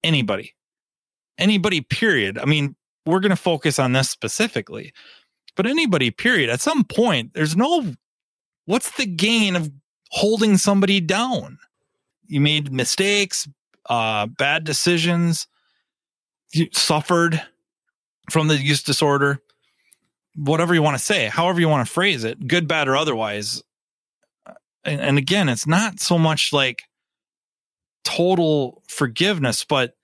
anybody. 0.03 0.55
Anybody 1.39 1.83
period. 1.83 2.39
I 2.39 2.47
mean 2.47 2.77
we're 3.05 3.21
going 3.21 3.31
to 3.31 3.37
focus 3.37 3.79
on 3.79 3.93
this 3.93 4.11
specifically 4.11 4.93
but 5.57 5.67
anybody 5.67 6.11
period. 6.11 6.51
At 6.51 6.61
some 6.61 6.85
point 6.85 7.33
there's 7.35 7.57
no 7.57 7.93
what's 8.67 8.91
the 8.93 9.07
gain 9.07 9.57
of 9.57 9.71
holding 10.11 10.57
somebody 10.57 11.01
down? 11.01 11.59
You 12.27 12.41
made 12.41 12.73
mistakes 12.73 13.49
uh 13.89 14.27
bad 14.27 14.65
decisions 14.65 15.47
suffered 16.73 17.43
from 18.31 18.49
the 18.49 18.57
use 18.57 18.83
disorder 18.83 19.41
whatever 20.35 20.75
you 20.75 20.83
want 20.83 20.97
to 20.97 21.03
say 21.03 21.27
however 21.27 21.61
you 21.61 21.69
want 21.69 21.87
to 21.87 21.93
phrase 21.93 22.25
it 22.25 22.47
good 22.47 22.69
bad 22.69 22.89
or 22.89 22.97
otherwise 22.97 23.63
uh, 24.47 24.53
and, 24.85 25.01
and 25.01 25.19
again 25.19 25.49
it's 25.49 25.67
not 25.67 26.01
so 26.01 26.19
much 26.19 26.53
like 26.53 26.83
total 28.05 28.83
forgiveness 28.89 29.65
but 29.65 29.95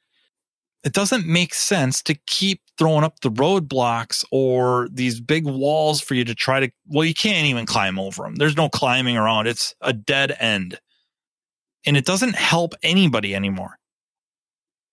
it 0.84 0.92
doesn't 0.92 1.26
make 1.26 1.54
sense 1.54 2.02
to 2.02 2.14
keep 2.26 2.60
throwing 2.76 3.04
up 3.04 3.20
the 3.20 3.30
roadblocks 3.30 4.24
or 4.32 4.88
these 4.90 5.20
big 5.20 5.44
walls 5.44 6.00
for 6.00 6.14
you 6.14 6.24
to 6.24 6.34
try 6.34 6.60
to 6.60 6.70
well 6.88 7.04
you 7.04 7.14
can't 7.14 7.46
even 7.46 7.66
climb 7.66 7.98
over 7.98 8.24
them 8.24 8.34
there's 8.36 8.56
no 8.56 8.68
climbing 8.68 9.16
around. 9.16 9.46
It's 9.46 9.74
a 9.80 9.92
dead 9.92 10.34
end. 10.40 10.80
And 11.86 11.96
it 11.96 12.04
doesn't 12.04 12.36
help 12.36 12.74
anybody 12.82 13.34
anymore 13.34 13.78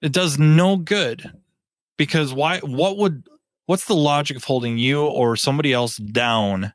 it 0.01 0.11
does 0.11 0.39
no 0.39 0.77
good 0.77 1.31
because 1.97 2.33
why 2.33 2.59
what 2.59 2.97
would 2.97 3.23
what's 3.65 3.85
the 3.85 3.95
logic 3.95 4.37
of 4.37 4.43
holding 4.43 4.77
you 4.77 5.03
or 5.03 5.35
somebody 5.35 5.73
else 5.73 5.97
down 5.97 6.73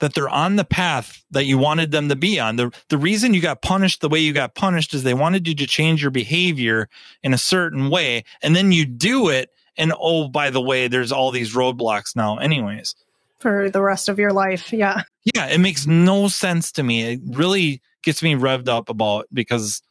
that 0.00 0.14
they're 0.14 0.28
on 0.28 0.56
the 0.56 0.64
path 0.64 1.24
that 1.30 1.46
you 1.46 1.56
wanted 1.56 1.90
them 1.90 2.08
to 2.08 2.16
be 2.16 2.38
on. 2.38 2.56
The 2.56 2.70
the 2.88 2.98
reason 2.98 3.34
you 3.34 3.40
got 3.40 3.62
punished 3.62 4.00
the 4.00 4.08
way 4.08 4.20
you 4.20 4.32
got 4.32 4.54
punished 4.54 4.94
is 4.94 5.02
they 5.02 5.14
wanted 5.14 5.48
you 5.48 5.54
to 5.56 5.66
change 5.66 6.02
your 6.02 6.10
behavior 6.10 6.88
in 7.22 7.34
a 7.34 7.38
certain 7.38 7.90
way 7.90 8.24
and 8.42 8.54
then 8.54 8.72
you 8.72 8.84
do 8.84 9.28
it 9.28 9.50
and 9.76 9.92
oh 9.98 10.28
by 10.28 10.50
the 10.50 10.60
way 10.60 10.88
there's 10.88 11.12
all 11.12 11.30
these 11.30 11.54
roadblocks 11.54 12.14
now 12.14 12.38
anyways. 12.38 12.94
For 13.38 13.70
the 13.70 13.82
rest 13.82 14.08
of 14.08 14.18
your 14.18 14.32
life. 14.32 14.72
Yeah. 14.72 15.02
Yeah, 15.34 15.46
it 15.46 15.58
makes 15.58 15.86
no 15.86 16.28
sense 16.28 16.72
to 16.72 16.82
me. 16.82 17.02
It 17.12 17.20
really 17.24 17.82
gets 18.02 18.22
me 18.22 18.34
revved 18.34 18.68
up 18.68 18.88
about 18.88 19.26
because 19.32 19.82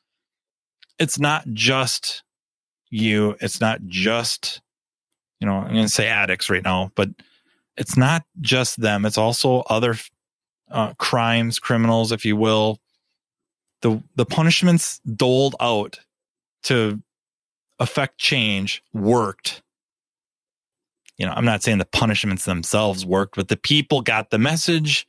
it's 0.97 1.19
not 1.19 1.45
just 1.53 2.23
you, 2.95 3.35
it's 3.41 3.61
not 3.61 3.81
just 3.85 4.61
you 5.39 5.47
know, 5.47 5.55
I'm 5.55 5.73
going 5.73 5.85
to 5.85 5.89
say 5.89 6.07
addicts 6.07 6.49
right 6.49 6.63
now, 6.63 6.91
but 6.95 7.09
it's 7.77 7.97
not 7.97 8.23
just 8.39 8.79
them. 8.79 9.05
It's 9.05 9.17
also 9.17 9.59
other 9.69 9.95
uh, 10.71 10.93
crimes 10.93 11.59
criminals 11.59 12.11
if 12.11 12.25
you 12.25 12.35
will. 12.35 12.79
The 13.81 14.01
the 14.15 14.25
punishments 14.25 14.99
doled 14.99 15.55
out 15.59 15.99
to 16.63 17.01
affect 17.79 18.17
change 18.17 18.81
worked. 18.93 19.61
You 21.17 21.25
know 21.25 21.33
i'm 21.33 21.45
not 21.45 21.63
saying 21.63 21.77
the 21.77 21.85
punishments 21.85 22.43
themselves 22.43 23.05
worked 23.05 23.37
but 23.37 23.47
the 23.47 23.55
people 23.55 24.01
got 24.01 24.31
the 24.31 24.37
message 24.37 25.07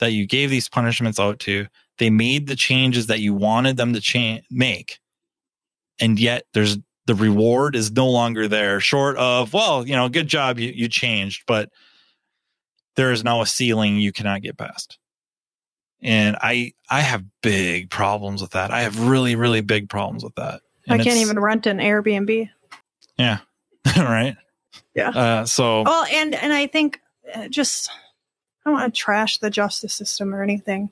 that 0.00 0.12
you 0.12 0.26
gave 0.26 0.50
these 0.50 0.68
punishments 0.68 1.20
out 1.20 1.38
to. 1.40 1.66
They 1.98 2.10
made 2.10 2.46
the 2.46 2.56
changes 2.56 3.06
that 3.06 3.20
you 3.20 3.32
wanted 3.32 3.76
them 3.76 3.92
to 3.92 4.00
cha- 4.00 4.40
make. 4.50 4.98
And 6.00 6.18
yet 6.18 6.44
there's 6.52 6.78
the 7.10 7.14
reward 7.16 7.74
is 7.74 7.90
no 7.90 8.08
longer 8.08 8.46
there 8.46 8.78
short 8.78 9.16
of 9.16 9.52
well 9.52 9.86
you 9.86 9.96
know 9.96 10.08
good 10.08 10.28
job 10.28 10.58
you, 10.58 10.70
you 10.70 10.88
changed 10.88 11.42
but 11.46 11.68
there 13.00 13.12
is 13.12 13.24
now 13.24 13.40
a 13.40 13.46
ceiling 13.46 13.96
you 13.96 14.12
cannot 14.12 14.42
get 14.42 14.56
past. 14.56 14.98
And 16.02 16.36
I 16.40 16.72
I 16.88 17.00
have 17.00 17.24
big 17.42 17.90
problems 17.90 18.40
with 18.40 18.52
that. 18.52 18.70
I 18.70 18.82
have 18.82 19.08
really 19.08 19.36
really 19.36 19.60
big 19.60 19.88
problems 19.88 20.24
with 20.24 20.34
that. 20.36 20.62
I 20.88 20.98
can't 20.98 21.18
even 21.18 21.38
rent 21.38 21.66
an 21.66 21.78
Airbnb. 21.78 22.48
Yeah. 23.16 23.38
right. 23.96 24.36
Yeah. 24.94 25.10
Uh, 25.10 25.46
so 25.46 25.82
Well, 25.82 26.06
and 26.12 26.34
and 26.34 26.52
I 26.52 26.66
think 26.66 27.00
uh, 27.34 27.48
just 27.48 27.90
I 27.90 28.70
don't 28.70 28.80
want 28.80 28.94
to 28.94 28.98
trash 28.98 29.38
the 29.38 29.50
justice 29.50 29.94
system 29.94 30.34
or 30.34 30.42
anything. 30.42 30.90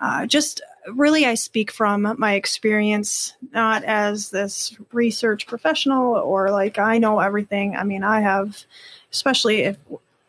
Uh, 0.00 0.26
just 0.26 0.60
really, 0.94 1.26
I 1.26 1.34
speak 1.34 1.70
from 1.70 2.14
my 2.18 2.34
experience, 2.34 3.34
not 3.52 3.84
as 3.84 4.30
this 4.30 4.76
research 4.92 5.46
professional 5.46 6.14
or 6.14 6.50
like 6.50 6.78
I 6.78 6.98
know 6.98 7.20
everything. 7.20 7.76
I 7.76 7.84
mean, 7.84 8.02
I 8.02 8.20
have, 8.20 8.64
especially 9.12 9.62
if 9.62 9.76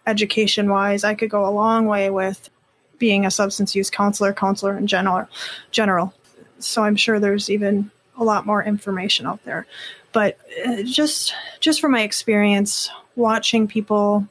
education 0.05 0.70
wise, 0.70 1.03
I 1.03 1.16
could 1.16 1.30
go 1.30 1.47
a 1.47 1.51
long 1.51 1.86
way 1.86 2.10
with 2.10 2.49
being 2.97 3.26
a 3.26 3.32
substance 3.32 3.76
use 3.76 3.89
counselor, 3.89 4.34
counselor 4.34 4.78
in 4.78 4.88
general. 4.88 5.28
General. 5.72 6.14
So 6.60 6.84
I'm 6.84 6.95
sure 6.95 7.20
there's 7.20 7.49
even 7.49 7.91
a 8.18 8.24
lot 8.24 8.45
more 8.45 8.64
information 8.64 9.28
out 9.28 9.43
there. 9.43 9.68
But 10.12 10.39
uh, 10.66 10.82
just 10.84 11.34
just 11.60 11.80
from 11.80 11.91
my 11.91 12.01
experience 12.01 12.89
watching 13.16 13.68
people 13.68 14.28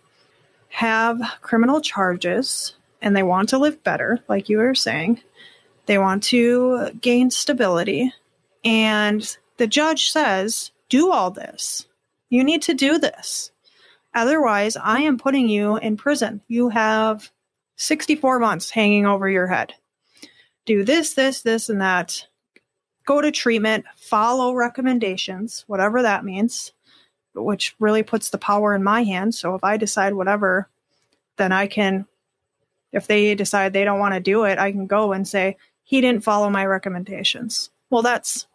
have 0.68 1.20
criminal 1.42 1.80
charges 1.80 2.74
and 3.00 3.14
they 3.14 3.22
want 3.22 3.50
to 3.50 3.58
live 3.58 3.84
better, 3.84 4.18
like 4.28 4.48
you 4.48 4.58
were 4.58 4.74
saying, 4.74 5.20
They 5.86 5.98
want 5.98 6.22
to 6.24 6.90
gain 7.00 7.30
stability. 7.30 8.12
And 8.64 9.36
the 9.56 9.66
judge 9.66 10.10
says, 10.10 10.72
do 10.88 11.10
all 11.10 11.30
this. 11.30 11.86
You 12.28 12.44
need 12.44 12.62
to 12.62 12.74
do 12.74 12.98
this. 12.98 13.52
Otherwise, 14.14 14.76
I 14.76 15.00
am 15.02 15.18
putting 15.18 15.48
you 15.48 15.76
in 15.76 15.96
prison. 15.96 16.40
You 16.48 16.70
have 16.70 17.30
64 17.76 18.38
months 18.38 18.70
hanging 18.70 19.06
over 19.06 19.28
your 19.28 19.46
head. 19.46 19.74
Do 20.64 20.84
this, 20.84 21.14
this, 21.14 21.42
this, 21.42 21.68
and 21.68 21.80
that. 21.80 22.26
Go 23.04 23.20
to 23.20 23.30
treatment, 23.30 23.84
follow 23.96 24.52
recommendations, 24.54 25.64
whatever 25.68 26.02
that 26.02 26.24
means, 26.24 26.72
which 27.34 27.76
really 27.78 28.02
puts 28.02 28.30
the 28.30 28.38
power 28.38 28.74
in 28.74 28.82
my 28.82 29.04
hands. 29.04 29.38
So 29.38 29.54
if 29.54 29.62
I 29.62 29.76
decide 29.76 30.14
whatever, 30.14 30.68
then 31.36 31.52
I 31.52 31.68
can, 31.68 32.06
if 32.92 33.06
they 33.06 33.34
decide 33.36 33.72
they 33.72 33.84
don't 33.84 34.00
want 34.00 34.14
to 34.14 34.20
do 34.20 34.44
it, 34.44 34.58
I 34.58 34.72
can 34.72 34.86
go 34.86 35.12
and 35.12 35.28
say, 35.28 35.56
he 35.86 36.00
didn't 36.00 36.24
follow 36.24 36.50
my 36.50 36.66
recommendations. 36.66 37.70
Well, 37.90 38.02
that's 38.02 38.46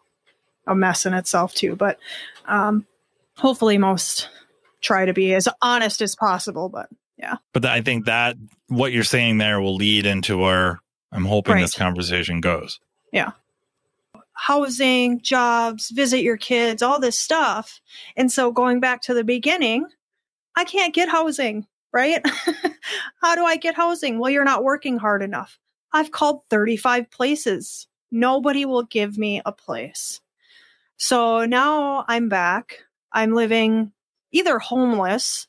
a 0.68 0.76
mess 0.76 1.06
in 1.06 1.14
itself, 1.14 1.56
too. 1.56 1.76
But 1.78 1.98
um, 2.46 2.86
hopefully, 3.38 3.78
most 3.78 4.30
try 4.82 5.06
to 5.06 5.14
be 5.14 5.34
as 5.34 5.48
honest 5.62 6.02
as 6.02 6.16
possible. 6.16 6.68
But 6.70 6.90
yeah. 7.18 7.38
But 7.54 7.66
I 7.66 7.82
think 7.82 8.06
that 8.06 8.36
what 8.68 8.92
you're 8.92 9.04
saying 9.06 9.38
there 9.38 9.62
will 9.62 9.76
lead 9.76 10.06
into 10.06 10.38
where 10.38 10.80
I'm 11.12 11.26
hoping 11.26 11.54
Right. 11.56 11.62
this 11.62 11.76
conversation 11.76 12.42
goes. 12.42 12.80
Yeah. 13.14 13.32
Housing, 14.34 15.22
jobs, 15.22 15.92
visit 15.92 16.22
your 16.24 16.38
kids, 16.38 16.82
all 16.82 17.00
this 17.00 17.20
stuff. 17.20 17.80
And 18.18 18.32
so 18.32 18.52
going 18.52 18.80
back 18.80 19.02
to 19.04 19.14
the 19.14 19.24
beginning, 19.24 19.86
I 20.56 20.64
can't 20.64 20.94
get 20.96 21.10
housing, 21.10 21.68
right? 21.94 22.26
How 23.22 23.36
do 23.36 23.44
I 23.46 23.56
get 23.58 23.76
housing? 23.76 24.18
Well, 24.20 24.32
you're 24.32 24.44
not 24.44 24.64
working 24.64 24.98
hard 24.98 25.22
enough. 25.22 25.60
I've 25.94 26.12
called 26.12 26.42
35 26.50 27.10
places. 27.12 27.88
Nobody 28.12 28.66
will 28.66 28.84
give 28.84 29.18
me 29.18 29.42
a 29.46 29.52
place. 29.52 30.22
So 30.98 31.46
now 31.46 32.06
I'm 32.08 32.30
back. 32.30 32.80
I'm 33.12 33.34
living 33.34 33.92
either 34.32 34.60
homeless 34.60 35.48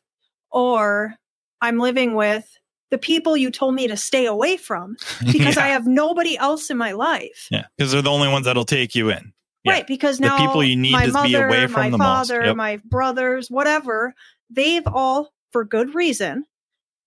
or 0.50 1.14
I'm 1.60 1.78
living 1.78 2.14
with 2.14 2.48
the 2.90 2.98
people 2.98 3.36
you 3.36 3.50
told 3.50 3.74
me 3.74 3.86
to 3.88 3.96
stay 3.96 4.26
away 4.26 4.56
from 4.56 4.96
because 5.32 5.56
yeah. 5.56 5.64
I 5.64 5.68
have 5.68 5.86
nobody 5.86 6.36
else 6.36 6.70
in 6.70 6.76
my 6.76 6.92
life. 6.92 7.48
yeah, 7.50 7.66
because 7.76 7.92
they're 7.92 8.02
the 8.02 8.10
only 8.10 8.28
ones 8.28 8.46
that'll 8.46 8.64
take 8.64 8.94
you 8.94 9.10
in. 9.10 9.32
Yeah. 9.64 9.72
Right, 9.74 9.86
because 9.86 10.18
now 10.18 10.36
The 10.38 10.46
people 10.46 10.64
you 10.64 10.76
need 10.76 10.92
my 10.92 11.06
to 11.06 11.12
mother, 11.12 11.28
be 11.28 11.34
away 11.36 11.66
from 11.68 11.92
my 11.92 11.98
father, 11.98 12.44
Yep. 12.46 12.56
my 12.56 12.80
brothers, 12.84 13.48
whatever, 13.48 14.12
they've 14.50 14.86
all, 14.88 15.32
for 15.52 15.64
good 15.64 15.94
reason, 15.94 16.44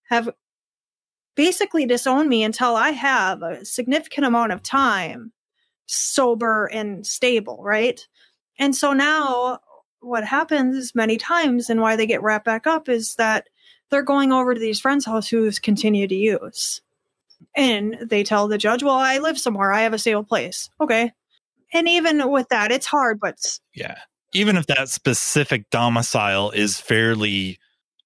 have 0.08 0.30
basically 1.36 1.86
disown 1.86 2.28
me 2.28 2.42
until 2.42 2.74
I 2.74 2.90
have 2.90 3.42
a 3.42 3.64
significant 3.64 4.26
amount 4.26 4.52
of 4.52 4.62
time 4.62 5.32
sober 5.86 6.66
and 6.66 7.06
stable, 7.06 7.60
right? 7.62 8.06
And 8.58 8.74
so 8.74 8.92
now 8.92 9.60
what 10.00 10.24
happens 10.24 10.94
many 10.94 11.16
times 11.16 11.70
and 11.70 11.80
why 11.80 11.96
they 11.96 12.06
get 12.06 12.22
wrapped 12.22 12.44
back 12.44 12.66
up 12.66 12.88
is 12.88 13.14
that 13.16 13.48
they're 13.90 14.02
going 14.02 14.32
over 14.32 14.54
to 14.54 14.60
these 14.60 14.80
friends' 14.80 15.04
house 15.04 15.28
who's 15.28 15.58
continue 15.58 16.08
to 16.08 16.14
use. 16.14 16.80
And 17.54 17.96
they 18.02 18.24
tell 18.24 18.48
the 18.48 18.58
judge, 18.58 18.82
Well, 18.82 18.94
I 18.94 19.18
live 19.18 19.38
somewhere, 19.38 19.72
I 19.72 19.82
have 19.82 19.92
a 19.92 19.98
stable 19.98 20.24
place. 20.24 20.70
Okay. 20.80 21.12
And 21.72 21.88
even 21.88 22.30
with 22.30 22.48
that, 22.48 22.72
it's 22.72 22.86
hard, 22.86 23.20
but 23.20 23.36
Yeah. 23.74 23.98
Even 24.32 24.56
if 24.56 24.66
that 24.66 24.88
specific 24.88 25.70
domicile 25.70 26.50
is 26.50 26.80
fairly 26.80 27.58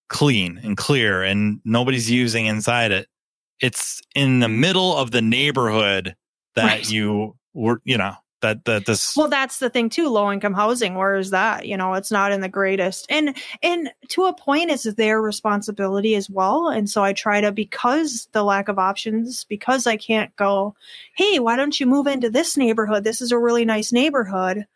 clean 0.09 0.61
and 0.63 0.77
clear 0.77 1.23
and 1.23 1.61
nobody's 1.65 2.11
using 2.11 2.47
inside 2.47 2.93
it, 2.93 3.09
it's 3.61 4.01
in 4.15 4.41
the 4.41 4.49
middle 4.49 4.97
of 4.97 5.11
the 5.11 5.23
neighborhood 5.23 6.17
that 6.55 6.65
Right. 6.65 6.91
you 6.91 7.37
were, 7.55 7.81
you 7.85 7.97
know, 7.99 8.15
that, 8.43 8.65
that 8.65 8.87
this, 8.87 9.15
well 9.17 9.29
that's 9.29 9.59
the 9.59 9.69
thing 9.69 9.91
too 9.91 10.09
low 10.09 10.33
income 10.33 10.55
housing 10.55 10.95
where 10.95 11.17
is 11.17 11.29
that? 11.31 11.67
You 11.67 11.77
know 11.77 11.93
it's 11.93 12.11
not 12.11 12.33
in 12.33 12.41
the 12.41 12.49
greatest. 12.49 13.07
And 13.11 13.37
and 13.63 13.91
to 14.09 14.25
a 14.25 14.35
point 14.35 14.71
it's 14.71 14.91
their 14.95 15.21
responsibility 15.21 16.15
as 16.15 16.31
well. 16.31 16.69
And 16.69 16.89
so 16.89 17.05
i 17.05 17.13
try 17.13 17.43
to 17.43 17.53
because 17.53 18.29
the 18.33 18.43
lack 18.43 18.69
of 18.69 18.79
options 18.79 19.45
because 19.45 19.87
i 19.87 19.99
can't 19.99 20.35
go 20.37 20.75
hey 21.17 21.39
why 21.39 21.55
don't 21.57 21.79
you 21.79 21.85
move 21.87 22.07
into 22.07 22.31
this 22.31 22.57
neighborhood? 22.57 23.05
This 23.05 23.21
is 23.21 23.31
a 23.31 23.39
really 23.39 23.67
nice 23.67 23.93
neighborhood. 23.93 24.67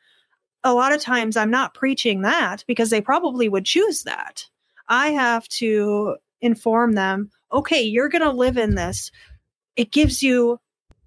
A 0.63 0.75
lot 0.75 0.93
of 0.93 1.01
times 1.01 1.35
i'm 1.35 1.51
not 1.51 1.73
preaching 1.73 2.21
that 2.21 2.65
because 2.67 2.91
they 2.91 3.01
probably 3.01 3.49
would 3.49 3.65
choose 3.65 4.03
that. 4.03 4.45
I 4.89 5.09
have 5.13 5.49
to 5.49 6.17
inform 6.43 6.93
them 6.93 7.31
okay 7.55 7.83
you're 7.83 8.09
going 8.09 8.23
to 8.23 8.31
live 8.31 8.57
in 8.59 8.75
this. 8.75 9.11
It 9.77 9.91
gives 9.93 10.23
you 10.23 10.61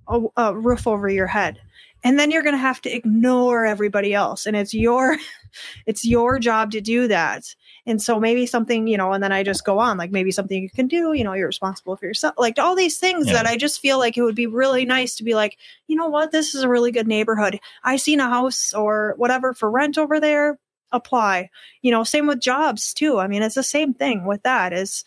a, 0.08 0.22
a 0.36 0.56
roof 0.56 0.88
over 0.88 1.08
your 1.10 1.28
head. 1.28 1.60
And 2.04 2.18
then 2.20 2.32
you're 2.32 2.44
going 2.44 2.54
to 2.54 2.60
have 2.60 2.80
to 2.82 2.94
ignore 2.96 3.66
everybody 3.66 4.14
else. 4.14 4.46
And 4.46 4.56
it's 4.56 4.74
your 4.74 5.18
it's 5.86 6.06
your 6.06 6.40
job 6.40 6.72
to 6.72 6.82
do 6.82 7.08
that. 7.08 7.44
And 7.86 8.02
so 8.02 8.20
maybe 8.20 8.46
something 8.46 8.86
you 8.88 8.98
know 8.98 9.14
and 9.14 9.24
then 9.24 9.32
i 9.32 9.44
just 9.44 9.64
go 9.64 9.80
on 9.80 9.98
like 9.98 10.12
maybe 10.12 10.30
something 10.30 10.62
you 10.62 10.70
can 10.70 10.88
do 10.88 11.14
you 11.14 11.24
know 11.24 11.32
you're 11.32 11.48
responsible 11.48 11.96
for 11.96 12.06
yourself 12.06 12.34
like 12.38 12.60
all 12.60 12.76
these 12.76 12.98
things 13.00 13.28
Yeah. 13.28 13.34
that 13.36 13.46
i 13.46 13.56
just 13.56 13.80
feel 13.80 13.98
like 13.98 14.18
it 14.18 14.24
would 14.24 14.36
be 14.36 14.46
really 14.46 14.84
nice 14.84 15.16
to 15.16 15.24
be 15.24 15.36
like 15.36 15.58
you 15.88 15.96
know 15.96 16.08
what? 16.10 16.32
This 16.34 16.54
is 16.54 16.64
a 16.64 16.70
really 16.70 16.92
good 16.92 17.08
neighborhood. 17.08 17.60
I 17.84 17.96
seen 17.96 18.20
a 18.20 18.28
house 18.30 18.74
or 18.74 19.14
whatever 19.16 19.54
for 19.54 19.72
rent 19.72 19.98
over 19.98 20.20
there. 20.20 20.60
Apply. 20.92 21.50
You 21.82 21.92
know 21.92 22.04
same 22.04 22.28
with 22.28 22.42
jobs 22.42 22.94
too. 22.94 23.20
I 23.20 23.28
mean 23.28 23.42
it's 23.42 23.56
the 23.56 23.64
same 23.64 23.94
thing 23.94 24.26
with 24.26 24.44
that 24.44 24.74
is 24.74 25.06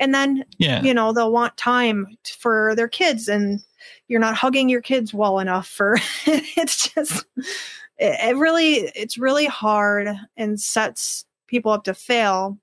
and 0.00 0.14
then 0.14 0.44
yeah. 0.58 0.82
you 0.82 0.92
know 0.92 1.12
they'll 1.12 1.30
want 1.30 1.56
time 1.56 2.08
for 2.24 2.74
their 2.74 2.88
kids 2.88 3.28
and 3.28 3.60
you're 4.08 4.20
not 4.20 4.34
hugging 4.34 4.68
your 4.68 4.80
kids 4.80 5.14
well 5.14 5.38
enough 5.38 5.68
for 5.68 5.96
it's 6.26 6.88
just 6.88 7.26
it, 7.98 8.30
it 8.30 8.36
really 8.36 8.90
it's 8.96 9.18
really 9.18 9.46
hard 9.46 10.08
and 10.36 10.58
sets 10.58 11.24
people 11.46 11.70
up 11.70 11.84
to 11.84 11.94
fail 11.94 12.58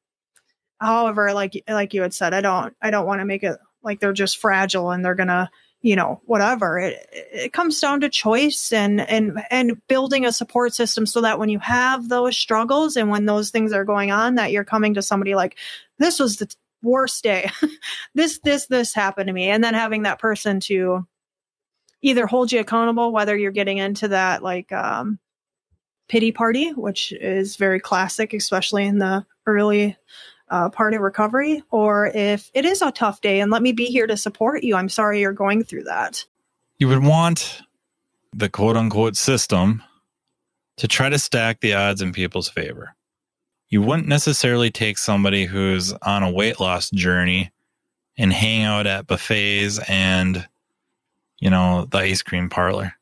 however 0.81 1.31
like 1.33 1.63
like 1.69 1.93
you 1.93 2.01
had 2.01 2.13
said 2.13 2.33
i 2.33 2.41
don't 2.41 2.75
i 2.81 2.89
don't 2.89 3.05
want 3.05 3.21
to 3.21 3.25
make 3.25 3.43
it 3.43 3.57
like 3.83 3.99
they're 3.99 4.13
just 4.13 4.37
fragile 4.37 4.91
and 4.91 5.05
they're 5.05 5.15
gonna 5.15 5.49
you 5.81 5.95
know 5.95 6.21
whatever 6.25 6.79
it 6.79 7.07
it 7.11 7.53
comes 7.53 7.79
down 7.79 8.01
to 8.01 8.09
choice 8.09 8.73
and 8.73 8.99
and 9.01 9.39
and 9.51 9.79
building 9.87 10.25
a 10.25 10.31
support 10.31 10.73
system 10.73 11.05
so 11.05 11.21
that 11.21 11.37
when 11.37 11.49
you 11.49 11.59
have 11.59 12.09
those 12.09 12.35
struggles 12.35 12.95
and 12.95 13.09
when 13.09 13.25
those 13.25 13.51
things 13.51 13.71
are 13.71 13.85
going 13.85 14.11
on 14.11 14.35
that 14.35 14.51
you're 14.51 14.63
coming 14.63 14.95
to 14.95 15.01
somebody 15.01 15.35
like 15.35 15.55
this 15.99 16.19
was 16.19 16.37
the 16.37 16.53
worst 16.87 17.23
day. 17.23 17.51
This 18.15 18.39
this 18.39 18.65
this 18.65 18.93
happened 18.93 19.27
to 19.27 19.33
me. 19.33 19.49
And 19.49 19.63
then 19.63 19.75
having 19.75 20.03
that 20.03 20.19
person 20.19 20.59
to 20.61 21.05
either 22.01 22.25
hold 22.25 22.51
you 22.51 22.59
accountable 22.59 23.11
whether 23.11 23.37
you're 23.37 23.51
getting 23.51 23.77
into 23.77 24.07
that 24.09 24.43
like 24.43 24.71
um 24.71 25.19
pity 26.07 26.31
party 26.31 26.69
which 26.71 27.11
is 27.11 27.55
very 27.57 27.79
classic 27.79 28.33
especially 28.33 28.85
in 28.85 28.97
the 28.97 29.25
early 29.45 29.97
uh, 30.49 30.69
part 30.69 30.93
of 30.93 31.01
recovery 31.01 31.63
or 31.71 32.07
if 32.07 32.49
it 32.53 32.65
is 32.65 32.81
a 32.81 32.91
tough 32.91 33.19
day 33.19 33.41
and 33.41 33.51
let 33.51 33.61
me 33.61 33.71
be 33.71 33.85
here 33.85 34.07
to 34.07 34.15
support 34.15 34.63
you 34.63 34.75
i'm 34.75 34.89
sorry 34.89 35.19
you're 35.19 35.33
going 35.33 35.63
through 35.63 35.83
that. 35.83 36.23
You 36.79 36.87
would 36.87 37.03
want 37.03 37.61
the 38.33 38.49
quote 38.49 38.77
unquote 38.77 39.17
system 39.17 39.83
to 40.77 40.87
try 40.87 41.09
to 41.09 41.17
stack 41.17 41.59
the 41.59 41.73
odds 41.73 42.01
in 42.01 42.13
people's 42.13 42.49
favor. 42.49 42.95
You 43.69 43.81
wouldn't 43.81 44.07
necessarily 44.07 44.71
take 44.71 44.97
somebody 44.97 45.45
who's 45.45 45.91
on 45.93 46.23
a 46.23 46.31
weight 46.31 46.59
loss 46.59 46.89
journey 46.89 47.51
and 48.17 48.31
hang 48.31 48.63
out 48.63 48.87
at 48.87 49.07
buffets 49.07 49.79
and, 49.87 50.47
you 51.39 51.49
know, 51.49 51.85
the 51.85 51.99
ice 51.99 52.21
cream 52.21 52.49
parlor. 52.49 52.93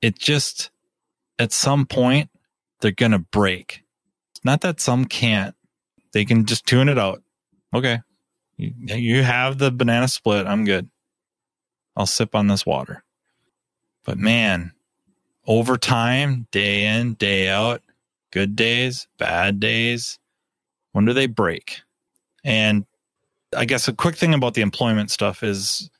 It 0.00 0.18
just, 0.18 0.70
at 1.38 1.52
some 1.52 1.86
point, 1.86 2.30
they're 2.80 2.92
to 2.92 3.18
break. 3.18 3.82
Not 4.44 4.60
that 4.62 4.80
some 4.80 5.04
can't, 5.04 5.54
they 6.12 6.24
can 6.24 6.46
just 6.46 6.66
tune 6.66 6.88
it 6.88 6.98
out. 6.98 7.22
Okay. 7.74 8.00
You, 8.56 8.72
you 8.94 9.22
have 9.22 9.58
the 9.58 9.70
banana 9.70 10.08
split. 10.08 10.46
I'm 10.46 10.64
good. 10.64 10.88
I'll 11.96 12.06
sip 12.06 12.34
on 12.34 12.46
this 12.46 12.64
water. 12.64 13.04
But 14.04 14.18
man, 14.18 14.72
over 15.46 15.76
time, 15.76 16.46
day 16.50 16.86
in, 16.86 17.14
day 17.14 17.48
out, 17.48 17.82
good 18.32 18.56
days, 18.56 19.06
bad 19.18 19.60
days, 19.60 20.18
when 20.92 21.04
do 21.04 21.12
they 21.12 21.26
break? 21.26 21.82
And 22.42 22.84
I 23.56 23.66
guess 23.66 23.86
a 23.86 23.92
quick 23.92 24.16
thing 24.16 24.34
about 24.34 24.54
the 24.54 24.62
employment 24.62 25.10
stuff 25.10 25.42
is, 25.42 25.90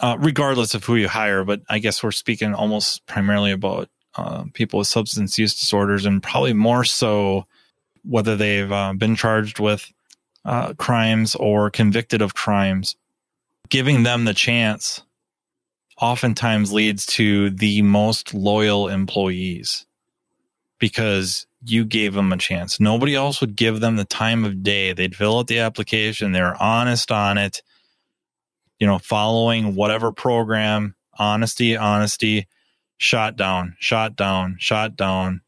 uh, 0.00 0.16
regardless 0.20 0.74
of 0.74 0.84
who 0.84 0.96
you 0.96 1.08
hire, 1.08 1.44
but 1.44 1.62
I 1.68 1.78
guess 1.78 2.02
we're 2.02 2.12
speaking 2.12 2.54
almost 2.54 3.06
primarily 3.06 3.50
about 3.50 3.88
uh, 4.16 4.44
people 4.52 4.78
with 4.78 4.88
substance 4.88 5.38
use 5.38 5.58
disorders 5.58 6.06
and 6.06 6.22
probably 6.22 6.52
more 6.52 6.84
so 6.84 7.46
whether 8.04 8.36
they've 8.36 8.70
uh, 8.70 8.92
been 8.92 9.16
charged 9.16 9.58
with 9.58 9.90
uh, 10.44 10.74
crimes 10.74 11.34
or 11.34 11.70
convicted 11.70 12.22
of 12.22 12.34
crimes. 12.34 12.96
Giving 13.70 14.02
them 14.02 14.26
the 14.26 14.34
chance 14.34 15.02
oftentimes 15.98 16.72
leads 16.72 17.06
to 17.06 17.50
the 17.50 17.80
most 17.82 18.34
loyal 18.34 18.88
employees 18.88 19.86
because 20.84 21.46
you 21.64 21.82
gave 21.86 22.12
them 22.12 22.30
a 22.30 22.36
chance. 22.36 22.78
Nobody 22.78 23.14
else 23.14 23.40
would 23.40 23.56
give 23.56 23.80
them 23.80 23.96
the 23.96 24.04
time 24.04 24.44
of 24.44 24.62
day. 24.62 24.92
They'd 24.92 25.16
fill 25.16 25.38
out 25.38 25.46
the 25.46 25.60
application, 25.60 26.32
they're 26.32 26.62
honest 26.62 27.10
on 27.10 27.38
it, 27.38 27.62
you 28.78 28.86
know, 28.86 28.98
following 28.98 29.74
whatever 29.74 30.12
program 30.12 30.94
Honesty, 31.16 31.74
honesty, 31.74 32.48
shot 32.98 33.36
down, 33.36 33.76
shot 33.78 34.14
down, 34.14 34.56
shot 34.58 34.94
down. 34.94 35.40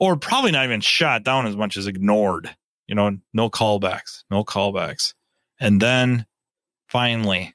Or 0.00 0.16
probably 0.16 0.50
not 0.50 0.64
even 0.64 0.80
shot 0.80 1.22
down 1.22 1.46
as 1.46 1.56
much 1.56 1.76
as 1.76 1.86
ignored. 1.86 2.56
You 2.88 2.96
know, 2.96 3.18
no 3.32 3.48
callbacks, 3.50 4.24
no 4.32 4.42
callbacks. 4.42 5.14
And 5.60 5.80
then 5.80 6.26
finally, 6.88 7.54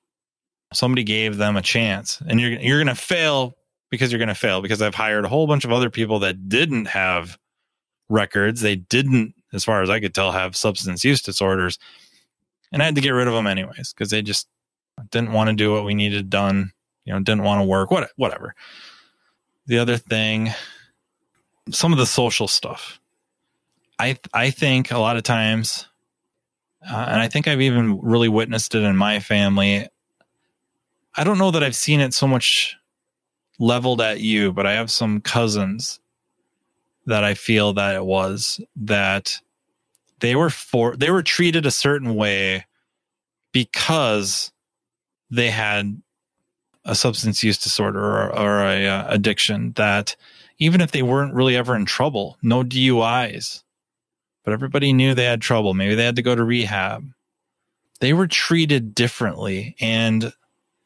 somebody 0.71 1.03
gave 1.03 1.35
them 1.35 1.57
a 1.57 1.61
chance. 1.61 2.21
And 2.25 2.39
you're 2.39 2.51
you're 2.51 2.79
gonna 2.79 2.95
fail 2.95 3.57
because 3.91 4.11
you're 4.11 4.19
gonna 4.19 4.33
fail 4.33 4.61
because 4.61 4.81
I've 4.81 4.95
hired 4.95 5.25
a 5.25 5.29
whole 5.29 5.45
bunch 5.45 5.65
of 5.65 5.71
other 5.71 5.91
people 5.91 6.19
that 6.19 6.49
didn't 6.49 6.85
have 6.85 7.37
records. 8.09 8.61
They 8.61 8.77
didn't, 8.77 9.35
as 9.53 9.63
far 9.63 9.83
as 9.83 9.89
I 9.89 9.99
could 9.99 10.15
tell, 10.15 10.31
have 10.31 10.55
substance 10.55 11.03
use 11.03 11.21
disorders. 11.21 11.77
And 12.71 12.81
I 12.81 12.85
had 12.85 12.95
to 12.95 13.01
get 13.01 13.11
rid 13.11 13.27
of 13.27 13.33
them 13.33 13.47
anyways 13.47 13.93
because 13.93 14.09
they 14.09 14.21
just 14.21 14.47
didn't 15.11 15.33
want 15.33 15.49
to 15.49 15.55
do 15.55 15.71
what 15.73 15.85
we 15.85 15.93
needed 15.93 16.29
done. 16.29 16.71
You 17.05 17.13
know, 17.13 17.19
didn't 17.19 17.43
want 17.43 17.61
to 17.61 17.65
work. 17.65 17.91
What, 17.91 18.09
whatever. 18.15 18.55
The 19.65 19.79
other 19.79 19.97
thing, 19.97 20.51
some 21.69 21.91
of 21.91 21.97
the 21.97 22.05
social 22.05 22.47
stuff. 22.47 22.99
I 23.99 24.17
I 24.33 24.49
think 24.49 24.91
a 24.91 24.97
lot 24.97 25.17
of 25.17 25.23
times, 25.23 25.87
uh, 26.89 27.05
and 27.09 27.21
I 27.21 27.27
think 27.27 27.47
I've 27.47 27.61
even 27.61 27.99
really 28.01 28.29
witnessed 28.29 28.73
it 28.73 28.83
in 28.83 28.95
my 28.95 29.19
family. 29.19 29.87
I 31.15 31.23
don't 31.23 31.37
know 31.37 31.51
that 31.51 31.63
I've 31.63 31.75
seen 31.75 31.99
it 31.99 32.13
so 32.13 32.27
much 32.27 32.77
leveled 33.61 34.01
at 34.01 34.19
you, 34.19 34.51
but 34.51 34.65
I 34.65 34.73
have 34.73 34.89
some 34.89 35.21
cousins 35.21 35.99
that 37.05 37.23
I 37.23 37.35
feel 37.35 37.73
that 37.73 37.95
it 37.95 38.03
was 38.03 38.59
that 38.75 39.39
they 40.19 40.35
were 40.35 40.49
for 40.49 40.95
they 40.95 41.11
were 41.11 41.23
treated 41.23 41.65
a 41.65 41.71
certain 41.71 42.15
way 42.15 42.65
because 43.51 44.51
they 45.29 45.49
had 45.49 46.01
a 46.85 46.95
substance 46.95 47.43
use 47.43 47.59
disorder 47.59 48.03
or, 48.03 48.35
or 48.35 48.65
a 48.65 48.87
uh, 48.87 49.05
addiction 49.07 49.73
that 49.73 50.15
even 50.57 50.81
if 50.81 50.91
they 50.91 51.03
weren't 51.03 51.33
really 51.33 51.55
ever 51.55 51.75
in 51.75 51.85
trouble, 51.85 52.37
no 52.41 52.63
DUIs, 52.63 53.63
but 54.43 54.53
everybody 54.53 54.91
knew 54.91 55.13
they 55.13 55.25
had 55.25 55.41
trouble. 55.41 55.75
Maybe 55.75 55.93
they 55.93 56.05
had 56.05 56.15
to 56.15 56.23
go 56.23 56.35
to 56.35 56.43
rehab. 56.43 57.07
They 57.99 58.13
were 58.13 58.27
treated 58.27 58.95
differently 58.95 59.75
and 59.79 60.33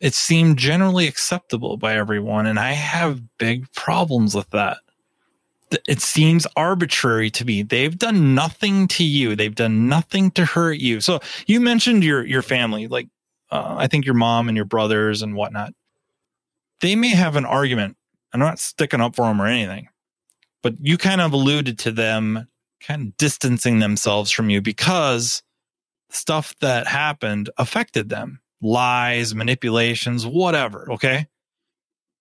it 0.06 0.14
seemed 0.14 0.58
generally 0.58 1.08
acceptable 1.08 1.78
by 1.78 1.95
everyone. 1.95 2.45
And 2.45 2.60
I 2.60 2.74
have 2.74 3.38
big 3.39 3.72
problems 3.74 4.36
with 4.36 4.47
that 4.51 4.78
it 5.88 5.99
seems 5.99 6.45
arbitrary 6.56 7.32
to 7.32 7.43
me. 7.43 7.64
They've 7.64 7.97
done 7.97 8.36
nothing 8.36 8.88
to 8.89 9.03
you. 9.03 9.36
They've 9.36 9.56
done 9.56 9.89
nothing 9.89 10.30
to 10.32 10.45
hurt 10.45 10.80
you. 10.80 11.01
So 11.01 11.20
you 11.47 11.60
mentioned 11.60 12.03
your 12.03 12.24
your 12.24 12.43
family, 12.43 12.88
like 12.88 13.08
uh, 13.49 13.76
I 13.78 13.88
think 13.88 14.06
your 14.06 14.14
mom 14.14 14.47
and 14.47 14.56
your 14.56 14.66
brothers 14.66 15.24
and 15.24 15.36
whatnot. 15.36 15.74
They 16.82 16.95
may 16.95 17.10
have 17.10 17.36
an 17.36 17.45
argument. 17.45 17.97
I'm 18.32 18.39
not 18.39 18.60
sticking 18.60 19.01
up 19.01 19.16
for 19.16 19.26
them 19.26 19.41
or 19.41 19.47
anything, 19.47 19.89
but 20.62 20.76
you 20.80 20.99
kind 20.99 21.20
of 21.20 21.34
alluded 21.34 21.80
to 21.80 21.91
them 21.91 22.47
kind 22.80 23.08
of 23.08 23.18
distancing 23.18 23.80
themselves 23.80 24.30
from 24.30 24.51
you 24.51 24.62
because 24.62 25.41
stuff 26.12 26.53
that 26.62 26.86
happened 26.86 27.49
affected 27.58 28.10
them, 28.10 28.39
lies, 28.62 29.36
manipulations, 29.36 30.26
whatever. 30.26 30.91
Okay? 30.93 31.28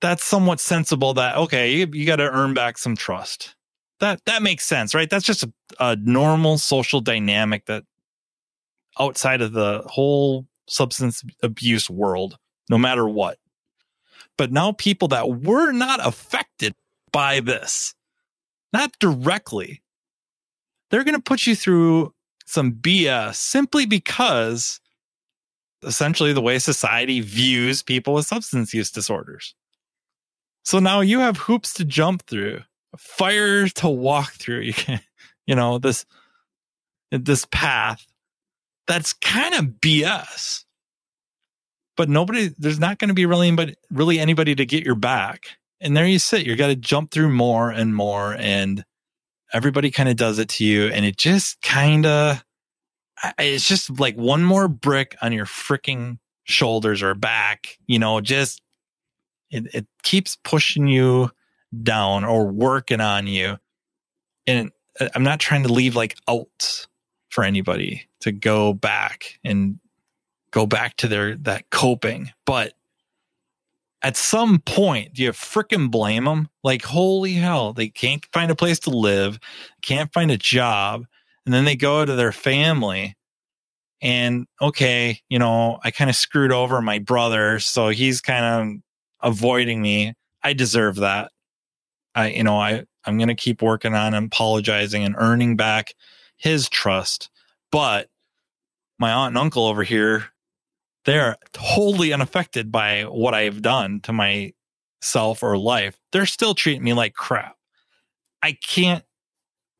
That's 0.00 0.24
somewhat 0.24 0.60
sensible 0.60 1.14
that 1.14 1.36
okay 1.36 1.72
you, 1.72 1.88
you 1.92 2.04
got 2.04 2.16
to 2.16 2.30
earn 2.30 2.52
back 2.54 2.76
some 2.78 2.96
trust. 2.96 3.54
That 4.00 4.20
that 4.26 4.42
makes 4.42 4.66
sense 4.66 4.94
right? 4.94 5.08
That's 5.08 5.24
just 5.24 5.44
a, 5.44 5.52
a, 5.80 5.96
normal 5.96 6.58
social 6.58 7.00
dynamic 7.00 7.66
that 7.66 7.84
outside 8.98 9.40
of 9.40 9.52
the 9.52 9.82
whole 9.86 10.46
substance 10.68 11.22
abuse 11.42 11.88
world 11.88 12.38
no 12.68 12.76
matter 12.76 13.08
what. 13.08 13.38
But 14.36 14.52
now 14.52 14.72
people 14.72 15.08
that 15.08 15.42
were 15.42 15.72
not 15.72 16.04
affected 16.04 16.74
by 17.12 17.40
this 17.40 17.94
not 18.72 18.92
directly 18.98 19.82
they're 20.90 21.04
going 21.04 21.14
to 21.14 21.22
put 21.22 21.46
you 21.46 21.54
through 21.56 22.12
some 22.44 22.72
bs 22.72 23.36
simply 23.36 23.86
because 23.86 24.80
essentially 25.86 26.32
the 26.32 26.40
way 26.40 26.58
society 26.58 27.20
views 27.20 27.82
people 27.82 28.14
with 28.14 28.26
substance 28.26 28.74
use 28.74 28.90
disorders 28.90 29.54
so 30.64 30.78
now 30.78 31.02
you 31.02 31.20
have 31.20 31.36
hoops 31.36 31.74
to 31.74 31.84
jump 31.84 32.22
through, 32.26 32.62
fire 32.96 33.68
to 33.68 33.88
walk 33.88 34.32
through. 34.32 34.60
You 34.64 34.72
can, 34.72 35.00
you 35.46 35.54
know, 35.54 35.78
this, 35.78 36.06
this 37.10 37.46
path 37.50 38.04
that's 38.86 39.12
kind 39.12 39.54
of 39.54 39.80
BS. 39.80 40.64
But 41.96 42.08
nobody, 42.08 42.50
there's 42.58 42.80
not 42.80 42.98
going 42.98 43.08
to 43.08 43.14
be 43.14 43.26
really 43.26 43.48
anybody, 43.48 43.74
really 43.90 44.18
anybody 44.18 44.54
to 44.54 44.66
get 44.66 44.84
your 44.84 44.94
back. 44.94 45.58
And 45.80 45.96
there 45.96 46.06
you 46.06 46.18
sit. 46.18 46.46
You 46.46 46.56
got 46.56 46.68
to 46.68 46.76
jump 46.76 47.10
through 47.10 47.28
more 47.28 47.70
and 47.70 47.94
more, 47.94 48.34
and 48.34 48.84
everybody 49.52 49.90
kind 49.90 50.08
of 50.08 50.16
does 50.16 50.38
it 50.38 50.48
to 50.50 50.64
you, 50.64 50.86
and 50.86 51.04
it 51.04 51.18
just 51.18 51.60
kind 51.60 52.06
of, 52.06 52.42
it's 53.38 53.68
just 53.68 53.98
like 53.98 54.16
one 54.16 54.42
more 54.42 54.68
brick 54.68 55.16
on 55.22 55.32
your 55.32 55.46
freaking 55.46 56.18
shoulders 56.44 57.02
or 57.02 57.14
back. 57.14 57.78
You 57.86 57.98
know, 57.98 58.20
just 58.20 58.60
it, 59.50 59.74
it 59.74 59.86
keeps 60.02 60.36
pushing 60.44 60.86
you 60.88 61.30
down 61.82 62.24
or 62.24 62.46
working 62.46 63.00
on 63.00 63.26
you. 63.26 63.58
And 64.46 64.70
uh, 65.00 65.08
I'm 65.14 65.22
not 65.22 65.40
trying 65.40 65.62
to 65.64 65.72
leave 65.72 65.96
like 65.96 66.16
out 66.28 66.86
for 67.30 67.44
anybody 67.44 68.06
to 68.20 68.32
go 68.32 68.72
back 68.72 69.38
and 69.44 69.78
go 70.50 70.66
back 70.66 70.96
to 70.98 71.08
their 71.08 71.36
that 71.36 71.70
coping, 71.70 72.30
but 72.46 72.74
at 74.02 74.18
some 74.18 74.58
point, 74.58 75.14
do 75.14 75.22
you 75.22 75.32
freaking 75.32 75.90
blame 75.90 76.26
them? 76.26 76.50
Like, 76.62 76.84
holy 76.84 77.32
hell, 77.32 77.72
they 77.72 77.88
can't 77.88 78.24
find 78.34 78.50
a 78.50 78.54
place 78.54 78.78
to 78.80 78.90
live, 78.90 79.40
can't 79.80 80.12
find 80.12 80.30
a 80.30 80.36
job, 80.36 81.06
and 81.44 81.54
then 81.54 81.64
they 81.64 81.76
go 81.76 82.04
to 82.04 82.14
their 82.14 82.32
family 82.32 83.16
and 84.04 84.46
okay, 84.60 85.20
you 85.30 85.38
know, 85.38 85.78
I 85.82 85.90
kind 85.90 86.10
of 86.10 86.16
screwed 86.16 86.52
over 86.52 86.82
my 86.82 86.98
brother, 86.98 87.58
so 87.58 87.88
he's 87.88 88.20
kind 88.20 88.44
of 88.44 89.32
avoiding 89.32 89.80
me. 89.80 90.12
I 90.42 90.52
deserve 90.52 90.96
that. 90.96 91.32
I, 92.14 92.28
you 92.28 92.44
know, 92.44 92.58
I, 92.58 92.84
I'm 93.06 93.16
going 93.16 93.28
to 93.28 93.34
keep 93.34 93.62
working 93.62 93.94
on 93.94 94.12
apologizing 94.12 95.04
and 95.04 95.16
earning 95.16 95.56
back 95.56 95.94
his 96.36 96.68
trust. 96.68 97.30
But 97.72 98.10
my 98.98 99.10
aunt 99.10 99.30
and 99.30 99.38
uncle 99.38 99.66
over 99.66 99.82
here, 99.82 100.26
they're 101.06 101.36
totally 101.54 102.12
unaffected 102.12 102.70
by 102.70 103.04
what 103.04 103.32
I've 103.32 103.62
done 103.62 104.00
to 104.02 104.12
myself 104.12 105.42
or 105.42 105.56
life. 105.56 105.98
They're 106.12 106.26
still 106.26 106.54
treating 106.54 106.84
me 106.84 106.92
like 106.92 107.14
crap. 107.14 107.56
I 108.42 108.52
can't 108.52 109.02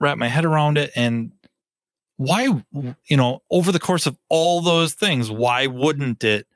wrap 0.00 0.16
my 0.16 0.28
head 0.28 0.46
around 0.46 0.78
it. 0.78 0.92
And 0.96 1.32
why, 2.16 2.62
you 3.06 3.16
know, 3.16 3.42
over 3.50 3.72
the 3.72 3.80
course 3.80 4.06
of 4.06 4.16
all 4.28 4.60
those 4.60 4.94
things, 4.94 5.30
why 5.30 5.66
wouldn't 5.66 6.22
it 6.24 6.46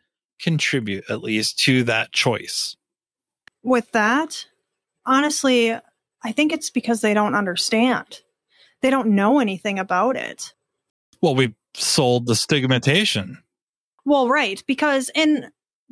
contribute 0.41 1.05
at 1.11 1.23
least 1.23 1.59
to 1.61 1.83
that 1.85 2.13
choice? 2.13 2.77
with 3.63 3.93
that, 3.93 4.47
honestly, 5.07 5.73
I 5.73 6.33
think 6.33 6.53
it's 6.53 6.71
because 6.71 7.01
they 7.01 7.15
don't 7.15 7.35
understand. 7.35 8.23
They 8.81 8.91
don't 8.91 9.11
know 9.11 9.41
anything 9.41 9.79
about 9.79 10.17
it. 10.17 10.55
Well, 11.21 11.35
we've 11.35 11.55
sold 11.75 12.27
the 12.27 12.35
stigmatization. 12.35 13.43
Well, 14.05 14.29
right, 14.29 14.63
because 14.67 15.11
and 15.15 15.51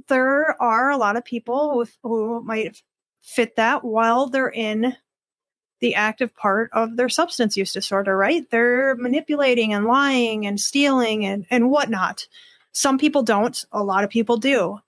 there 0.09 0.61
are 0.61 0.91
a 0.91 0.97
lot 0.97 1.17
of 1.17 1.25
people 1.25 1.77
with, 1.77 1.97
who 2.03 2.43
might 2.43 2.83
fit 3.23 3.57
that 3.57 3.85
while 3.85 4.29
they're 4.29 4.49
in 4.49 4.97
the 5.81 5.95
active 5.95 6.35
part 6.35 6.71
of 6.73 6.97
their 6.97 7.09
substance 7.09 7.57
use 7.57 7.73
disorder, 7.73 8.17
right? 8.17 8.49
They're 8.51 8.95
manipulating 8.97 9.73
and 9.73 9.85
lying 9.85 10.47
and 10.47 10.59
stealing 10.59 11.25
and, 11.25 11.47
and 11.51 11.71
whatnot. 11.71 12.27
Some 12.73 12.99
people 12.99 13.23
don't, 13.23 13.65
a 13.73 13.83
lot 13.83 14.05
of 14.05 14.11
people 14.11 14.37
do. 14.37 14.81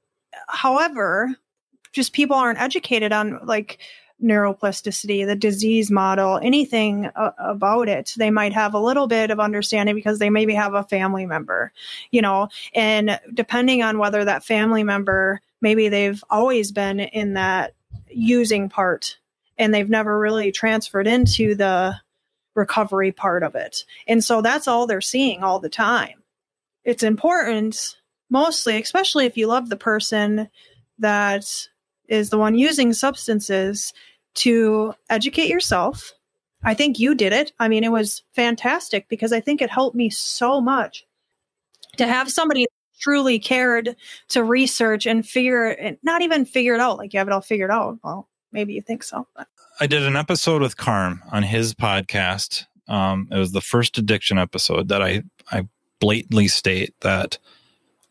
However, 0.48 1.34
just 1.92 2.12
people 2.12 2.36
aren't 2.36 2.60
educated 2.60 3.12
on 3.12 3.40
like 3.44 3.78
neuroplasticity, 4.22 5.26
the 5.26 5.36
disease 5.36 5.90
model, 5.90 6.38
anything 6.42 7.06
uh, 7.06 7.30
about 7.38 7.88
it. 7.88 8.14
They 8.16 8.30
might 8.30 8.52
have 8.52 8.74
a 8.74 8.80
little 8.80 9.06
bit 9.06 9.30
of 9.30 9.38
understanding 9.38 9.94
because 9.94 10.18
they 10.18 10.30
maybe 10.30 10.54
have 10.54 10.74
a 10.74 10.82
family 10.82 11.24
member, 11.24 11.72
you 12.10 12.20
know, 12.20 12.48
and 12.74 13.20
depending 13.32 13.82
on 13.82 13.98
whether 13.98 14.24
that 14.24 14.44
family 14.44 14.82
member, 14.82 15.40
maybe 15.60 15.88
they've 15.88 16.22
always 16.30 16.72
been 16.72 16.98
in 17.00 17.34
that 17.34 17.74
using 18.10 18.68
part 18.68 19.18
and 19.58 19.74
they've 19.74 19.90
never 19.90 20.18
really 20.18 20.52
transferred 20.52 21.06
into 21.06 21.54
the 21.54 21.96
recovery 22.54 23.12
part 23.12 23.42
of 23.42 23.54
it. 23.54 23.84
And 24.06 24.22
so 24.22 24.40
that's 24.40 24.68
all 24.68 24.86
they're 24.86 25.00
seeing 25.00 25.42
all 25.42 25.60
the 25.60 25.68
time. 25.68 26.22
It's 26.84 27.02
important, 27.02 27.96
mostly, 28.30 28.80
especially 28.80 29.26
if 29.26 29.36
you 29.36 29.46
love 29.46 29.68
the 29.68 29.76
person 29.76 30.48
that 30.98 31.44
is 32.08 32.30
the 32.30 32.38
one 32.38 32.54
using 32.56 32.92
substances 32.92 33.92
to 34.34 34.94
educate 35.10 35.48
yourself. 35.48 36.12
I 36.64 36.74
think 36.74 36.98
you 36.98 37.14
did 37.14 37.32
it. 37.32 37.52
I 37.58 37.68
mean, 37.68 37.84
it 37.84 37.92
was 37.92 38.22
fantastic 38.34 39.08
because 39.08 39.32
I 39.32 39.40
think 39.40 39.62
it 39.62 39.70
helped 39.70 39.94
me 39.94 40.10
so 40.10 40.60
much 40.60 41.06
to 41.98 42.06
have 42.06 42.30
somebody 42.30 42.66
truly 43.00 43.38
cared 43.38 43.94
to 44.28 44.42
research 44.42 45.06
and 45.06 45.26
figure 45.26 45.66
and 45.66 45.98
not 46.02 46.22
even 46.22 46.44
figure 46.44 46.74
it 46.74 46.80
out 46.80 46.98
like 46.98 47.12
you 47.12 47.18
have 47.18 47.28
it 47.28 47.32
all 47.32 47.40
figured 47.40 47.70
out. 47.70 47.98
Well, 48.02 48.28
maybe 48.52 48.72
you 48.74 48.82
think 48.82 49.02
so. 49.02 49.26
But. 49.36 49.48
I 49.80 49.86
did 49.86 50.02
an 50.02 50.16
episode 50.16 50.62
with 50.62 50.76
Carm 50.76 51.22
on 51.30 51.42
his 51.42 51.74
podcast. 51.74 52.64
Um, 52.88 53.28
it 53.30 53.36
was 53.36 53.52
the 53.52 53.60
first 53.60 53.98
addiction 53.98 54.38
episode 54.38 54.88
that 54.88 55.02
I, 55.02 55.22
I 55.52 55.68
blatantly 56.00 56.48
state 56.48 56.94
that 57.00 57.38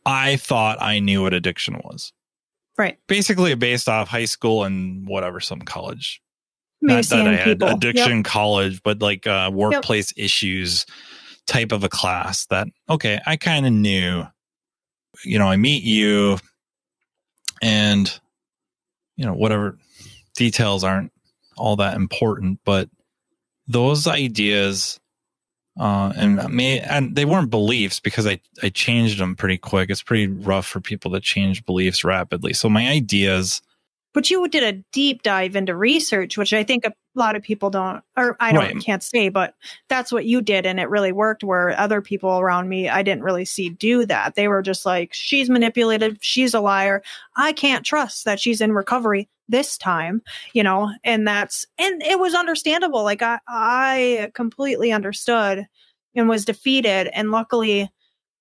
I 0.06 0.38
thought 0.38 0.82
I 0.82 1.00
knew 1.00 1.24
what 1.24 1.34
addiction 1.34 1.82
was. 1.84 2.14
Right. 2.78 2.98
Basically 3.08 3.54
based 3.56 3.90
off 3.90 4.08
high 4.08 4.26
school 4.26 4.64
and 4.64 5.08
whatever, 5.08 5.40
some 5.40 5.62
college. 5.62 6.22
Maybe 6.80 6.96
Not 6.98 7.06
that 7.06 7.28
I 7.28 7.36
had 7.36 7.60
people. 7.60 7.76
addiction 7.76 8.18
Yep. 8.18 8.26
college, 8.26 8.84
but 8.84 9.02
like 9.02 9.26
uh, 9.26 9.50
workplace 9.52 10.14
issues 10.16 10.86
type 11.48 11.72
of 11.72 11.84
a 11.84 11.90
class 11.90 12.46
that, 12.48 12.68
okay, 12.88 13.20
I 13.26 13.36
kind 13.36 13.66
of 13.66 13.74
knew. 13.74 14.24
You 15.26 15.40
know, 15.40 15.48
I 15.48 15.56
meet 15.56 15.84
you 15.84 16.38
and, 17.64 18.20
you 19.16 19.26
know, 19.26 19.34
whatever 19.34 19.80
details 20.38 20.86
aren't 20.86 21.12
all 21.58 21.76
that 21.76 21.96
important, 21.96 22.60
but 22.64 22.90
those 23.68 24.08
ideas 24.08 25.00
uh, 25.80 26.12
and 26.16 26.50
may 26.50 26.80
and 26.80 27.16
they 27.16 27.26
weren't 27.26 27.50
beliefs 27.52 28.00
because 28.00 28.26
I 28.26 28.40
I 28.64 28.70
changed 28.70 29.20
them 29.20 29.36
pretty 29.36 29.58
quick. 29.58 29.90
It's 29.90 30.02
pretty 30.02 30.28
rough 30.28 30.66
for 30.66 30.80
people 30.80 31.12
to 31.12 31.20
change 31.20 31.66
beliefs 31.66 32.04
rapidly. 32.04 32.54
So 32.54 32.70
my 32.70 32.88
ideas, 32.88 33.62
But 34.14 34.30
you 34.32 34.48
did 34.48 34.64
a 34.64 34.82
deep 34.92 35.22
dive 35.22 35.56
into 35.56 35.76
research, 35.76 36.36
which 36.38 36.52
I 36.54 36.64
think 36.64 36.86
a 36.86 36.94
lot 37.14 37.36
of 37.36 37.44
people 37.44 37.70
don't, 37.70 38.02
or 38.16 38.36
I 38.40 38.54
don't 38.54 38.64
Right. 38.64 38.84
can't 38.84 39.04
say, 39.04 39.30
but 39.30 39.54
that's 39.88 40.12
what 40.12 40.26
you 40.26 40.42
did, 40.42 40.66
and 40.66 40.80
it 40.80 40.90
really 40.90 41.12
worked. 41.12 41.44
Where 41.44 41.80
other 41.80 42.02
people 42.02 42.40
around 42.40 42.70
me, 42.70 42.90
I 42.90 43.04
didn't 43.04 43.24
really 43.24 43.46
see 43.46 43.70
do 43.70 44.04
that. 44.08 44.34
They 44.34 44.48
were 44.48 44.64
just 44.64 44.84
like, 44.84 45.14
"She's 45.14 45.48
manipulated. 45.50 46.18
She's 46.22 46.56
a 46.56 46.60
liar. 46.60 47.04
I 47.36 47.54
can't 47.54 47.86
trust 47.86 48.26
that 48.26 48.40
she's 48.40 48.62
in 48.62 48.72
recovery 48.72 49.30
this 49.50 49.78
time," 49.78 50.22
you 50.54 50.64
know. 50.64 50.91
And 51.04 51.28
that's 51.28 51.66
and 51.78 52.02
it 52.04 52.20
was 52.20 52.34
understandable. 52.36 53.04
Like 53.04 53.22
I, 53.22 53.39
I 53.48 54.32
completely 54.34 54.91
understood 54.91 55.68
and 56.16 56.30
was 56.30 56.45
defeated, 56.45 57.08
and 57.14 57.32
luckily, 57.32 57.91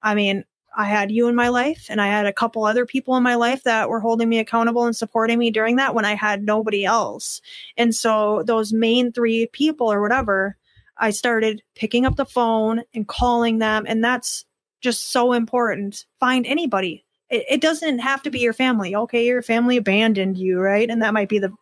I 0.02 0.14
mean, 0.14 0.44
I 0.76 0.84
had 0.84 1.10
you 1.10 1.26
in 1.28 1.34
my 1.34 1.48
life 1.48 1.86
and 1.88 2.02
I 2.02 2.08
had 2.08 2.26
a 2.26 2.32
couple 2.32 2.64
other 2.64 2.84
people 2.84 3.16
in 3.16 3.22
my 3.22 3.34
life 3.34 3.62
that 3.64 3.88
were 3.88 4.00
holding 4.00 4.28
me 4.28 4.38
accountable 4.38 4.84
and 4.84 4.94
supporting 4.94 5.38
me 5.38 5.50
during 5.50 5.76
that 5.76 5.94
when 5.94 6.04
I 6.04 6.14
had 6.14 6.44
nobody 6.44 6.84
else. 6.84 7.40
And 7.78 7.94
so 7.94 8.42
those 8.46 8.74
main 8.74 9.10
three 9.10 9.46
people 9.52 9.90
or 9.90 10.02
whatever, 10.02 10.56
I 10.98 11.10
started 11.10 11.62
picking 11.74 12.04
up 12.04 12.16
the 12.16 12.26
phone 12.26 12.82
and 12.92 13.08
calling 13.08 13.58
them. 13.58 13.86
And 13.88 14.04
that's 14.04 14.44
just 14.82 15.12
so 15.12 15.32
important. 15.32 16.04
Find 16.20 16.46
anybody. 16.46 17.05
It, 17.30 17.44
it 17.50 17.60
doesn't 17.60 18.00
have 18.00 18.22
to 18.22 18.30
be 18.30 18.40
your 18.40 18.52
family. 18.52 18.94
Okay, 18.94 19.26
your 19.26 19.42
family 19.42 19.76
abandoned 19.76 20.38
you, 20.38 20.58
right? 20.60 20.88
And 20.88 21.02
that 21.02 21.14
might 21.14 21.28
be 21.28 21.38
the 21.38 21.52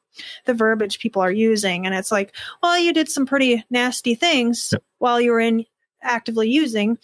the 0.44 0.54
verbiage 0.54 0.98
people 0.98 1.22
are 1.22 1.32
using. 1.32 1.86
And 1.86 1.94
it's 1.94 2.12
like, 2.12 2.34
well, 2.62 2.78
you 2.78 2.92
did 2.92 3.08
some 3.08 3.26
pretty 3.26 3.64
nasty 3.70 4.14
things 4.14 4.70
Yep. 4.72 4.82
while 4.98 5.20
you 5.20 5.32
were 5.32 5.40
in 5.40 5.64
actively 6.02 6.48
using. 6.48 6.98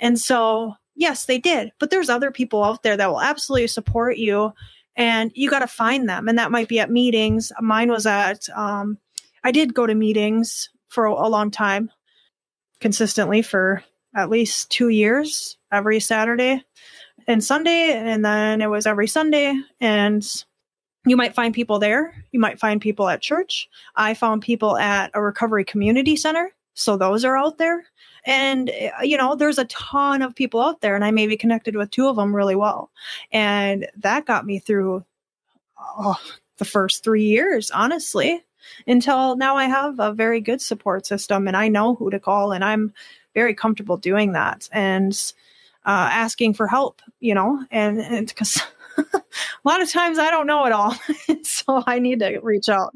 And 0.00 0.18
so, 0.18 0.74
yes, 0.94 1.26
they 1.26 1.38
did. 1.38 1.72
But 1.78 1.90
there's 1.90 2.08
other 2.08 2.30
people 2.30 2.64
out 2.64 2.82
there 2.82 2.96
that 2.96 3.08
will 3.08 3.20
absolutely 3.20 3.68
support 3.68 4.16
you. 4.16 4.52
And 4.96 5.30
you 5.34 5.48
got 5.48 5.60
to 5.60 5.68
find 5.68 6.08
them. 6.08 6.28
And 6.28 6.38
that 6.38 6.50
might 6.50 6.68
be 6.68 6.80
at 6.80 6.90
meetings. 6.90 7.52
Mine 7.60 7.90
was 7.90 8.06
at, 8.06 8.48
um, 8.50 8.98
I 9.44 9.52
did 9.52 9.74
go 9.74 9.86
to 9.86 9.94
meetings 9.94 10.70
for 10.88 11.06
a, 11.06 11.12
a 11.12 11.28
long 11.28 11.52
time, 11.52 11.92
consistently 12.80 13.42
for 13.42 13.84
at 14.16 14.30
least 14.30 14.70
two 14.70 14.88
years, 14.88 15.56
every 15.70 16.00
Saturday 16.00 16.64
and 17.28 17.44
Sunday. 17.44 17.92
And 17.92 18.24
then 18.24 18.60
it 18.60 18.70
was 18.70 18.86
every 18.86 19.06
Sunday. 19.06 19.54
And 19.80 20.26
you 21.06 21.16
might 21.16 21.34
find 21.34 21.54
people 21.54 21.78
there. 21.78 22.24
You 22.32 22.40
might 22.40 22.58
find 22.58 22.80
people 22.80 23.08
at 23.08 23.22
church. 23.22 23.68
I 23.94 24.14
found 24.14 24.42
people 24.42 24.76
at 24.76 25.12
a 25.14 25.22
recovery 25.22 25.64
community 25.64 26.16
center. 26.16 26.50
So 26.74 26.96
those 26.96 27.24
are 27.24 27.36
out 27.36 27.58
there. 27.58 27.84
And, 28.24 28.70
uh, 28.70 29.02
you 29.02 29.16
know, 29.16 29.36
there's 29.36 29.58
a 29.58 29.64
ton 29.66 30.22
of 30.22 30.34
people 30.34 30.60
out 30.60 30.80
there, 30.80 30.94
and 30.94 31.04
I 31.04 31.12
maybe 31.12 31.36
connected 31.36 31.76
with 31.76 31.90
two 31.90 32.08
of 32.08 32.16
them 32.16 32.34
really 32.34 32.56
well. 32.56 32.90
And 33.32 33.88
that 33.96 34.26
got 34.26 34.44
me 34.44 34.58
through 34.58 35.04
oh, 35.78 36.16
the 36.58 36.64
first 36.64 37.04
three 37.04 37.24
years, 37.24 37.70
honestly, 37.70 38.44
until 38.86 39.36
now 39.36 39.56
I 39.56 39.64
have 39.64 39.98
a 39.98 40.12
very 40.12 40.40
good 40.40 40.60
support 40.60 41.06
system 41.06 41.46
and 41.48 41.56
I 41.56 41.68
know 41.68 41.94
who 41.94 42.10
to 42.10 42.20
call, 42.20 42.52
and 42.52 42.64
I'm 42.64 42.92
very 43.34 43.54
comfortable 43.54 43.96
doing 43.96 44.32
that 44.32 44.68
and 44.72 45.32
uh, 45.86 46.08
asking 46.12 46.54
for 46.54 46.66
help, 46.66 47.00
you 47.20 47.34
know, 47.34 47.64
and 47.70 48.28
because 48.28 48.60
a 48.98 49.22
lot 49.64 49.82
of 49.82 49.90
times 49.90 50.18
I 50.18 50.30
don't 50.30 50.46
know 50.46 50.64
it 50.66 50.72
all. 50.72 50.94
so 51.42 51.82
I 51.86 51.98
need 51.98 52.20
to 52.20 52.38
reach 52.42 52.68
out. 52.68 52.92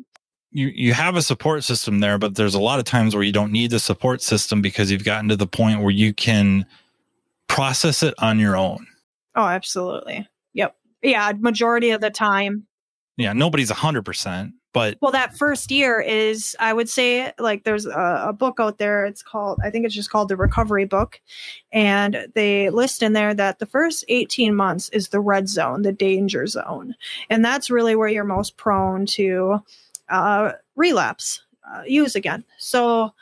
you 0.51 0.69
you 0.75 0.93
have 0.93 1.17
a 1.17 1.23
support 1.23 1.65
system 1.65 2.01
there, 2.01 2.19
but 2.19 2.35
there's 2.35 2.55
a 2.55 2.61
lot 2.61 2.79
of 2.79 2.85
times 2.85 3.15
where 3.15 3.25
you 3.25 3.33
don't 3.33 3.53
need 3.53 3.71
the 3.71 3.81
support 3.81 4.23
system 4.23 4.61
because 4.61 4.91
you've 4.91 5.05
gotten 5.05 5.29
to 5.29 5.37
the 5.37 5.47
point 5.47 5.81
where 5.81 5.91
you 5.91 6.13
can 6.13 6.67
process 7.49 8.03
it 8.03 8.15
on 8.19 8.39
your 8.39 8.57
own. 8.57 8.87
Oh, 9.35 9.47
absolutely. 9.47 10.29
Yep. 10.55 10.77
Yeah. 11.03 11.33
Majority 11.39 11.91
of 11.91 12.01
the 12.01 12.11
time. 12.11 12.67
Yeah, 13.17 13.33
nobody's 13.35 13.71
a 13.71 13.75
hundred 13.75 14.05
percent, 14.05 14.55
but 14.73 14.97
Well, 15.01 15.13
that 15.13 15.37
first 15.37 15.71
year 15.71 16.01
is, 16.01 16.57
I 16.59 16.73
would 16.73 16.89
say, 16.89 17.33
like 17.39 17.65
there's 17.65 17.87
a, 17.87 18.25
a 18.29 18.33
book 18.33 18.59
out 18.59 18.79
there. 18.79 19.05
It's 19.05 19.23
called, 19.23 19.59
I 19.63 19.71
think 19.71 19.85
it's 19.85 19.95
just 19.95 20.11
called 20.11 20.29
the 20.29 20.37
Recovery 20.37 20.87
Book. 20.87 21.21
And 21.73 22.27
they 22.35 22.71
list 22.71 23.03
in 23.03 23.13
there 23.13 23.35
that 23.35 23.59
the 23.59 23.67
first 23.67 24.05
18 24.09 24.55
months 24.55 24.89
is 24.91 25.09
the 25.09 25.21
red 25.21 25.49
zone, 25.49 25.83
the 25.83 25.93
danger 25.93 26.47
zone. 26.47 26.95
And 27.29 27.45
that's 27.45 27.71
really 27.71 27.95
where 27.95 28.09
you're 28.09 28.25
most 28.25 28.57
prone 28.57 29.05
to 29.07 29.61
uh, 30.09 30.53
relapse, 30.77 31.43
uh, 31.71 31.83
use 31.87 32.15
again. 32.15 32.45
So, 32.59 33.13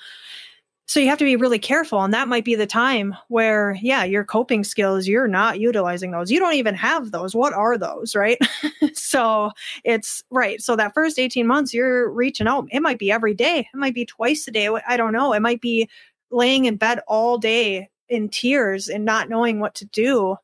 so 0.90 0.98
you 0.98 1.06
have 1.06 1.18
to 1.18 1.24
be 1.24 1.36
really 1.36 1.60
careful. 1.60 2.02
And 2.02 2.12
that 2.14 2.26
might 2.26 2.44
be 2.44 2.56
the 2.56 2.66
time 2.66 3.14
where, 3.28 3.78
yeah, 3.80 4.02
your 4.02 4.24
coping 4.24 4.64
skills, 4.64 5.06
you're 5.06 5.28
not 5.28 5.60
utilizing 5.60 6.10
those. 6.10 6.32
You 6.32 6.40
don't 6.40 6.54
even 6.54 6.74
have 6.74 7.12
those. 7.12 7.32
What 7.32 7.52
are 7.52 7.78
those? 7.78 8.16
Right. 8.16 8.38
so, 8.94 9.52
it's 9.84 10.24
right. 10.30 10.60
So 10.60 10.74
that 10.74 10.92
first 10.92 11.20
18 11.20 11.46
months, 11.46 11.72
you're 11.72 12.10
reaching 12.10 12.48
out. 12.48 12.66
It 12.72 12.80
might 12.80 12.98
be 12.98 13.12
every 13.12 13.34
day. 13.34 13.68
It 13.72 13.76
might 13.76 13.94
be 13.94 14.04
twice 14.04 14.48
a 14.48 14.50
day. 14.50 14.68
I 14.68 14.96
don't 14.96 15.12
know. 15.12 15.32
It 15.32 15.38
might 15.38 15.60
be 15.60 15.88
laying 16.32 16.64
in 16.64 16.74
bed 16.74 16.98
all 17.06 17.38
day 17.38 17.88
in 18.08 18.28
tears 18.28 18.88
and 18.88 19.04
not 19.04 19.28
knowing 19.28 19.60
what 19.60 19.76
to 19.76 19.84
do 19.84 20.38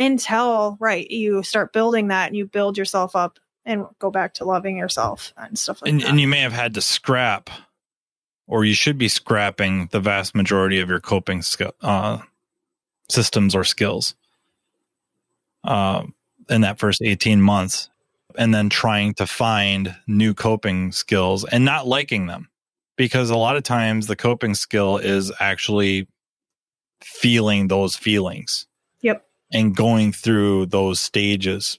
until, 0.00 0.76
right, 0.80 1.08
you 1.08 1.44
start 1.44 1.72
building 1.72 2.08
that 2.08 2.26
and 2.26 2.36
you 2.36 2.44
build 2.44 2.76
yourself 2.76 3.14
up 3.14 3.38
and 3.64 3.86
go 4.00 4.10
back 4.10 4.34
to 4.34 4.44
loving 4.44 4.76
yourself 4.76 5.32
and 5.36 5.56
stuff 5.56 5.80
like 5.80 5.92
and, 5.92 6.00
that. 6.00 6.08
and 6.08 6.20
you 6.20 6.26
may 6.26 6.40
have 6.40 6.52
had 6.52 6.74
to 6.74 6.80
scrap 6.80 7.50
or 8.46 8.64
you 8.64 8.74
should 8.74 8.98
be 8.98 9.08
scrapping 9.08 9.88
the 9.92 10.00
vast 10.00 10.34
majority 10.34 10.80
of 10.80 10.88
your 10.88 11.00
coping 11.00 11.42
skill 11.42 11.72
uh, 11.82 12.18
systems 13.08 13.54
or 13.54 13.64
skills 13.64 14.14
uh, 15.64 16.04
in 16.48 16.60
that 16.60 16.78
first 16.78 17.02
18 17.02 17.40
months 17.40 17.88
and 18.38 18.54
then 18.54 18.68
trying 18.68 19.14
to 19.14 19.26
find 19.26 19.96
new 20.06 20.34
coping 20.34 20.92
skills 20.92 21.44
and 21.44 21.64
not 21.64 21.86
liking 21.86 22.26
them 22.26 22.48
because 22.96 23.30
a 23.30 23.36
lot 23.36 23.56
of 23.56 23.62
times 23.62 24.06
the 24.06 24.16
coping 24.16 24.54
skill 24.54 24.96
is 24.98 25.32
actually 25.40 26.06
feeling 27.02 27.68
those 27.68 27.96
feelings 27.96 28.66
Yep. 29.02 29.24
and 29.52 29.76
going 29.76 30.12
through 30.12 30.66
those 30.66 30.98
stages 31.00 31.78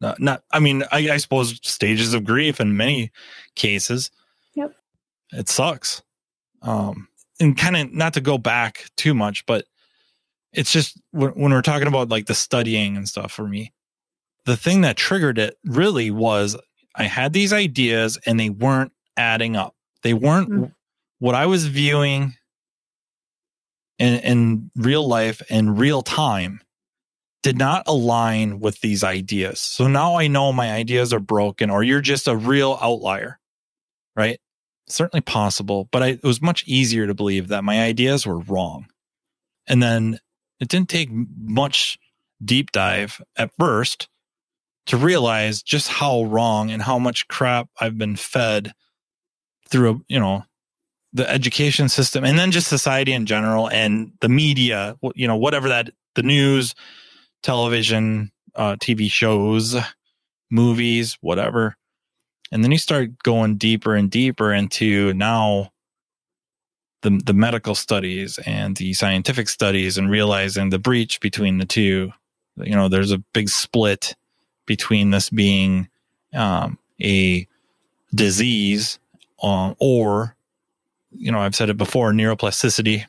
not, 0.00 0.20
not 0.20 0.42
i 0.52 0.58
mean 0.58 0.84
I, 0.92 1.10
I 1.12 1.16
suppose 1.16 1.58
stages 1.62 2.14
of 2.14 2.24
grief 2.24 2.60
in 2.60 2.76
many 2.76 3.10
cases. 3.54 4.10
It 5.32 5.48
sucks 5.48 6.02
um 6.62 7.08
and 7.40 7.56
kind 7.56 7.76
of 7.76 7.92
not 7.92 8.14
to 8.14 8.20
go 8.20 8.38
back 8.38 8.84
too 8.96 9.14
much 9.14 9.44
but 9.46 9.64
it's 10.52 10.72
just 10.72 11.00
when, 11.12 11.30
when 11.30 11.52
we're 11.52 11.62
talking 11.62 11.88
about 11.88 12.08
like 12.08 12.26
the 12.26 12.34
studying 12.34 12.96
and 12.96 13.08
stuff 13.08 13.32
for 13.32 13.46
me 13.46 13.72
the 14.46 14.56
thing 14.56 14.80
that 14.82 14.96
triggered 14.96 15.38
it 15.38 15.56
really 15.64 16.10
was 16.10 16.56
i 16.96 17.04
had 17.04 17.32
these 17.32 17.52
ideas 17.52 18.18
and 18.26 18.38
they 18.38 18.50
weren't 18.50 18.92
adding 19.16 19.56
up 19.56 19.74
they 20.02 20.14
weren't 20.14 20.48
Mm. 20.50 20.72
what 21.18 21.34
i 21.34 21.46
was 21.46 21.66
viewing 21.66 22.34
in, 23.98 24.14
in 24.20 24.70
real 24.76 25.06
life 25.06 25.42
and 25.50 25.78
real 25.78 26.02
time 26.02 26.62
did 27.42 27.56
not 27.58 27.82
align 27.86 28.60
with 28.60 28.80
these 28.80 29.02
ideas. 29.02 29.60
So 29.60 29.88
now 29.88 30.16
I 30.16 30.26
know 30.26 30.52
my 30.52 30.72
ideas 30.72 31.12
are 31.12 31.20
broken 31.20 31.70
or 31.70 31.82
you're 31.82 32.00
just 32.02 32.28
a 32.28 32.36
real 32.36 32.78
outlier, 32.82 33.38
right? 34.14 34.38
Certainly 34.90 35.22
possible, 35.22 35.88
but 35.92 36.02
I, 36.02 36.06
it 36.08 36.22
was 36.24 36.42
much 36.42 36.64
easier 36.66 37.06
to 37.06 37.14
believe 37.14 37.48
that 37.48 37.64
my 37.64 37.80
ideas 37.80 38.26
were 38.26 38.40
wrong. 38.40 38.86
And 39.66 39.82
then 39.82 40.18
it 40.58 40.68
didn't 40.68 40.88
take 40.88 41.10
much 41.10 41.98
deep 42.44 42.72
dive 42.72 43.20
at 43.36 43.50
first 43.58 44.08
to 44.86 44.96
realize 44.96 45.62
just 45.62 45.88
how 45.88 46.24
wrong 46.24 46.70
and 46.70 46.82
how 46.82 46.98
much 46.98 47.28
crap 47.28 47.68
I've 47.80 47.96
been 47.96 48.16
fed 48.16 48.72
through, 49.68 50.04
you 50.08 50.18
know, 50.18 50.44
the 51.12 51.28
education 51.28 51.88
system 51.88 52.24
and 52.24 52.38
then 52.38 52.50
just 52.50 52.68
society 52.68 53.12
in 53.12 53.26
general 53.26 53.68
and 53.68 54.12
the 54.20 54.28
media, 54.28 54.96
you 55.14 55.26
know, 55.26 55.36
whatever 55.36 55.68
that 55.68 55.90
the 56.14 56.22
news, 56.22 56.74
television, 57.42 58.30
uh, 58.54 58.76
TV 58.76 59.10
shows, 59.10 59.76
movies, 60.50 61.16
whatever. 61.20 61.76
And 62.52 62.64
then 62.64 62.72
you 62.72 62.78
start 62.78 63.22
going 63.22 63.56
deeper 63.56 63.94
and 63.94 64.10
deeper 64.10 64.52
into 64.52 65.12
now 65.14 65.72
the 67.02 67.20
the 67.24 67.34
medical 67.34 67.74
studies 67.74 68.38
and 68.44 68.76
the 68.76 68.92
scientific 68.94 69.48
studies 69.48 69.96
and 69.96 70.10
realizing 70.10 70.70
the 70.70 70.78
breach 70.78 71.20
between 71.20 71.58
the 71.58 71.66
two. 71.66 72.12
You 72.56 72.74
know, 72.74 72.88
there's 72.88 73.12
a 73.12 73.18
big 73.32 73.48
split 73.48 74.16
between 74.66 75.10
this 75.10 75.30
being 75.30 75.88
um, 76.34 76.78
a 77.00 77.46
disease 78.14 78.98
um, 79.42 79.74
or, 79.78 80.36
you 81.12 81.32
know, 81.32 81.40
I've 81.40 81.54
said 81.54 81.70
it 81.70 81.76
before, 81.76 82.12
neuroplasticity. 82.12 83.04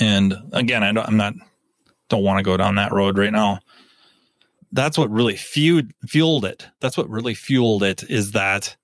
And 0.00 0.34
again, 0.52 0.82
I 0.82 0.92
don't, 0.92 1.06
I'm 1.06 1.16
not, 1.16 1.34
don't 2.08 2.24
want 2.24 2.38
to 2.38 2.42
go 2.42 2.56
down 2.56 2.74
that 2.76 2.92
road 2.92 3.16
right 3.16 3.32
now. 3.32 3.60
That's 4.74 4.98
what 4.98 5.08
really 5.08 5.36
fueled, 5.36 5.92
fueled 6.04 6.44
it. 6.44 6.66
That's 6.80 6.96
what 6.96 7.08
really 7.08 7.34
fueled 7.34 7.84
it 7.84 8.02
is 8.10 8.32
that 8.32 8.76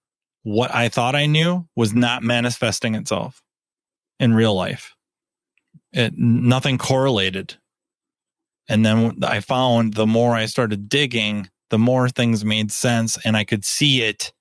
what 0.44 0.72
I 0.72 0.88
thought 0.88 1.16
I 1.16 1.26
knew 1.26 1.66
was 1.74 1.92
not 1.92 2.22
manifesting 2.22 2.94
itself 2.94 3.42
in 4.20 4.32
real 4.32 4.54
life. 4.54 4.94
It 5.92 6.16
nothing 6.16 6.78
correlated. 6.78 7.56
And 8.68 8.86
then 8.86 9.18
I 9.24 9.40
found 9.40 9.94
the 9.94 10.06
more 10.06 10.36
I 10.36 10.46
started 10.46 10.88
digging, 10.88 11.50
the 11.70 11.78
more 11.78 12.08
things 12.08 12.44
made 12.44 12.70
sense 12.70 13.18
and 13.24 13.36
I 13.36 13.42
could 13.44 13.64
see 13.64 14.02
it 14.02 14.32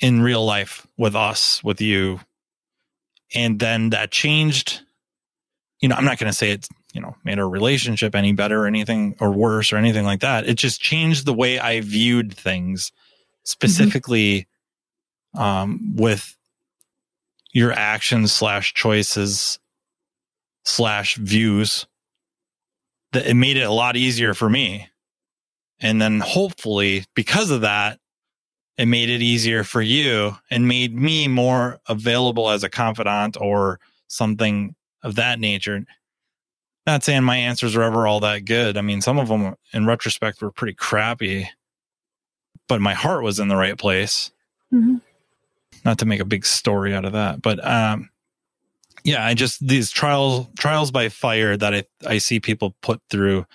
in 0.00 0.20
real 0.20 0.44
life 0.44 0.84
with 0.98 1.14
us, 1.14 1.62
with 1.62 1.80
you. 1.80 2.18
And 3.36 3.60
then 3.60 3.90
that 3.90 4.10
changed. 4.10 4.80
You 5.80 5.88
know, 5.88 5.94
I'm 5.94 6.04
not 6.04 6.18
going 6.18 6.30
to 6.30 6.36
say 6.36 6.50
it, 6.50 6.66
you 6.94 7.00
know, 7.00 7.16
made 7.24 7.38
our 7.38 7.48
relationship 7.48 8.14
any 8.14 8.32
better 8.32 8.62
or 8.62 8.66
anything 8.66 9.16
or 9.20 9.32
worse 9.32 9.72
or 9.72 9.76
anything 9.76 10.04
like 10.04 10.20
that. 10.20 10.48
It 10.48 10.54
just 10.54 10.80
changed 10.80 11.26
the 11.26 11.34
way 11.34 11.58
I 11.58 11.80
viewed 11.80 12.32
things, 12.32 12.92
specifically 13.42 14.46
mm-hmm. 15.34 15.42
um, 15.42 15.96
with 15.96 16.36
your 17.52 17.72
actions 17.72 18.32
slash 18.32 18.72
choices 18.74 19.58
slash 20.64 21.16
views 21.16 21.86
that 23.12 23.26
it 23.26 23.34
made 23.34 23.56
it 23.56 23.62
a 23.62 23.72
lot 23.72 23.96
easier 23.96 24.32
for 24.32 24.48
me 24.48 24.88
and 25.80 26.00
then 26.00 26.20
hopefully 26.20 27.04
because 27.14 27.50
of 27.50 27.60
that 27.60 27.98
it 28.76 28.86
made 28.86 29.08
it 29.08 29.22
easier 29.22 29.62
for 29.62 29.82
you 29.82 30.36
and 30.50 30.66
made 30.66 30.96
me 30.96 31.28
more 31.28 31.80
available 31.86 32.50
as 32.50 32.64
a 32.64 32.70
confidant 32.70 33.36
or 33.40 33.78
something 34.08 34.74
of 35.02 35.14
that 35.14 35.38
nature 35.38 35.84
not 36.86 37.02
saying 37.02 37.24
my 37.24 37.36
answers 37.36 37.76
are 37.76 37.82
ever 37.82 38.06
all 38.06 38.20
that 38.20 38.44
good. 38.44 38.76
I 38.76 38.82
mean 38.82 39.00
some 39.00 39.18
of 39.18 39.28
them 39.28 39.54
in 39.72 39.86
retrospect 39.86 40.42
were 40.42 40.50
pretty 40.50 40.74
crappy 40.74 41.48
but 42.68 42.80
my 42.80 42.94
heart 42.94 43.22
was 43.22 43.38
in 43.38 43.48
the 43.48 43.56
right 43.56 43.76
place. 43.76 44.30
Mm-hmm. 44.72 44.96
Not 45.84 45.98
to 45.98 46.06
make 46.06 46.20
a 46.20 46.24
big 46.24 46.46
story 46.46 46.94
out 46.94 47.04
of 47.04 47.12
that, 47.12 47.42
but 47.42 47.64
um, 47.64 48.08
yeah, 49.02 49.24
I 49.24 49.34
just 49.34 49.66
these 49.66 49.90
trials 49.90 50.46
trials 50.58 50.90
by 50.90 51.10
fire 51.10 51.56
that 51.56 51.74
I 51.74 51.84
I 52.06 52.18
see 52.18 52.40
people 52.40 52.74
put 52.80 53.02
through 53.10 53.46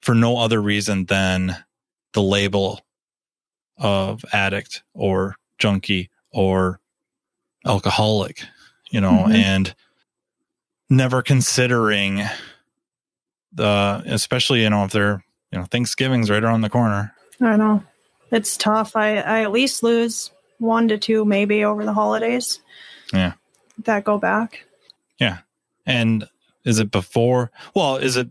for 0.00 0.14
no 0.14 0.38
other 0.38 0.62
reason 0.62 1.06
than 1.06 1.56
the 2.12 2.22
label 2.22 2.80
of 3.78 4.24
addict 4.32 4.84
or 4.92 5.34
junkie 5.58 6.10
or 6.30 6.78
alcoholic, 7.66 8.44
you 8.90 9.00
know, 9.00 9.10
mm-hmm. 9.10 9.32
and 9.32 9.74
never 10.90 11.22
considering 11.22 12.22
the 13.52 14.02
especially 14.06 14.62
you 14.62 14.70
know 14.70 14.84
if 14.84 14.92
they're 14.92 15.24
you 15.52 15.58
know 15.58 15.64
Thanksgiving's 15.64 16.30
right 16.30 16.42
around 16.42 16.62
the 16.62 16.70
corner. 16.70 17.14
I 17.40 17.56
know 17.56 17.82
it's 18.30 18.56
tough. 18.56 18.96
I 18.96 19.16
I 19.16 19.42
at 19.42 19.52
least 19.52 19.82
lose 19.82 20.30
one 20.58 20.88
to 20.88 20.98
two 20.98 21.24
maybe 21.24 21.64
over 21.64 21.84
the 21.84 21.92
holidays. 21.92 22.60
Yeah. 23.12 23.34
That 23.84 24.04
go 24.04 24.18
back. 24.18 24.64
Yeah. 25.18 25.38
And 25.86 26.28
is 26.64 26.78
it 26.78 26.90
before? 26.90 27.50
Well, 27.74 27.96
is 27.96 28.16
it? 28.16 28.28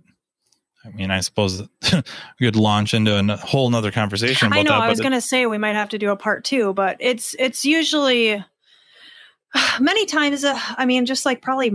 I 0.86 0.90
mean, 0.90 1.12
I 1.12 1.22
suppose 1.22 1.62
we 1.94 2.02
could 2.40 2.58
launch 2.58 2.94
into 2.94 3.18
a 3.18 3.38
whole 3.38 3.70
nother 3.70 3.92
conversation. 3.92 4.52
I 4.52 4.64
know. 4.64 4.72
That, 4.72 4.82
I 4.82 4.90
was 4.90 5.00
going 5.00 5.14
to 5.14 5.22
say 5.22 5.46
we 5.46 5.58
might 5.58 5.76
have 5.76 5.90
to 5.90 5.98
do 5.98 6.12
a 6.12 6.18
part 6.18 6.44
two, 6.44 6.74
but 6.74 6.98
it's 7.00 7.36
it's 7.40 7.64
usually 7.64 8.44
many 9.80 10.06
times. 10.06 10.44
Uh, 10.44 10.60
I 10.78 10.86
mean, 10.86 11.06
just 11.06 11.26
like 11.26 11.42
probably 11.42 11.72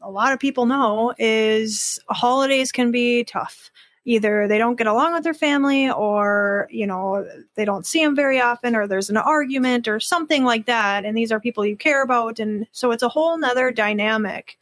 a 0.00 0.10
lot 0.10 0.32
of 0.32 0.40
people 0.40 0.66
know, 0.66 1.14
is 1.18 1.98
holidays 2.08 2.72
can 2.72 2.90
be 2.90 3.24
tough. 3.24 3.70
Either 4.06 4.48
they 4.48 4.58
don't 4.58 4.76
get 4.76 4.86
along 4.86 5.12
with 5.12 5.24
their 5.24 5.34
family 5.34 5.90
or 5.90 6.66
you 6.70 6.86
know 6.86 7.26
they 7.54 7.66
don't 7.66 7.84
see 7.84 8.02
them 8.02 8.16
very 8.16 8.40
often 8.40 8.74
or 8.74 8.86
there's 8.86 9.10
an 9.10 9.18
argument 9.18 9.86
or 9.86 10.00
something 10.00 10.42
like 10.42 10.64
that 10.64 11.04
and 11.04 11.14
these 11.14 11.30
are 11.30 11.38
people 11.38 11.66
you 11.66 11.76
care 11.76 12.02
about 12.02 12.38
and 12.38 12.66
so 12.72 12.92
it's 12.92 13.02
a 13.02 13.10
whole 13.10 13.36
nother 13.36 13.70
dynamic 13.70 14.58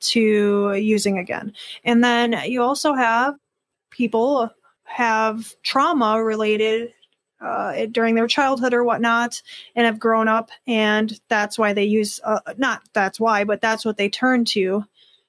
to 0.00 0.74
using 0.74 1.18
again. 1.18 1.52
And 1.84 2.02
then 2.02 2.40
you 2.46 2.62
also 2.62 2.94
have 2.94 3.34
people 3.90 4.50
have 4.84 5.54
trauma 5.62 6.22
related 6.22 6.92
uh, 7.40 7.86
during 7.86 8.14
their 8.14 8.26
childhood 8.26 8.74
or 8.74 8.82
whatnot 8.84 9.42
and 9.76 9.86
have 9.86 9.98
grown 9.98 10.28
up 10.28 10.50
and 10.66 11.20
that's 11.28 11.58
why 11.58 11.72
they 11.72 11.84
use 11.84 12.20
uh, 12.24 12.40
not 12.56 12.82
that's 12.92 13.20
why 13.20 13.44
but 13.44 13.60
that's 13.60 13.84
what 13.84 13.96
they 13.96 14.08
turn 14.08 14.44
to 14.44 14.84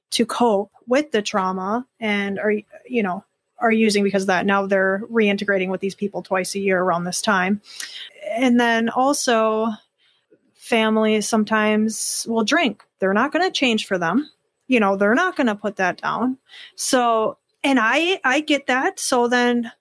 to 0.09 0.25
cope 0.25 0.71
with 0.87 1.11
the 1.11 1.21
trauma 1.21 1.85
and 1.99 2.39
are 2.39 2.53
you 2.87 3.03
know 3.03 3.23
are 3.59 3.71
using 3.71 4.03
because 4.03 4.25
that 4.27 4.45
now 4.45 4.65
they're 4.65 5.01
reintegrating 5.11 5.69
with 5.69 5.81
these 5.81 5.95
people 5.95 6.21
twice 6.21 6.55
a 6.55 6.59
year 6.59 6.79
around 6.79 7.03
this 7.03 7.21
time. 7.21 7.61
And 8.31 8.59
then 8.59 8.89
also 8.89 9.67
families 10.53 11.27
sometimes 11.27 12.25
will 12.29 12.43
drink. 12.43 12.83
They're 12.99 13.13
not 13.13 13.31
going 13.31 13.45
to 13.45 13.51
change 13.51 13.85
for 13.85 13.97
them. 13.97 14.29
You 14.67 14.79
know, 14.79 14.95
they're 14.95 15.15
not 15.15 15.35
going 15.35 15.47
to 15.47 15.55
put 15.55 15.77
that 15.77 16.01
down. 16.01 16.37
So, 16.75 17.37
and 17.63 17.79
I 17.81 18.19
I 18.23 18.41
get 18.41 18.67
that. 18.67 18.99
So 18.99 19.27
then 19.27 19.71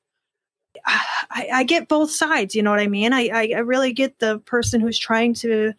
I, 0.89 1.49
I 1.53 1.65
get 1.65 1.89
both 1.89 2.11
sides. 2.11 2.55
You 2.55 2.63
know 2.63 2.71
what 2.71 2.81
I 2.81 2.87
mean? 2.87 3.13
I, 3.13 3.29
I 3.29 3.59
really 3.59 3.93
get 3.93 4.19
the 4.19 4.39
person 4.41 4.81
who's 4.81 4.99
trying 4.99 5.35
to 5.35 5.75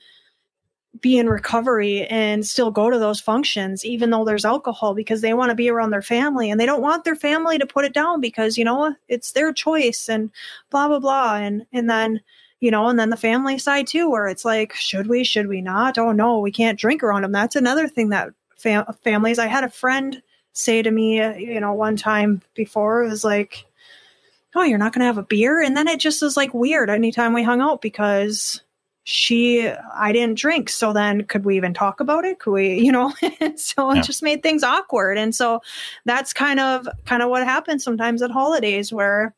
be 1.02 1.18
in 1.18 1.30
recovery 1.30 2.06
and 2.08 2.46
still 2.46 2.72
go 2.72 2.90
to 2.90 2.98
those 2.98 3.22
functions 3.22 3.86
even 3.86 4.10
though 4.10 4.26
there's 4.26 4.44
alcohol 4.44 4.96
because 4.96 5.22
they 5.22 5.36
want 5.36 5.50
to 5.50 5.56
be 5.56 5.70
around 5.70 5.92
their 5.92 6.02
family 6.02 6.50
and 6.50 6.60
they 6.60 6.66
don't 6.66 6.82
want 6.82 7.04
their 7.04 7.16
family 7.16 7.60
to 7.60 7.66
put 7.66 7.86
it 7.86 7.94
down 7.94 8.20
because 8.20 8.58
you 8.58 8.66
know 8.66 8.96
it's 9.08 9.32
their 9.34 9.54
choice 9.54 10.10
and 10.10 10.32
blah 10.72 10.88
blah 10.88 11.00
blah 11.00 11.36
and 11.36 11.66
and 11.72 11.90
then 11.90 12.20
you 12.60 12.72
know 12.72 12.88
and 12.88 13.00
then 13.00 13.12
the 13.12 13.16
family 13.18 13.60
side 13.60 13.86
too 13.86 14.10
where 14.10 14.28
it's 14.28 14.44
like 14.44 14.74
should 14.74 15.08
we 15.08 15.24
should 15.24 15.48
we 15.48 15.62
not 15.62 15.98
oh 16.00 16.12
no 16.12 16.40
we 16.40 16.52
can't 16.52 16.80
drink 16.80 17.04
around 17.04 17.22
them 17.22 17.32
that's 17.32 17.56
another 17.56 17.88
thing 17.88 18.10
that 18.10 18.30
fam- 18.58 18.86
families 19.04 19.38
i 19.38 19.46
had 19.46 19.64
a 19.64 19.70
friend 19.70 20.24
say 20.54 20.82
to 20.82 20.90
me 20.90 21.18
you 21.38 21.60
know 21.60 21.74
one 21.74 21.96
time 21.96 22.42
before 22.56 23.04
it 23.04 23.10
was 23.10 23.24
like 23.24 23.69
oh 24.56 24.64
you're 24.64 24.78
not 24.78 24.94
going 24.94 25.02
to 25.02 25.06
have 25.06 25.18
a 25.18 25.24
beer? 25.24 25.62
And 25.62 25.76
then 25.78 25.88
it 25.88 26.00
just 26.00 26.22
was 26.22 26.38
like 26.38 26.54
weird 26.54 26.90
anytime 26.90 27.34
we 27.34 27.44
hung 27.44 27.62
out 27.62 27.82
because 27.82 28.62
she 29.04 29.68
i 29.96 30.12
didn't 30.12 30.38
drink. 30.38 30.70
So 30.70 30.94
then 30.94 31.24
could 31.24 31.46
we 31.46 31.58
even 31.58 31.74
talk 31.74 32.00
about 32.00 32.26
it? 32.26 32.40
Could 32.40 32.52
we 32.52 32.80
you 32.86 32.92
know? 32.92 33.14
So 33.56 33.92
yeah. 33.92 34.00
it 34.00 34.06
just 34.06 34.24
made 34.24 34.44
things 34.44 34.64
awkward. 34.64 35.18
And 35.18 35.34
so 35.34 35.62
that's 36.06 36.34
kind 36.34 36.60
of 36.60 36.88
kind 37.06 37.24
of 37.24 37.30
what 37.30 37.44
happens 37.44 37.84
sometimes 37.84 38.22
at 38.22 38.32
holidays 38.32 38.94
where 38.94 39.36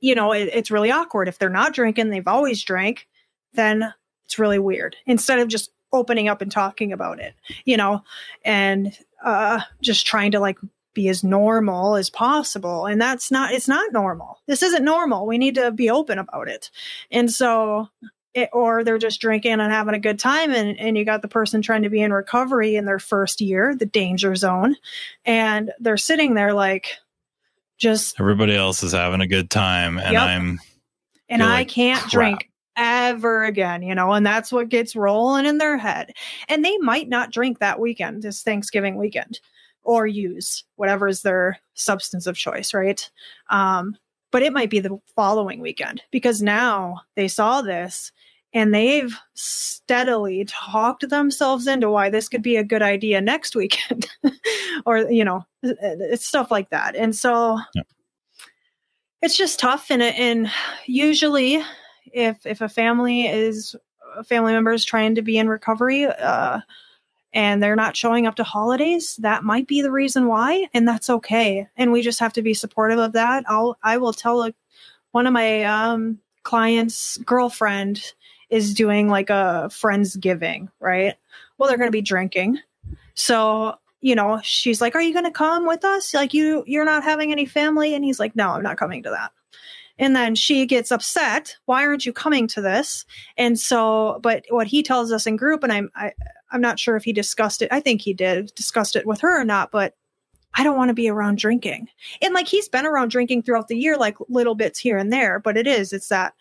you 0.00 0.14
know 0.14 0.32
it, 0.32 0.50
it's 0.52 0.70
really 0.70 0.90
awkward. 0.90 1.28
If 1.28 1.38
they're 1.38 1.48
not 1.48 1.74
drinking 1.74 2.10
they've 2.10 2.26
always 2.26 2.62
drank 2.62 3.06
then 3.54 3.92
it's 4.24 4.38
really 4.38 4.58
weird 4.58 4.96
instead 5.06 5.40
of 5.40 5.48
just 5.48 5.70
opening 5.92 6.28
up 6.28 6.40
and 6.40 6.52
talking 6.52 6.92
about 6.92 7.18
it 7.20 7.34
you 7.64 7.76
know? 7.76 8.02
And 8.44 8.96
uh 9.24 9.60
just 9.80 10.06
trying 10.06 10.32
to 10.32 10.40
like 10.40 10.58
be 10.94 11.08
as 11.08 11.22
normal 11.22 11.96
as 11.96 12.10
possible. 12.10 12.86
And 12.86 13.00
that's 13.00 13.30
not 13.30 13.52
it's 13.52 13.68
not 13.68 13.92
normal. 13.92 14.40
This 14.46 14.62
isn't 14.62 14.84
normal. 14.84 15.26
We 15.26 15.38
need 15.38 15.54
to 15.56 15.70
be 15.70 15.90
open 15.90 16.18
about 16.18 16.48
it. 16.48 16.70
And 17.10 17.30
so 17.30 17.88
it, 18.34 18.48
or 18.52 18.84
they're 18.84 18.98
just 18.98 19.20
drinking 19.20 19.52
and 19.52 19.72
having 19.72 19.94
a 19.94 20.00
good 20.00 20.18
time 20.18 20.52
and, 20.52 20.78
and 20.78 20.96
you 20.96 21.04
got 21.04 21.22
the 21.22 21.28
person 21.28 21.62
trying 21.62 21.82
to 21.82 21.90
be 21.90 22.00
in 22.00 22.12
recovery 22.12 22.76
in 22.76 22.84
their 22.84 23.00
first 23.00 23.40
year 23.40 23.74
the 23.74 23.86
danger 23.86 24.36
zone 24.36 24.76
and 25.24 25.72
they're 25.80 25.96
sitting 25.96 26.34
there 26.34 26.54
like 26.54 26.98
just 27.76 28.20
everybody 28.20 28.54
else 28.54 28.82
is 28.84 28.92
having 28.92 29.20
a 29.20 29.26
good 29.26 29.50
time 29.50 29.98
and 29.98 30.12
yep. 30.12 30.22
i'm 30.22 30.60
and 31.28 31.42
i 31.42 31.46
like 31.46 31.68
can't 31.68 31.98
crap. 31.98 32.10
drink 32.12 32.50
ever 32.76 33.42
again 33.44 33.82
you 33.82 33.94
know 33.96 34.12
and 34.12 34.24
that's 34.24 34.52
what 34.52 34.68
gets 34.68 34.94
rolling 34.94 35.44
in 35.44 35.58
their 35.58 35.76
head. 35.76 36.12
And 36.48 36.64
they 36.64 36.78
might 36.78 37.08
not 37.08 37.32
drink 37.32 37.58
that 37.58 37.80
weekend 37.80 38.22
this 38.22 38.42
thanksgiving 38.42 38.96
weekend 38.96 39.40
or 39.90 40.06
use 40.06 40.62
whatever 40.76 41.08
is 41.08 41.22
their 41.22 41.58
substance 41.74 42.28
of 42.28 42.36
choice 42.36 42.72
right? 42.72 43.10
Um, 43.50 43.96
but 44.30 44.44
it 44.44 44.52
might 44.52 44.70
be 44.70 44.78
the 44.78 44.96
following 45.16 45.58
weekend 45.60 46.00
because 46.12 46.40
now 46.40 47.00
they 47.16 47.26
saw 47.26 47.60
this 47.60 48.12
and 48.54 48.72
they've 48.72 49.18
steadily 49.34 50.44
talked 50.44 51.08
themselves 51.08 51.66
into 51.66 51.90
why 51.90 52.08
this 52.08 52.28
could 52.28 52.40
be 52.42 52.56
a 52.56 52.62
good 52.62 52.82
idea 52.82 53.20
next 53.20 53.56
weekend 53.56 54.06
or 54.86 54.98
you 55.10 55.24
know 55.24 55.44
it's 55.64 56.24
stuff 56.24 56.52
like 56.52 56.70
that. 56.70 56.94
And 56.94 57.14
so 57.16 57.58
Yep. 57.74 57.86
it's 59.22 59.36
just 59.36 59.58
tough. 59.58 59.90
And 59.90 60.02
and 60.02 60.52
usually 60.86 61.64
if 62.12 62.46
if 62.46 62.60
a 62.60 62.68
family 62.68 63.26
is 63.26 63.74
a 64.16 64.22
family 64.22 64.52
member 64.52 64.70
is 64.72 64.84
trying 64.84 65.16
to 65.16 65.22
be 65.22 65.36
in 65.36 65.48
recovery 65.48 66.06
uh 66.06 66.60
and 67.32 67.62
they're 67.62 67.76
not 67.76 67.96
showing 67.96 68.26
up 68.26 68.34
to 68.36 68.44
holidays 68.44 69.16
that 69.16 69.44
might 69.44 69.66
be 69.66 69.82
the 69.82 69.90
reason 69.90 70.26
why 70.26 70.66
and 70.74 70.86
that's 70.86 71.10
okay. 71.10 71.68
And 71.76 71.92
we 71.92 72.02
just 72.02 72.20
have 72.20 72.32
to 72.34 72.42
be 72.42 72.54
supportive 72.54 72.98
of 72.98 73.12
that. 73.12 73.44
I'll 73.48 73.78
i 73.82 73.96
will 73.96 74.12
tell 74.12 74.42
a, 74.42 74.52
one 75.12 75.26
of 75.26 75.32
my 75.32 75.64
um 75.64 76.18
clients 76.42 77.18
girlfriend 77.18 78.14
is 78.48 78.74
doing 78.74 79.08
like 79.08 79.30
a 79.30 79.68
friendsgiving 79.70 80.68
right? 80.80 81.14
Well 81.58 81.68
they're 81.68 81.78
going 81.78 81.88
to 81.88 81.92
be 81.92 82.02
drinking. 82.02 82.58
So 83.14 83.76
you 84.00 84.14
know 84.14 84.40
she's 84.42 84.80
like 84.80 84.94
are 84.94 85.02
you 85.02 85.12
going 85.12 85.24
to 85.24 85.30
come 85.30 85.66
with 85.66 85.84
us? 85.84 86.14
Like 86.14 86.34
you 86.34 86.64
you're 86.66 86.84
not 86.84 87.04
having 87.04 87.32
any 87.32 87.46
family? 87.46 87.94
And 87.94 88.04
he's 88.04 88.18
like 88.18 88.34
no 88.34 88.50
i'm 88.50 88.62
not 88.62 88.76
coming 88.76 89.02
to 89.04 89.10
that. 89.10 89.32
And 89.98 90.16
then 90.16 90.34
she 90.34 90.66
gets 90.66 90.90
upset 90.90 91.56
why 91.66 91.84
aren't 91.84 92.06
you 92.06 92.12
coming 92.12 92.48
to 92.48 92.60
this? 92.60 93.04
And 93.36 93.58
so 93.58 94.18
but 94.22 94.44
what 94.48 94.66
he 94.66 94.82
tells 94.82 95.12
us 95.12 95.26
in 95.28 95.36
group 95.36 95.62
and 95.62 95.72
i'm 95.72 95.90
I, 95.94 96.12
i'm 96.52 96.60
not 96.60 96.78
sure 96.78 96.96
if 96.96 97.04
he 97.04 97.12
discussed 97.12 97.62
it. 97.62 97.68
I 97.70 97.80
think 97.80 98.00
he 98.02 98.12
did 98.14 98.52
discussed 98.54 98.96
it 98.96 99.06
with 99.06 99.20
her 99.20 99.40
or 99.40 99.44
not 99.44 99.70
but 99.70 99.94
i 100.54 100.64
don't 100.64 100.76
want 100.76 100.88
to 100.88 100.94
be 100.94 101.08
around 101.08 101.38
drinking. 101.38 101.88
And 102.22 102.34
like 102.34 102.48
he's 102.48 102.68
been 102.68 102.86
around 102.86 103.10
drinking 103.10 103.42
throughout 103.42 103.68
the 103.68 103.76
year 103.78 103.96
like 103.96 104.16
little 104.28 104.54
bits 104.54 104.78
here 104.78 104.98
and 104.98 105.12
there 105.12 105.38
but 105.38 105.56
it 105.56 105.66
is 105.66 105.92
it's 105.92 106.08
that 106.08 106.34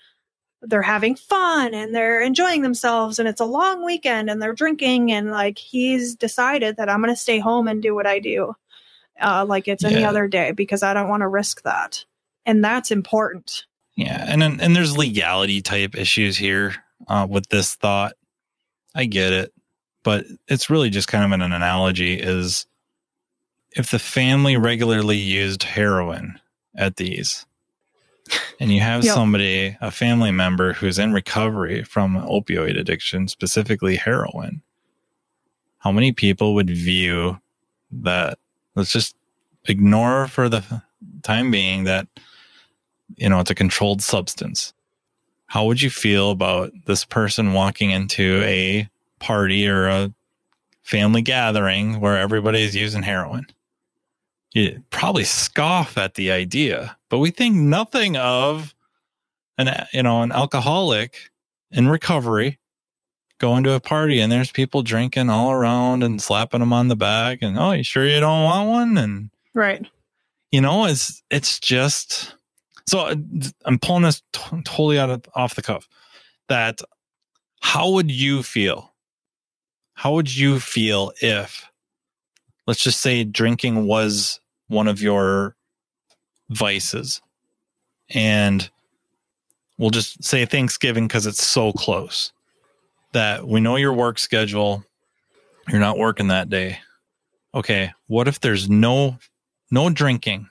they're 0.61 0.81
having 0.81 1.15
fun 1.15 1.73
and 1.73 1.95
they're 1.95 2.19
enjoying 2.21 2.63
themselves 2.63 3.17
and 3.19 3.29
it's 3.29 3.39
a 3.39 3.45
long 3.45 3.85
weekend 3.85 4.29
and 4.29 4.41
they're 4.41 4.51
drinking 4.53 5.09
and 5.11 5.31
like 5.31 5.57
he's 5.57 6.15
decided 6.15 6.75
that 6.77 6.89
i'm 6.89 7.01
going 7.01 7.13
to 7.13 7.19
stay 7.19 7.39
home 7.39 7.67
and 7.67 7.81
do 7.81 7.95
what 7.95 8.05
i 8.07 8.19
do 8.19 8.53
uh, 9.21 9.45
like 9.47 9.67
it's 9.67 9.83
any 9.83 10.01
Yeah. 10.01 10.09
other 10.09 10.27
day 10.27 10.51
because 10.51 10.83
i 10.83 10.93
don't 10.93 11.07
want 11.09 11.21
to 11.21 11.27
risk 11.27 11.61
that. 11.63 12.03
And 12.45 12.63
that's 12.63 12.89
important. 12.89 13.65
Yeah, 13.95 14.25
and 14.27 14.41
then- 14.41 14.59
and 14.61 14.73
there's 14.75 14.97
legality 14.97 15.61
type 15.61 15.95
issues 15.95 16.37
here 16.37 16.73
uh, 17.07 17.27
with 17.29 17.47
this 17.49 17.75
thought. 17.75 18.13
I 18.95 19.05
get 19.05 19.33
it, 19.33 19.53
but 20.03 20.25
it's 20.47 20.69
really 20.69 20.89
just 20.89 21.07
kind 21.07 21.23
of 21.23 21.31
an 21.31 21.41
analogy. 21.51 22.13
Is 22.19 22.65
if 23.71 23.91
the 23.91 23.99
family 23.99 24.57
regularly 24.57 25.17
used 25.17 25.63
heroin 25.63 26.39
at 26.75 26.95
these, 26.97 27.45
and 28.59 28.71
you 28.71 28.81
have 28.81 29.03
Yep. 29.03 29.13
somebody, 29.13 29.77
a 29.81 29.91
family 29.91 30.31
member 30.31 30.73
who's 30.73 30.99
in 30.99 31.13
recovery 31.13 31.83
from 31.83 32.15
opioid 32.15 32.79
addiction, 32.79 33.27
specifically 33.27 33.95
heroin, 33.95 34.61
how 35.79 35.91
many 35.91 36.11
people 36.11 36.53
would 36.55 36.69
view 36.69 37.39
that? 37.91 38.37
Let's 38.75 38.91
just 38.91 39.15
ignore 39.67 40.27
for 40.27 40.47
the 40.49 40.63
time 41.23 41.51
being 41.51 41.83
that 41.83 42.07
you 43.17 43.29
know 43.29 43.39
it's 43.39 43.51
a 43.51 43.55
controlled 43.55 44.01
substance 44.01 44.73
how 45.47 45.65
would 45.65 45.81
you 45.81 45.89
feel 45.89 46.31
about 46.31 46.71
this 46.85 47.03
person 47.03 47.53
walking 47.53 47.89
into 47.91 48.41
a 48.43 48.87
party 49.19 49.67
or 49.67 49.87
a 49.87 50.13
family 50.83 51.21
gathering 51.21 51.99
where 51.99 52.17
everybody's 52.17 52.75
using 52.75 53.03
heroin. 53.03 53.45
You 54.53 54.83
probably 54.89 55.25
scoff 55.25 55.97
at 55.97 56.15
the 56.15 56.31
idea 56.31 56.97
but 57.09 57.17
we 57.17 57.31
think 57.31 57.55
nothing 57.55 58.15
of 58.15 58.73
an 59.57 59.85
you 59.91 60.03
know 60.03 60.21
an 60.21 60.31
alcoholic 60.31 61.31
in 61.71 61.89
recovery 61.89 62.59
going 63.39 63.63
to 63.63 63.73
a 63.73 63.79
party 63.79 64.19
and 64.19 64.31
there's 64.31 64.51
people 64.51 64.83
drinking 64.83 65.29
all 65.29 65.51
around 65.51 66.03
and 66.03 66.21
slapping 66.21 66.59
them 66.59 66.73
on 66.73 66.87
the 66.87 66.95
back 66.95 67.39
and 67.41 67.57
oh 67.57 67.71
you 67.71 67.83
sure 67.83 68.05
you 68.05 68.19
don't 68.19 68.43
want 68.43 68.69
one? 68.69 68.97
And 68.97 69.29
right. 69.53 69.85
you 70.51 70.61
know 70.61 70.85
it's 70.85 71.21
it's 71.29 71.59
just 71.59 72.35
so 72.87 72.99
uh, 72.99 73.15
i'm 73.65 73.79
pulling 73.79 74.03
this 74.03 74.21
t- 74.33 74.61
totally 74.63 74.99
out 74.99 75.09
of 75.09 75.23
off 75.35 75.55
the 75.55 75.61
cuff 75.61 75.87
that 76.47 76.81
how 77.61 77.89
would 77.91 78.11
you 78.11 78.43
feel 78.43 78.93
how 79.99 80.13
would 80.13 80.33
you 80.35 80.59
feel 80.59 81.11
if 81.21 81.65
let's 82.67 82.83
just 82.83 83.01
say 83.01 83.23
drinking 83.23 83.85
was 83.85 84.39
one 84.67 84.87
of 84.87 85.01
your 85.01 85.55
vices 86.49 87.21
and 88.09 88.69
we'll 89.77 89.89
just 89.89 90.23
say 90.23 90.45
thanksgiving 90.45 91.07
because 91.07 91.25
it's 91.25 91.45
so 91.45 91.71
close 91.71 92.31
that 93.11 93.47
we 93.47 93.59
know 93.59 93.75
your 93.75 93.93
work 93.93 94.19
schedule 94.19 94.83
you're 95.67 95.79
not 95.79 95.97
working 95.97 96.27
that 96.27 96.49
day 96.49 96.79
okay 97.53 97.91
what 98.07 98.27
if 98.27 98.39
there's 98.39 98.69
no 98.69 99.17
no 99.71 99.89
drinking, 99.89 100.49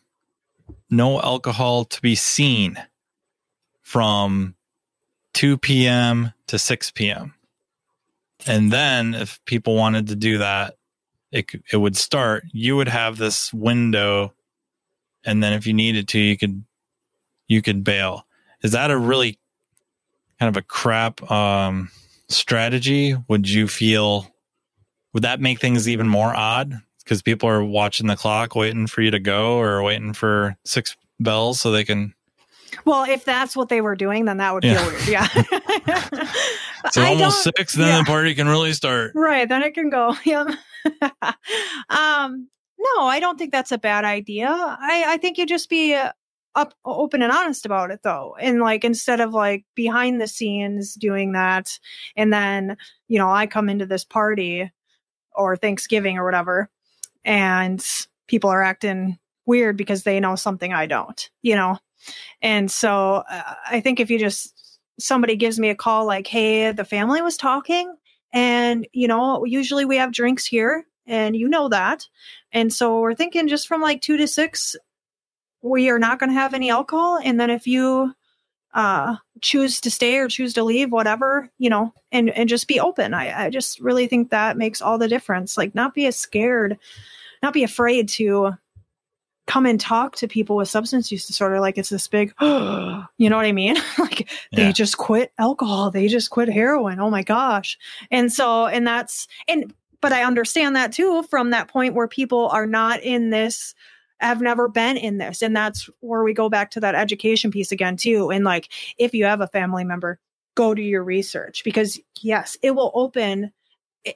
no 0.90 1.20
alcohol 1.20 1.84
to 1.84 2.00
be 2.00 2.14
seen 2.14 2.78
from 3.82 4.54
2 5.34 5.58
p.m. 5.58 6.32
to 6.46 6.58
6 6.58 6.90
p.m. 6.92 7.34
And 8.46 8.72
then 8.72 9.14
if 9.14 9.40
people 9.44 9.74
wanted 9.74 10.08
to 10.08 10.16
do 10.16 10.38
that, 10.38 10.74
it 11.30 11.46
it 11.72 11.76
would 11.76 11.96
start. 11.96 12.44
You 12.52 12.76
would 12.76 12.88
have 12.88 13.16
this 13.16 13.52
window, 13.52 14.32
and 15.24 15.42
then 15.42 15.52
if 15.52 15.66
you 15.66 15.74
needed 15.74 16.08
to, 16.08 16.18
you 16.18 16.38
could 16.38 16.64
you 17.46 17.60
could 17.62 17.84
bail. 17.84 18.26
Is 18.62 18.72
that 18.72 18.90
a 18.90 18.96
really 18.96 19.38
kind 20.38 20.48
of 20.48 20.56
a 20.56 20.64
crap 20.64 21.30
um, 21.30 21.90
strategy? 22.28 23.14
Would 23.28 23.48
you 23.48 23.68
feel? 23.68 24.32
Would 25.12 25.24
that 25.24 25.40
make 25.40 25.60
things 25.60 25.88
even 25.88 26.08
more 26.08 26.34
odd? 26.34 26.80
because 27.08 27.22
people 27.22 27.48
are 27.48 27.64
watching 27.64 28.06
the 28.06 28.16
clock, 28.16 28.54
waiting 28.54 28.86
for 28.86 29.00
you 29.00 29.10
to 29.10 29.18
go, 29.18 29.58
or 29.58 29.82
waiting 29.82 30.12
for 30.12 30.58
six 30.66 30.94
bells 31.18 31.58
so 31.58 31.70
they 31.70 31.84
can. 31.84 32.14
Well 32.84 33.04
if 33.04 33.24
that's 33.24 33.56
what 33.56 33.68
they 33.68 33.80
were 33.80 33.96
doing 33.96 34.24
then 34.24 34.36
that 34.38 34.54
would 34.54 34.64
Yeah. 34.64 34.78
feel 34.78 34.92
weird 34.92 35.08
yeah 35.08 35.26
So 36.92 37.02
I 37.02 37.08
almost 37.08 37.42
six, 37.42 37.74
then 37.74 37.88
yeah. 37.88 37.98
the 37.98 38.04
party 38.04 38.34
can 38.34 38.46
really 38.48 38.72
start. 38.72 39.12
right 39.14 39.48
then 39.48 39.62
it 39.62 39.74
can 39.74 39.90
go 39.90 40.14
yep 40.24 40.46
um 41.90 42.48
no 42.78 43.02
i 43.04 43.18
don't 43.20 43.38
think 43.38 43.52
that's 43.52 43.72
a 43.72 43.78
bad 43.78 44.04
idea 44.04 44.48
i 44.48 45.04
i 45.08 45.16
think 45.16 45.38
you 45.38 45.46
just 45.46 45.68
be 45.68 45.94
uh, 45.94 46.12
up 46.54 46.74
open 46.84 47.22
and 47.22 47.32
honest 47.32 47.66
about 47.66 47.90
it 47.90 48.00
though 48.02 48.34
and 48.40 48.60
like 48.60 48.84
instead 48.84 49.20
of 49.20 49.32
like 49.32 49.64
behind 49.74 50.20
the 50.20 50.26
scenes 50.28 50.94
doing 50.94 51.32
that 51.32 51.78
and 52.16 52.32
then 52.32 52.76
you 53.08 53.18
know 53.18 53.30
i 53.30 53.46
come 53.46 53.68
into 53.68 53.86
this 53.86 54.04
party 54.04 54.70
or 55.34 55.56
thanksgiving 55.56 56.16
or 56.18 56.24
whatever 56.24 56.70
and 57.24 57.84
people 58.28 58.50
are 58.50 58.62
acting 58.62 59.18
weird 59.46 59.76
because 59.76 60.02
they 60.04 60.20
know 60.20 60.34
something 60.36 60.72
i 60.72 60.86
don't 60.86 61.30
you 61.42 61.54
know 61.54 61.78
and 62.42 62.70
so 62.70 63.22
uh, 63.30 63.54
i 63.66 63.80
think 63.80 64.00
if 64.00 64.10
you 64.10 64.18
just 64.18 64.78
somebody 64.98 65.36
gives 65.36 65.58
me 65.58 65.70
a 65.70 65.74
call 65.74 66.06
like 66.06 66.26
hey 66.26 66.72
the 66.72 66.84
family 66.84 67.22
was 67.22 67.36
talking 67.36 67.94
and, 68.32 68.86
you 68.92 69.08
know, 69.08 69.44
usually 69.44 69.84
we 69.84 69.96
have 69.96 70.12
drinks 70.12 70.44
here, 70.44 70.84
and 71.06 71.34
you 71.36 71.48
know 71.48 71.68
that. 71.68 72.06
And 72.52 72.72
so 72.72 73.00
we're 73.00 73.14
thinking 73.14 73.48
just 73.48 73.66
from 73.66 73.80
like 73.80 74.02
two 74.02 74.16
to 74.18 74.28
six, 74.28 74.76
we 75.62 75.88
are 75.88 75.98
not 75.98 76.18
going 76.18 76.30
to 76.30 76.34
have 76.34 76.54
any 76.54 76.70
alcohol. 76.70 77.18
And 77.22 77.40
then 77.40 77.50
if 77.50 77.66
you 77.66 78.12
uh, 78.74 79.16
choose 79.40 79.80
to 79.80 79.90
stay 79.90 80.18
or 80.18 80.28
choose 80.28 80.52
to 80.54 80.62
leave, 80.62 80.92
whatever, 80.92 81.50
you 81.58 81.70
know, 81.70 81.92
and, 82.12 82.30
and 82.30 82.48
just 82.48 82.68
be 82.68 82.78
open. 82.78 83.14
I, 83.14 83.46
I 83.46 83.50
just 83.50 83.80
really 83.80 84.06
think 84.06 84.30
that 84.30 84.58
makes 84.58 84.82
all 84.82 84.98
the 84.98 85.08
difference. 85.08 85.56
Like, 85.56 85.74
not 85.74 85.94
be 85.94 86.06
as 86.06 86.16
scared, 86.16 86.78
not 87.42 87.54
be 87.54 87.64
afraid 87.64 88.08
to 88.10 88.52
come 89.48 89.66
and 89.66 89.80
talk 89.80 90.14
to 90.14 90.28
people 90.28 90.54
with 90.56 90.68
substance 90.68 91.10
use 91.10 91.26
disorder 91.26 91.58
like 91.58 91.76
it's 91.78 91.88
this 91.88 92.06
big 92.06 92.32
you 92.40 93.28
know 93.30 93.36
what 93.36 93.46
i 93.46 93.52
mean? 93.52 93.76
Like 93.98 94.30
Yeah. 94.52 94.66
they 94.66 94.72
just 94.72 94.96
quit 94.98 95.32
alcohol. 95.38 95.90
They 95.90 96.06
just 96.06 96.30
quit 96.30 96.48
heroin. 96.48 97.00
Oh 97.00 97.10
my 97.10 97.22
gosh. 97.24 97.76
And 98.10 98.32
so 98.32 98.66
and 98.66 98.86
that's 98.86 99.26
and 99.48 99.74
but 100.00 100.12
i 100.12 100.22
understand 100.22 100.76
that 100.76 100.92
too 100.92 101.24
from 101.24 101.50
that 101.50 101.66
point 101.68 101.94
where 101.94 102.06
people 102.06 102.48
are 102.50 102.66
not 102.66 103.02
in 103.02 103.30
this 103.30 103.74
have 104.20 104.40
never 104.40 104.68
been 104.68 104.96
in 104.96 105.18
this. 105.18 105.42
And 105.42 105.56
that's 105.56 105.88
where 106.00 106.22
we 106.22 106.34
go 106.34 106.48
back 106.48 106.70
to 106.72 106.80
that 106.80 106.94
education 106.94 107.50
piece 107.50 107.72
again 107.72 107.96
too. 107.96 108.30
And 108.30 108.44
like 108.44 108.68
if 108.98 109.14
you 109.14 109.24
have 109.24 109.40
a 109.40 109.46
family 109.48 109.82
member 109.84 110.18
go 110.56 110.74
do 110.74 110.82
your 110.82 111.04
research 111.04 111.62
because 111.64 111.98
yes 112.20 112.56
it 112.62 112.72
will 112.72 112.90
open 112.94 113.52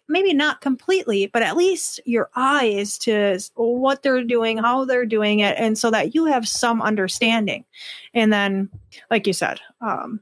maybe 0.09 0.33
not 0.33 0.61
completely 0.61 1.27
but 1.27 1.43
at 1.43 1.57
least 1.57 2.01
your 2.05 2.31
eyes 2.37 2.99
to 2.99 3.39
what 3.55 4.03
they're 4.03 4.25
doing 4.25 4.59
how 4.59 4.85
they're 4.85 5.07
doing 5.07 5.41
it 5.41 5.57
and 5.59 5.77
so 5.77 5.91
that 5.91 6.15
you 6.15 6.27
have 6.27 6.47
some 6.49 6.81
understanding. 6.81 7.65
And 8.15 8.33
then 8.33 8.71
like 9.11 9.27
you 9.27 9.33
said 9.33 9.61
um 9.81 10.21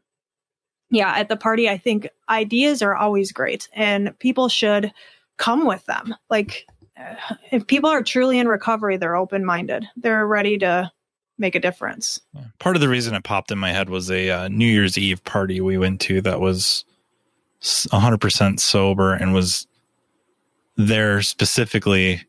yeah 0.91 1.13
at 1.17 1.29
the 1.29 1.37
party 1.37 1.69
i 1.69 1.79
think 1.79 2.09
ideas 2.29 2.83
are 2.83 2.97
always 2.97 3.33
great 3.33 3.69
and 3.73 4.19
people 4.19 4.49
should 4.49 4.93
come 5.37 5.67
with 5.67 5.85
them. 5.87 6.15
Like 6.29 6.67
if 7.51 7.67
people 7.67 7.91
are 7.91 8.03
truly 8.03 8.39
in 8.39 8.49
recovery 8.49 8.97
they're 8.97 9.17
open-minded. 9.17 9.87
They're 9.97 10.27
ready 10.27 10.59
to 10.59 10.91
make 11.41 11.55
a 11.55 11.61
difference. 11.61 12.21
Part 12.59 12.77
of 12.77 12.83
the 12.83 12.89
reason 12.89 13.15
it 13.15 13.25
popped 13.25 13.51
in 13.51 13.59
my 13.59 13.73
head 13.73 13.89
was 13.89 14.11
a 14.11 14.31
uh, 14.31 14.49
New 14.49 14.67
Year's 14.67 14.99
Eve 14.99 15.25
party 15.25 15.61
we 15.61 15.79
went 15.79 16.01
to 16.03 16.21
that 16.21 16.39
was 16.39 16.85
100% 17.61 18.61
sober 18.61 19.15
and 19.15 19.35
was 19.35 19.67
there 20.77 21.21
specifically 21.23 22.23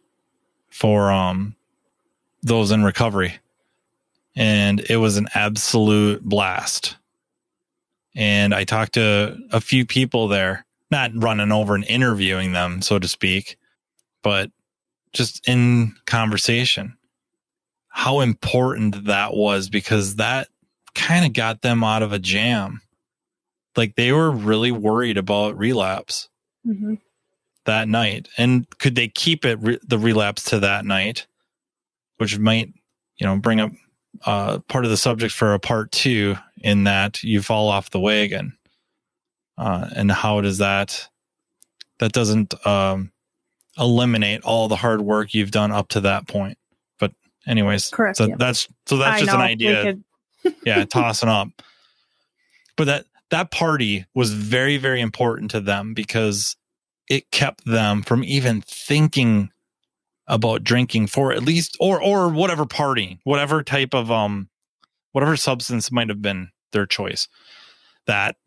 for 0.70 1.12
um 1.12 1.56
those 2.44 2.72
in 2.72 2.84
recovery. 2.84 3.40
And 4.36 4.80
it 4.90 4.98
was 4.98 5.18
an 5.18 5.28
absolute 5.36 6.24
blast. 6.24 6.98
And 8.16 8.54
i 8.54 8.64
talked 8.64 8.94
to 8.94 9.38
a 9.52 9.62
few 9.62 9.86
people 9.86 10.28
there 10.28 10.66
not 10.90 11.12
running 11.16 11.52
over 11.52 11.76
and 11.76 11.86
interviewing 11.86 12.52
them 12.52 12.82
so 12.82 13.00
to 13.00 13.08
speak 13.08 13.58
but 14.22 14.52
just 15.14 15.48
in 15.48 15.96
conversation. 16.06 16.98
How 17.90 18.22
important 18.22 19.06
that 19.06 19.34
was 19.34 19.70
because 19.70 20.16
that 20.16 20.48
kind 20.96 21.26
of 21.26 21.34
got 21.34 21.62
them 21.62 21.84
out 21.84 22.04
of 22.04 22.14
a 22.14 22.20
jam 22.20 22.82
like 23.78 23.96
they 23.96 24.12
were 24.12 24.32
really 24.32 24.72
worried 24.72 25.18
about 25.18 25.58
relapse 25.58 26.28
Mhm. 26.68 27.00
that 27.66 27.88
night 27.88 28.28
and 28.38 28.68
could 28.80 28.96
they 28.96 29.08
keep 29.08 29.46
it 29.46 29.58
re- 29.62 29.80
the 29.84 29.98
relapse 29.98 30.44
to 30.46 30.60
that 30.60 30.86
night 30.86 31.26
which 32.18 32.38
might 32.38 32.74
you 33.18 33.26
know 33.26 33.38
bring 33.38 33.60
up 33.60 33.72
uh, 34.26 34.60
part 34.68 34.84
of 34.86 34.92
the 34.92 34.98
subject 34.98 35.34
for 35.34 35.54
a 35.54 35.60
part 35.60 35.92
two 35.92 36.36
in 36.62 36.84
that 36.84 37.24
you 37.24 37.42
fall 37.42 37.70
off 37.70 37.90
the 37.92 38.00
wagon 38.00 38.56
uh, 39.58 39.88
and 39.96 40.12
how 40.12 40.42
does 40.42 40.58
that 40.60 41.08
that 42.00 42.12
doesn't 42.12 42.54
um, 42.68 43.12
eliminate 43.78 44.44
all 44.44 44.68
the 44.68 44.76
hard 44.76 45.02
work 45.02 45.34
you've 45.34 45.52
done 45.52 45.72
up 45.72 45.88
to 45.88 46.02
that 46.02 46.28
point 46.28 46.58
but 47.00 47.12
anyways 47.48 47.90
Correct, 47.90 48.18
so 48.18 48.28
yeah. 48.28 48.36
that's 48.38 48.68
so 48.86 48.98
that's 48.98 49.22
I 49.22 49.26
just 49.26 49.34
an 49.34 49.40
know, 49.40 49.46
we 49.46 49.52
idea 49.52 49.98
yeah, 50.66 50.86
tossing 50.86 51.30
up. 51.30 51.50
But 52.76 52.86
that 52.86 53.06
that 53.32 53.52
party 53.52 54.06
was 54.14 54.34
very 54.34 54.78
very 54.78 55.02
important 55.02 55.52
to 55.52 55.60
them 55.60 55.94
because 55.94 56.56
it 57.10 57.32
kept 57.32 57.66
them 57.66 58.04
from 58.04 58.24
even 58.24 58.62
thinking 58.62 59.50
about 60.28 60.64
drinking 60.64 61.08
for 61.08 61.34
at 61.34 61.44
least 61.44 61.76
or 61.80 62.02
or 62.02 62.30
whatever 62.30 62.66
party, 62.66 63.20
whatever 63.24 63.64
type 63.64 63.94
of 63.94 64.10
um 64.12 64.50
whatever 65.12 65.36
substance 65.36 65.92
might 65.92 66.10
have 66.10 66.22
been 66.22 66.50
their 66.72 66.86
choice. 66.86 67.28
That 68.08 68.38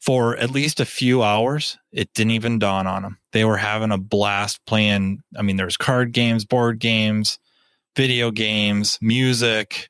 for 0.00 0.36
at 0.36 0.50
least 0.50 0.80
a 0.80 0.84
few 0.84 1.22
hours, 1.22 1.78
it 1.90 2.12
didn't 2.14 2.32
even 2.32 2.58
dawn 2.58 2.86
on 2.86 3.02
them. 3.02 3.18
They 3.32 3.44
were 3.44 3.56
having 3.56 3.90
a 3.90 3.98
blast 3.98 4.60
playing. 4.66 5.22
I 5.36 5.42
mean, 5.42 5.56
there's 5.56 5.76
card 5.76 6.12
games, 6.12 6.44
board 6.44 6.78
games, 6.78 7.38
video 7.96 8.30
games, 8.30 8.98
music, 9.00 9.88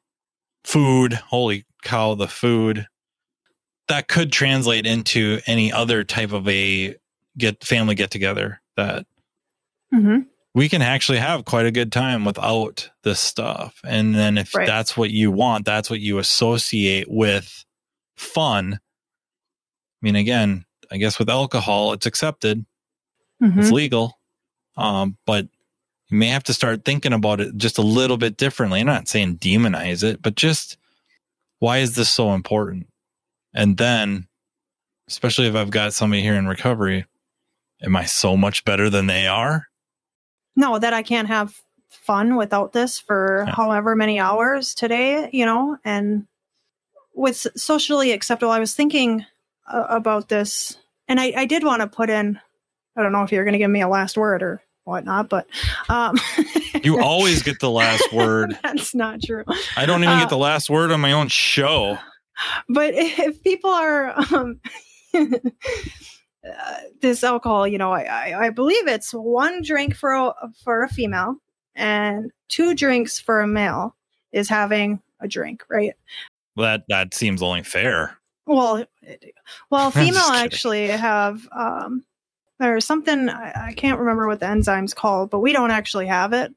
food. 0.64 1.14
Holy 1.14 1.64
cow, 1.82 2.14
the 2.14 2.28
food. 2.28 2.86
That 3.88 4.08
could 4.08 4.32
translate 4.32 4.86
into 4.86 5.40
any 5.46 5.70
other 5.72 6.04
type 6.04 6.32
of 6.32 6.48
a 6.48 6.96
get 7.36 7.62
family 7.64 7.94
get 7.94 8.10
together 8.10 8.60
that 8.76 9.06
Mhm. 9.92 10.26
we 10.54 10.68
can 10.68 10.82
actually 10.82 11.18
have 11.18 11.44
quite 11.44 11.66
a 11.66 11.70
good 11.72 11.92
time 11.92 12.24
without 12.24 12.90
this 13.02 13.20
stuff. 13.20 13.80
And 13.84 14.14
then 14.14 14.38
if 14.38 14.54
Right. 14.54 14.66
that's 14.66 14.96
what 14.96 15.10
you 15.10 15.30
want, 15.30 15.64
that's 15.66 15.90
what 15.90 16.00
you 16.00 16.18
associate 16.18 17.10
with 17.10 17.64
fun. 18.16 18.74
I 18.74 18.78
mean, 20.00 20.16
again, 20.16 20.64
I 20.90 20.96
guess 20.96 21.18
with 21.18 21.28
alcohol, 21.28 21.92
it's 21.92 22.06
accepted, 22.06 22.64
Mhm. 23.42 23.58
it's 23.58 23.70
legal. 23.70 24.20
Um, 24.76 25.18
but 25.26 25.48
you 26.10 26.16
may 26.18 26.28
have 26.28 26.44
to 26.44 26.54
start 26.54 26.84
thinking 26.84 27.12
about 27.12 27.40
it 27.40 27.56
just 27.56 27.78
a 27.78 27.82
little 27.82 28.16
bit 28.16 28.36
differently. 28.36 28.80
I'm 28.80 28.86
not 28.86 29.08
saying 29.08 29.38
demonize 29.38 30.02
it, 30.04 30.22
but 30.22 30.36
just 30.36 30.76
why 31.58 31.78
is 31.78 31.94
this 31.96 32.12
so 32.12 32.32
important? 32.34 32.86
And 33.54 33.76
then, 33.76 34.26
especially 35.08 35.46
if 35.46 35.54
I've 35.54 35.70
got 35.70 35.92
somebody 35.94 36.22
here 36.22 36.34
in 36.34 36.46
recovery, 36.46 37.06
am 37.82 37.94
I 37.96 38.04
so 38.04 38.36
much 38.36 38.64
better 38.64 38.90
than 38.90 39.06
they 39.06 39.26
are? 39.26 39.66
no 40.56 40.78
that 40.78 40.92
i 40.94 41.02
can't 41.02 41.26
have 41.26 41.52
fun 41.88 42.36
without 42.36 42.72
this 42.72 43.00
for 43.00 43.42
Yeah. 43.48 43.54
however 43.56 43.96
many 43.96 44.20
hours 44.20 44.72
today 44.72 45.28
you 45.32 45.44
know 45.44 45.76
and 45.84 46.28
with 47.12 47.44
socially 47.56 48.12
acceptable 48.12 48.52
i 48.52 48.60
was 48.60 48.72
thinking 48.72 49.26
uh, 49.66 49.86
about 49.88 50.28
this 50.28 50.76
and 51.08 51.18
i, 51.18 51.32
I 51.36 51.44
did 51.46 51.64
want 51.64 51.82
to 51.82 51.88
put 51.88 52.08
in 52.08 52.38
i 52.96 53.02
don't 53.02 53.10
know 53.10 53.24
if 53.24 53.32
you're 53.32 53.42
going 53.42 53.54
to 53.54 53.58
give 53.58 53.70
me 53.70 53.80
a 53.82 53.88
last 53.88 54.16
word 54.16 54.44
or 54.44 54.62
whatnot 54.84 55.28
but 55.28 55.48
um 55.88 56.14
You 56.84 56.98
always 57.02 57.42
get 57.42 57.58
the 57.58 57.70
last 57.70 58.12
word. 58.12 58.56
that's 58.62 58.94
not 58.94 59.22
true 59.22 59.42
I 59.76 59.86
don't 59.86 60.04
even 60.04 60.18
Uh, 60.18 60.20
get 60.20 60.28
the 60.30 60.38
last 60.38 60.70
word 60.70 60.92
on 60.92 61.00
my 61.00 61.10
own 61.12 61.26
show. 61.26 61.98
But 62.68 62.94
if 62.96 63.42
people 63.42 63.70
are 63.70 64.14
um 64.32 64.60
uh, 65.14 66.78
this 67.00 67.24
alcohol 67.24 67.66
you 67.66 67.78
know 67.78 67.92
I, 67.92 68.02
I 68.02 68.46
i 68.46 68.50
believe 68.50 68.86
it's 68.88 69.12
one 69.12 69.62
drink 69.62 69.94
for 69.94 70.12
a 70.12 70.32
for 70.62 70.82
a 70.82 70.88
female 70.88 71.36
and 71.74 72.30
two 72.48 72.74
drinks 72.74 73.18
for 73.18 73.40
a 73.40 73.46
male 73.46 73.96
is 74.32 74.48
having 74.48 75.00
a 75.20 75.28
drink 75.28 75.64
right? 75.68 75.94
That 76.56 76.84
that 76.88 77.14
seems 77.14 77.42
only 77.42 77.62
fair. 77.62 78.18
well 78.46 78.84
well 79.70 79.90
female 79.92 80.30
actually 80.32 80.88
have 80.88 81.48
um 81.52 82.04
there's 82.60 82.84
something 82.84 83.28
I, 83.28 83.68
I 83.68 83.72
can't 83.72 83.98
remember 83.98 84.28
what 84.28 84.40
the 84.40 84.46
enzyme's 84.46 84.94
called 84.94 85.30
but 85.30 85.40
we 85.40 85.52
don't 85.52 85.72
actually 85.72 86.06
have 86.06 86.32
it. 86.32 86.54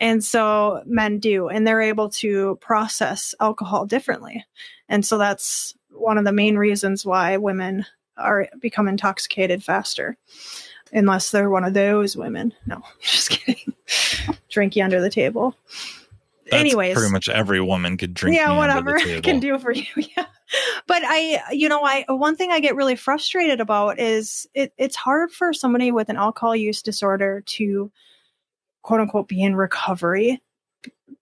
And 0.00 0.24
so 0.24 0.82
men 0.86 1.18
do 1.18 1.48
and 1.48 1.66
they're 1.66 1.82
able 1.82 2.08
to 2.10 2.56
process 2.60 3.34
alcohol 3.40 3.84
differently 3.86 4.44
and 4.88 5.04
so 5.04 5.18
that's 5.18 5.74
one 5.90 6.18
of 6.18 6.24
the 6.24 6.32
main 6.32 6.56
reasons 6.56 7.06
why 7.06 7.36
women 7.36 7.86
are 8.16 8.48
become 8.60 8.88
intoxicated 8.88 9.62
faster 9.62 10.16
unless 10.92 11.30
they're 11.30 11.50
one 11.50 11.64
of 11.64 11.74
those 11.74 12.16
women. 12.16 12.52
No 12.66 12.82
just 13.00 13.30
kidding. 13.30 13.74
Drink 14.48 14.76
you 14.76 14.84
under 14.84 15.00
the 15.00 15.10
table. 15.10 15.56
That's 16.44 16.60
anyways. 16.60 16.94
pretty 16.94 17.10
much 17.10 17.28
every 17.28 17.60
woman 17.60 17.96
could 17.96 18.12
drink. 18.12 18.36
yeah 18.36 18.48
me 18.48 18.58
under 18.58 18.74
the 18.74 18.92
whatever 18.92 19.16
I 19.16 19.20
can 19.22 19.40
do 19.40 19.58
for 19.58 19.72
you. 19.72 19.84
Yeah. 19.96 20.26
But 20.86 21.02
i 21.04 21.40
you 21.52 21.68
know 21.68 21.80
i 21.82 22.04
one 22.08 22.36
thing 22.36 22.52
i 22.52 22.60
get 22.60 22.76
really 22.76 22.96
frustrated 22.96 23.60
about 23.60 23.98
is 23.98 24.46
it, 24.54 24.72
it's 24.76 24.94
hard 24.94 25.32
for 25.32 25.52
somebody 25.52 25.90
with 25.90 26.10
an 26.10 26.16
alcohol 26.16 26.54
use 26.54 26.82
disorder 26.82 27.42
to 27.46 27.90
quote 28.82 29.00
unquote 29.00 29.26
be 29.26 29.42
in 29.42 29.56
recovery 29.56 30.40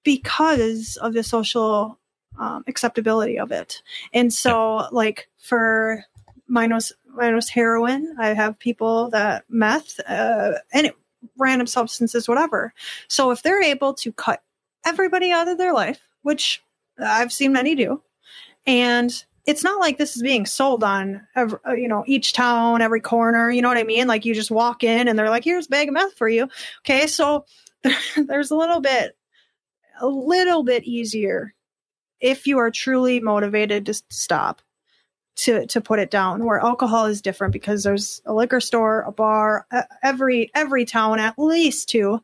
because 0.02 0.98
of 1.00 1.14
the 1.14 1.22
social 1.22 1.98
um, 2.38 2.64
acceptability 2.66 3.38
of 3.38 3.52
it 3.52 3.82
and 4.12 4.32
so 4.32 4.88
like 4.90 5.28
for 5.38 6.04
minus 6.48 6.92
minus 7.06 7.48
heroin 7.48 8.14
i 8.18 8.28
have 8.28 8.58
people 8.58 9.10
that 9.10 9.44
meth 9.48 10.00
uh, 10.08 10.52
and 10.72 10.92
random 11.38 11.66
substances 11.66 12.28
whatever 12.28 12.72
so 13.08 13.30
if 13.30 13.42
they're 13.42 13.62
able 13.62 13.94
to 13.94 14.12
cut 14.12 14.42
everybody 14.84 15.30
out 15.30 15.48
of 15.48 15.58
their 15.58 15.72
life 15.72 16.00
which 16.22 16.62
I've 16.98 17.32
seen 17.32 17.52
many 17.52 17.74
do. 17.74 18.02
And 18.66 19.12
it's 19.44 19.64
not 19.64 19.80
like 19.80 19.98
this 19.98 20.16
is 20.16 20.22
being 20.22 20.46
sold 20.46 20.84
on, 20.84 21.26
every, 21.34 21.58
uh, 21.66 21.72
you 21.72 21.88
know, 21.88 22.04
each 22.06 22.32
town, 22.32 22.80
every 22.80 23.00
corner. 23.00 23.50
You 23.50 23.60
know 23.60 23.68
what 23.68 23.78
I 23.78 23.82
mean? 23.82 24.06
Like 24.06 24.24
you 24.24 24.34
just 24.34 24.50
walk 24.50 24.84
in 24.84 25.08
and 25.08 25.18
they're 25.18 25.30
like, 25.30 25.44
"Here's 25.44 25.66
a 25.66 25.70
bag 25.70 25.88
of 25.88 25.94
meth 25.94 26.14
for 26.14 26.28
you." 26.28 26.48
Okay, 26.80 27.06
so 27.08 27.44
there's 28.16 28.52
a 28.52 28.56
little 28.56 28.80
bit, 28.80 29.16
a 30.00 30.06
little 30.06 30.62
bit 30.62 30.84
easier 30.84 31.54
if 32.22 32.46
you 32.46 32.58
are 32.58 32.70
truly 32.70 33.20
motivated 33.20 33.84
to 33.86 33.94
stop 34.08 34.62
to 35.34 35.66
to 35.66 35.80
put 35.80 35.98
it 35.98 36.10
down. 36.10 36.44
Where 36.44 36.60
alcohol 36.60 37.06
is 37.06 37.22
different 37.22 37.52
because 37.52 37.82
there's 37.82 38.22
a 38.24 38.32
liquor 38.32 38.60
store, 38.60 39.02
a 39.02 39.12
bar, 39.12 39.66
every 40.02 40.50
every 40.54 40.84
town 40.84 41.18
at 41.18 41.38
least 41.38 41.88
two, 41.88 42.22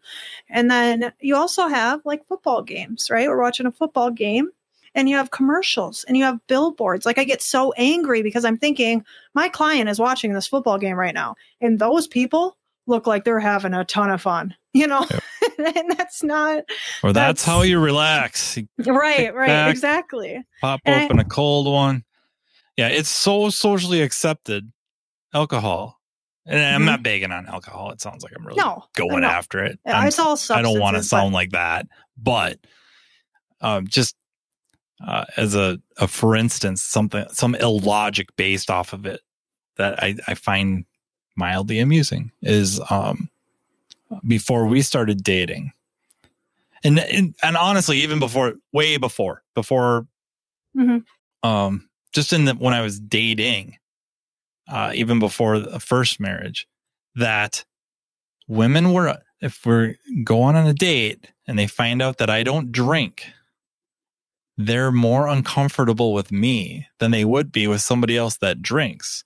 and 0.49 0.71
then 0.71 1.13
you 1.21 1.37
also 1.37 1.69
have 1.69 2.01
like 2.05 2.27
football 2.27 2.63
games, 2.63 3.09
right? 3.11 3.29
We're 3.29 3.41
watching 3.41 3.67
a 3.67 3.73
football 3.73 4.11
game 4.11 4.51
and 4.95 5.09
you 5.09 5.17
have 5.17 5.31
commercials 5.31 6.05
and 6.05 6.17
you 6.17 6.25
have 6.25 6.47
billboards. 6.47 7.07
Like 7.07 7.19
I 7.19 7.25
get 7.25 7.43
so 7.43 7.73
angry 7.73 8.23
because 8.23 8.45
I'm 8.45 8.59
thinking 8.59 9.05
my 9.35 9.49
client 9.49 9.89
is 9.89 9.99
watching 9.99 10.33
this 10.33 10.47
football 10.47 10.79
game 10.79 10.97
right 10.97 11.15
now 11.15 11.37
and 11.61 11.79
those 11.79 12.07
people 12.07 12.57
look 12.87 13.07
like 13.07 13.25
they're 13.25 13.39
having 13.41 13.75
a 13.75 13.85
ton 13.85 14.11
of 14.11 14.23
fun, 14.23 14.55
you 14.73 14.87
know? 14.87 15.07
and 15.77 15.91
that's 15.91 16.23
not 16.23 16.65
Or 17.03 17.13
that's, 17.13 17.43
That's- 17.43 17.45
how 17.45 17.63
you 17.63 17.79
relax. 17.81 18.57
You 18.57 18.67
right, 18.93 19.35
right, 19.35 19.47
back. 19.49 19.71
exactly. 19.71 20.43
pop 20.61 20.81
And 20.85 21.05
open 21.05 21.19
a 21.19 21.25
cold 21.25 21.67
one. 21.67 22.05
Yeah, 22.77 22.89
it's 22.89 23.09
so 23.09 23.51
socially 23.51 24.03
accepted. 24.03 24.71
Alcohol. 25.35 25.99
And 26.47 26.59
I'm 26.61 26.83
Mhm. 26.83 26.87
not 26.87 27.03
begging 27.03 27.33
on 27.33 27.47
alcohol. 27.47 27.91
It 27.91 28.01
sounds 28.01 28.23
like 28.23 28.33
I'm 28.37 28.47
really 28.47 28.57
No, 28.63 28.85
going 28.97 29.21
no. 29.21 29.29
after 29.29 29.63
it. 29.65 29.79
I'm 29.85 30.07
it's 30.09 30.19
all 30.19 30.39
I 30.51 30.63
don't 30.63 30.81
want 30.81 30.97
to 30.97 31.03
sound 31.03 31.33
but- 31.33 31.37
like 31.37 31.51
that, 31.51 31.87
but 32.17 32.59
um, 33.61 33.87
just 33.87 34.15
uh, 35.07 35.25
as 35.37 35.55
a, 35.55 35.79
a 35.99 36.09
for 36.09 36.35
instance, 36.35 36.81
something 36.83 37.25
some 37.31 37.55
illogic 37.57 38.35
based 38.37 38.71
off 38.71 38.93
of 38.93 39.05
it 39.07 39.21
that 39.77 40.03
I, 40.03 40.17
I 40.27 40.35
find 40.35 40.85
mildly 41.37 41.79
amusing 41.81 42.33
is 42.43 42.81
um, 42.91 43.29
before 44.27 44.67
we 44.67 44.83
started 44.83 45.23
dating, 45.23 45.73
and, 46.85 46.99
and 46.99 47.35
and 47.43 47.57
honestly, 47.57 47.99
even 48.03 48.19
before, 48.19 48.55
way 48.73 48.97
before, 48.97 49.43
before, 49.55 50.07
Mhm. 50.77 51.05
um, 51.43 51.89
just 52.13 52.33
in 52.33 52.45
the 52.45 52.55
when 52.55 52.75
I 52.75 52.83
was 52.83 53.01
dating, 53.01 53.77
uh, 54.69 54.93
even 54.95 55.19
before 55.19 55.59
the 55.59 55.81
first 55.81 56.21
marriage, 56.21 56.67
that 57.15 57.65
women 58.47 58.93
were, 58.93 59.19
if 59.41 59.65
we're 59.67 59.97
going 60.25 60.57
on 60.57 60.67
a 60.67 60.75
date 60.75 61.33
and 61.47 61.59
they 61.59 61.67
find 61.67 62.01
out 62.03 62.19
that 62.19 62.31
I 62.31 62.43
don't 62.43 62.73
drink, 62.73 63.27
they're 64.57 64.91
more 64.93 65.29
uncomfortable 65.29 66.13
with 66.13 66.33
me 66.33 66.87
than 66.99 67.11
they 67.11 67.25
would 67.25 67.53
be 67.53 67.67
with 67.67 67.81
somebody 67.81 68.17
else 68.17 68.37
that 68.39 68.63
drinks. 68.63 69.25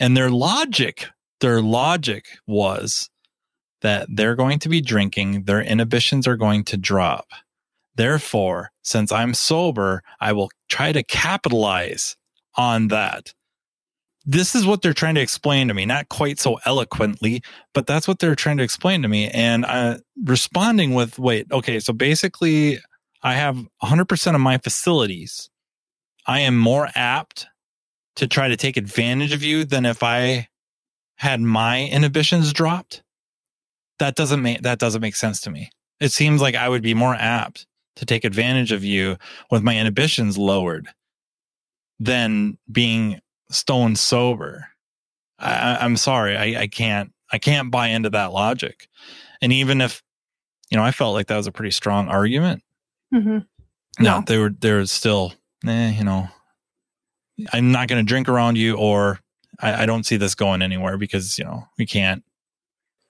And 0.00 0.16
their 0.16 0.30
logic, 0.30 1.06
their 1.40 1.62
logic 1.62 2.26
was 2.46 3.08
that 3.82 4.06
they're 4.08 4.34
going 4.34 4.58
to 4.60 4.68
be 4.68 4.80
drinking, 4.80 5.44
their 5.44 5.60
inhibitions 5.60 6.26
are 6.26 6.36
going 6.36 6.64
to 6.64 6.76
drop. 6.76 7.26
Therefore, 7.96 8.70
since 8.82 9.10
I'm 9.10 9.34
sober, 9.34 10.02
I 10.20 10.32
will 10.32 10.50
try 10.68 10.92
to 10.92 11.02
capitalize 11.02 12.16
on 12.56 12.88
that. 12.88 13.32
This 14.24 14.54
is 14.54 14.66
what 14.66 14.82
they're 14.82 14.92
trying 14.92 15.14
to 15.14 15.20
explain 15.20 15.68
to 15.68 15.74
me, 15.74 15.86
not 15.86 16.08
quite 16.08 16.38
so 16.38 16.58
eloquently, 16.66 17.42
but 17.72 17.86
that's 17.86 18.08
what 18.08 18.18
they're 18.18 18.34
trying 18.34 18.56
to 18.56 18.64
explain 18.64 19.02
to 19.02 19.08
me. 19.08 19.28
And 19.28 19.64
uh, 19.64 19.98
responding 20.24 20.94
with, 20.94 21.18
wait, 21.18 21.46
okay, 21.52 21.78
so 21.78 21.92
basically, 21.92 22.80
I 23.22 23.34
have 23.34 23.56
100% 23.82 24.34
of 24.34 24.40
my 24.40 24.58
facilities. 24.58 25.48
I 26.26 26.40
am 26.40 26.58
more 26.58 26.88
apt 26.94 27.46
to 28.16 28.26
try 28.26 28.48
to 28.48 28.56
take 28.56 28.76
advantage 28.76 29.32
of 29.32 29.42
you 29.42 29.64
than 29.64 29.86
if 29.86 30.02
I 30.02 30.48
had 31.16 31.40
my 31.40 31.84
inhibitions 31.84 32.52
dropped. 32.52 33.02
That 33.98 34.14
doesn't 34.14 34.42
make 34.42 34.62
that 34.62 34.78
doesn't 34.78 35.00
make 35.00 35.16
sense 35.16 35.40
to 35.42 35.50
me. 35.50 35.70
It 36.00 36.12
seems 36.12 36.40
like 36.40 36.54
I 36.54 36.68
would 36.68 36.82
be 36.82 36.94
more 36.94 37.14
apt 37.14 37.66
to 37.96 38.04
take 38.04 38.24
advantage 38.24 38.72
of 38.72 38.84
you 38.84 39.16
with 39.50 39.62
my 39.62 39.76
inhibitions 39.76 40.36
lowered 40.36 40.88
than 41.98 42.58
being 42.70 43.20
stone 43.50 43.96
sober. 43.96 44.68
I, 45.38 45.84
am 45.84 45.96
sorry, 45.96 46.36
I, 46.36 46.62
I 46.62 46.66
can't 46.66 47.12
I 47.32 47.38
can't 47.38 47.70
buy 47.70 47.88
into 47.88 48.10
that 48.10 48.32
logic. 48.32 48.88
And 49.40 49.52
even 49.52 49.80
if 49.80 50.02
you 50.70 50.76
know, 50.76 50.84
I 50.84 50.90
felt 50.90 51.14
like 51.14 51.28
that 51.28 51.36
was 51.36 51.46
a 51.46 51.52
pretty 51.52 51.70
strong 51.70 52.08
argument. 52.08 52.62
Mm-hmm. 53.14 53.38
No, 54.02 54.22
they 54.26 54.38
were 54.38 54.50
they're 54.50 54.84
still, 54.86 55.32
eh, 55.66 55.90
you 55.90 56.04
know, 56.04 56.28
I'm 57.52 57.72
not 57.72 57.88
going 57.88 58.04
to 58.04 58.08
drink 58.08 58.28
around 58.28 58.56
you, 58.56 58.76
or 58.76 59.20
I, 59.60 59.82
I, 59.82 59.86
don't 59.86 60.04
see 60.04 60.16
this 60.16 60.34
going 60.34 60.62
anywhere 60.62 60.98
because 60.98 61.38
you 61.38 61.44
know 61.44 61.64
we 61.78 61.86
can't 61.86 62.24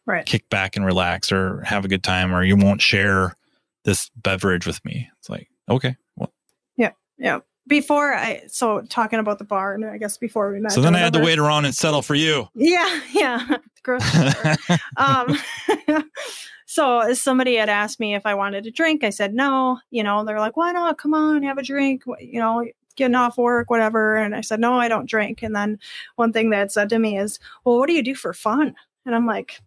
right. 0.07 0.25
kick 0.25 0.49
back 0.49 0.77
and 0.77 0.85
relax 0.85 1.31
or 1.31 1.61
have 1.63 1.85
a 1.85 1.89
good 1.89 2.03
time, 2.03 2.35
or 2.35 2.43
you 2.43 2.57
won't 2.57 2.81
share 2.81 3.37
this 3.85 4.11
beverage 4.17 4.67
with 4.67 4.85
me. 4.85 5.11
It's 5.19 5.29
like 5.29 5.49
okay, 5.69 5.97
well, 6.17 6.33
yeah, 6.77 6.93
yeah. 7.19 7.41
Before 7.69 8.15
I 8.15 8.45
so 8.49 8.83
talking 8.83 9.19
about 9.19 9.39
the 9.39 9.45
bar, 9.45 9.75
and 9.75 9.85
I 9.85 9.99
guess 9.99 10.17
before 10.17 10.53
we 10.53 10.61
met. 10.61 10.73
So 10.73 10.81
then 10.81 10.95
I 10.95 11.01
had 11.01 11.13
to 11.15 11.21
wait 11.21 11.39
around 11.39 11.65
and 11.65 11.75
settle 11.75 12.03
for 12.03 12.15
you. 12.15 12.49
Yeah, 12.55 13.01
yeah. 13.13 13.59
um, 14.97 15.39
so 16.67 17.13
somebody 17.15 17.57
had 17.57 17.69
asked 17.69 18.01
me 18.01 18.15
if 18.15 18.27
I 18.27 18.35
wanted 18.35 18.67
a 18.67 18.71
drink. 18.71 19.05
I 19.05 19.11
said 19.11 19.35
no. 19.35 19.79
You 19.91 20.03
know, 20.03 20.25
they're 20.25 20.41
like, 20.41 20.57
why 20.57 20.73
not? 20.73 20.99
Come 20.99 21.15
on, 21.15 21.43
have 21.43 21.59
a 21.59 21.63
drink. 21.63 22.05
You 22.21 22.41
know, 22.41 22.65
getting 22.97 23.15
off 23.15 23.39
work, 23.39 23.71
whatever. 23.71 24.17
And 24.17 24.35
I 24.35 24.41
said, 24.41 24.59
no, 24.59 24.75
I 24.75 24.89
don't 24.89 25.09
drink. 25.09 25.43
And 25.43 25.55
then 25.55 25.79
one 26.17 26.33
thing 26.33 26.51
they 26.51 26.57
had 26.57 26.73
said 26.73 26.89
to 26.89 26.99
me 26.99 27.19
is, 27.19 27.39
well, 27.65 27.79
what 27.79 27.87
do 27.87 27.93
you 27.93 28.03
do 28.03 28.15
for 28.15 28.33
fun? 28.33 28.75
And 29.05 29.15
I'm 29.15 29.27
like, 29.27 29.61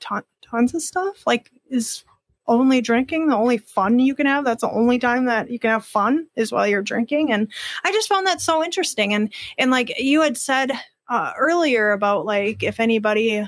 ton- 0.00 0.24
tons 0.42 0.74
of 0.74 0.82
stuff. 0.82 1.22
Like, 1.26 1.50
is 1.70 2.04
only 2.46 2.80
drinking 2.80 3.28
the 3.28 3.36
only 3.36 3.58
fun 3.58 3.98
you 3.98 4.14
can 4.14 4.26
have? 4.26 4.44
That's 4.44 4.60
the 4.60 4.70
only 4.70 4.98
time 4.98 5.26
that 5.26 5.50
you 5.50 5.58
can 5.58 5.70
have 5.70 5.84
fun 5.84 6.26
is 6.36 6.52
while 6.52 6.66
you're 6.66 6.82
drinking. 6.82 7.32
And 7.32 7.50
I 7.84 7.92
just 7.92 8.08
found 8.08 8.26
that 8.26 8.40
so 8.40 8.62
interesting. 8.62 9.14
And 9.14 9.32
and 9.58 9.70
like 9.70 9.98
you 9.98 10.22
had 10.22 10.36
said 10.36 10.72
uh, 11.08 11.32
earlier 11.38 11.92
about 11.92 12.26
like 12.26 12.62
if 12.62 12.80
anybody 12.80 13.46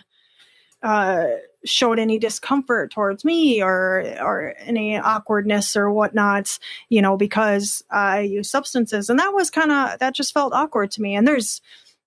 uh, 0.82 1.26
showed 1.64 1.98
any 1.98 2.18
discomfort 2.18 2.92
towards 2.92 3.24
me 3.24 3.62
or 3.62 4.04
or 4.20 4.54
any 4.58 4.96
awkwardness 4.98 5.76
or 5.76 5.90
whatnot, 5.90 6.58
you 6.88 7.02
know, 7.02 7.16
because 7.16 7.82
I 7.90 8.20
use 8.20 8.50
substances, 8.50 9.10
and 9.10 9.18
that 9.18 9.34
was 9.34 9.50
kind 9.50 9.72
of 9.72 9.98
that 9.98 10.14
just 10.14 10.32
felt 10.32 10.54
awkward 10.54 10.90
to 10.92 11.02
me. 11.02 11.14
And 11.14 11.26
there's 11.26 11.60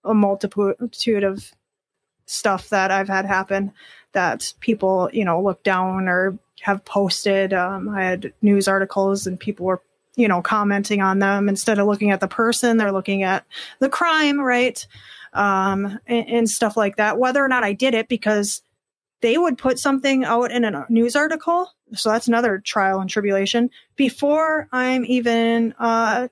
a 0.04 0.14
multitude 0.14 1.24
of 1.24 1.52
stuff 2.26 2.70
that 2.70 2.92
I've 2.92 3.10
had 3.10 3.26
happen 3.26 3.74
that 4.14 4.54
people, 4.60 5.10
you 5.14 5.26
know, 5.26 5.42
look 5.42 5.64
down 5.64 6.08
or 6.08 6.38
have 6.62 6.84
posted. 6.86 7.54
Um, 7.54 7.90
I 7.90 8.04
had 8.04 8.34
news 8.42 8.68
articles 8.68 9.28
and 9.28 9.40
people 9.40 9.66
were, 9.66 9.82
you 10.16 10.28
know, 10.28 10.42
commenting 10.42 11.02
on 11.02 11.20
them 11.20 11.48
instead 11.48 11.80
of 11.80 11.88
looking 11.88 12.12
at 12.12 12.20
the 12.20 12.28
person, 12.28 12.78
they're 12.78 12.92
looking 12.92 13.24
at 13.24 13.46
the 13.80 13.90
crime, 13.90 14.40
right? 14.40 14.86
Um, 15.34 16.00
and, 16.08 16.28
and 16.28 16.50
stuff 16.50 16.76
like 16.76 16.98
that. 16.98 17.18
Whether 17.18 17.44
or 17.44 17.48
not 17.48 17.64
I 17.64 17.74
did 17.74 17.94
it 17.94 18.10
because 18.10 18.62
they 19.22 19.38
would 19.38 19.58
put 19.58 19.80
something 19.80 20.24
out 20.24 20.52
in 20.52 20.64
a 20.64 20.86
news 20.90 21.16
article. 21.16 21.72
So 21.94 22.10
that's 22.10 22.28
another 22.28 22.60
trial 22.60 23.02
and 23.02 23.10
tribulation 23.10 23.70
before 23.96 24.68
I'm 24.72 25.06
even 25.06 25.74
uh, 25.80 26.30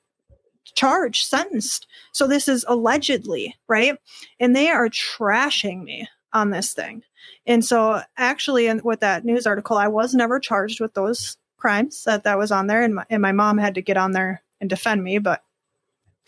charged, 0.76 1.28
sentenced. 1.28 1.88
So 2.12 2.28
this 2.28 2.48
is 2.48 2.66
allegedly, 2.68 3.56
right? 3.68 3.98
And 4.40 4.56
they 4.56 4.70
are 4.70 4.90
trashing 4.90 5.84
me 5.84 6.08
on 6.34 6.50
this 6.50 6.74
thing. 6.74 7.04
And 7.48 7.66
so 7.66 8.02
actually, 8.18 8.68
in, 8.68 8.82
with 8.84 9.00
that 9.00 9.26
news 9.26 9.48
article, 9.48 9.78
I 9.78 9.88
was 9.88 10.14
never 10.14 10.40
charged 10.40 10.82
with 10.82 10.94
those 10.94 11.38
crimes 11.58 12.04
that 12.04 12.26
that 12.26 12.38
was 12.38 12.52
on 12.52 12.68
there. 12.68 12.84
And 12.84 12.96
my, 12.96 13.06
and 13.10 13.22
my 13.22 13.32
mom 13.32 13.58
had 13.58 13.76
to 13.76 13.82
get 13.82 13.98
on 13.98 14.12
there 14.12 14.44
and 14.60 14.70
defend 14.70 15.04
me, 15.04 15.18
but 15.18 15.42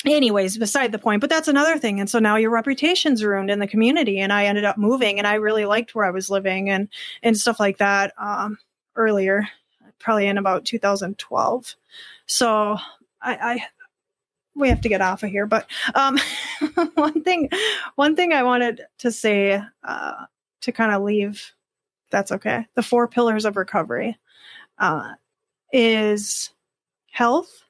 anyways 0.05 0.57
beside 0.57 0.93
the 0.93 0.99
point 0.99 1.19
but 1.19 1.29
that's 1.29 1.49
another 1.49 1.77
thing 1.77 1.99
and 1.99 2.09
so 2.09 2.19
now 2.19 2.37
your 2.37 2.51
reputation's 2.51 3.23
ruined 3.23 3.51
in 3.51 3.59
the 3.59 3.67
community 3.67 4.19
and 4.19 4.31
i 4.31 4.45
ended 4.45 4.63
up 4.63 4.77
moving 4.77 5.17
and 5.17 5.27
i 5.27 5.33
really 5.33 5.65
liked 5.65 5.93
where 5.93 6.05
i 6.05 6.09
was 6.09 6.29
living 6.29 6.69
and 6.69 6.87
and 7.21 7.37
stuff 7.37 7.59
like 7.59 7.77
that 7.79 8.13
um, 8.17 8.57
earlier 8.95 9.45
probably 9.99 10.27
in 10.27 10.37
about 10.37 10.63
2012 10.63 11.75
so 12.27 12.77
i 13.21 13.35
i 13.35 13.63
we 14.55 14.69
have 14.69 14.79
to 14.81 14.89
get 14.89 15.01
off 15.01 15.21
of 15.21 15.29
here 15.29 15.45
but 15.45 15.69
um, 15.95 16.17
one 16.93 17.21
thing 17.21 17.49
one 17.95 18.15
thing 18.15 18.31
i 18.31 18.43
wanted 18.43 18.81
to 18.99 19.11
say 19.11 19.61
uh, 19.83 20.25
to 20.61 20.71
kind 20.71 20.91
of 20.91 21.01
leave 21.01 21.51
that's 22.11 22.31
okay 22.31 22.65
the 22.75 22.83
four 22.83 23.07
pillars 23.07 23.45
of 23.45 23.55
recovery 23.55 24.17
uh, 24.79 25.13
is 25.71 26.51
health 27.11 27.63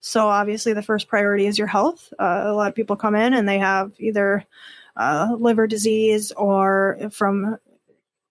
so 0.00 0.28
obviously, 0.28 0.72
the 0.72 0.82
first 0.82 1.08
priority 1.08 1.46
is 1.46 1.58
your 1.58 1.66
health. 1.66 2.12
Uh, 2.18 2.44
a 2.46 2.54
lot 2.54 2.68
of 2.68 2.74
people 2.74 2.96
come 2.96 3.14
in 3.14 3.34
and 3.34 3.48
they 3.48 3.58
have 3.58 3.92
either 3.98 4.44
uh, 4.96 5.36
liver 5.38 5.66
disease 5.66 6.32
or 6.32 6.98
from 7.10 7.58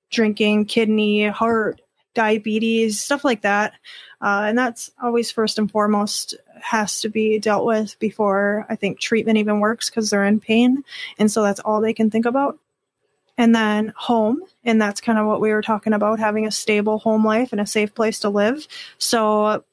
drinking, 0.09 0.65
kidney, 0.65 1.27
heart, 1.27 1.81
diabetes, 2.13 3.01
stuff 3.01 3.23
like 3.23 3.41
that. 3.41 3.73
Uh, 4.21 4.45
and 4.47 4.57
that's 4.57 4.89
always 5.01 5.29
first 5.29 5.59
and 5.59 5.69
foremost 5.69 6.35
has 6.59 7.01
to 7.01 7.09
be 7.09 7.37
dealt 7.37 7.65
with 7.65 7.97
before 7.99 8.65
I 8.69 8.75
think 8.75 8.99
treatment 8.99 9.37
even 9.37 9.59
works 9.59 9.89
because 9.89 10.09
they're 10.09 10.25
in 10.25 10.39
pain. 10.39 10.83
And 11.19 11.31
so 11.31 11.43
that's 11.43 11.59
all 11.59 11.81
they 11.81 11.93
can 11.93 12.09
think 12.09 12.25
about. 12.25 12.57
And 13.37 13.53
then 13.53 13.93
home, 13.95 14.41
and 14.63 14.81
that's 14.81 15.01
kind 15.01 15.19
of 15.19 15.27
what 15.27 15.41
we 15.41 15.51
were 15.51 15.61
talking 15.61 15.93
about 15.93 16.19
having 16.19 16.47
a 16.47 16.51
stable 16.51 16.97
home 16.97 17.23
life 17.23 17.51
and 17.51 17.61
a 17.61 17.65
safe 17.65 17.93
place 17.93 18.19
to 18.21 18.29
live. 18.29 18.67
So 18.97 19.63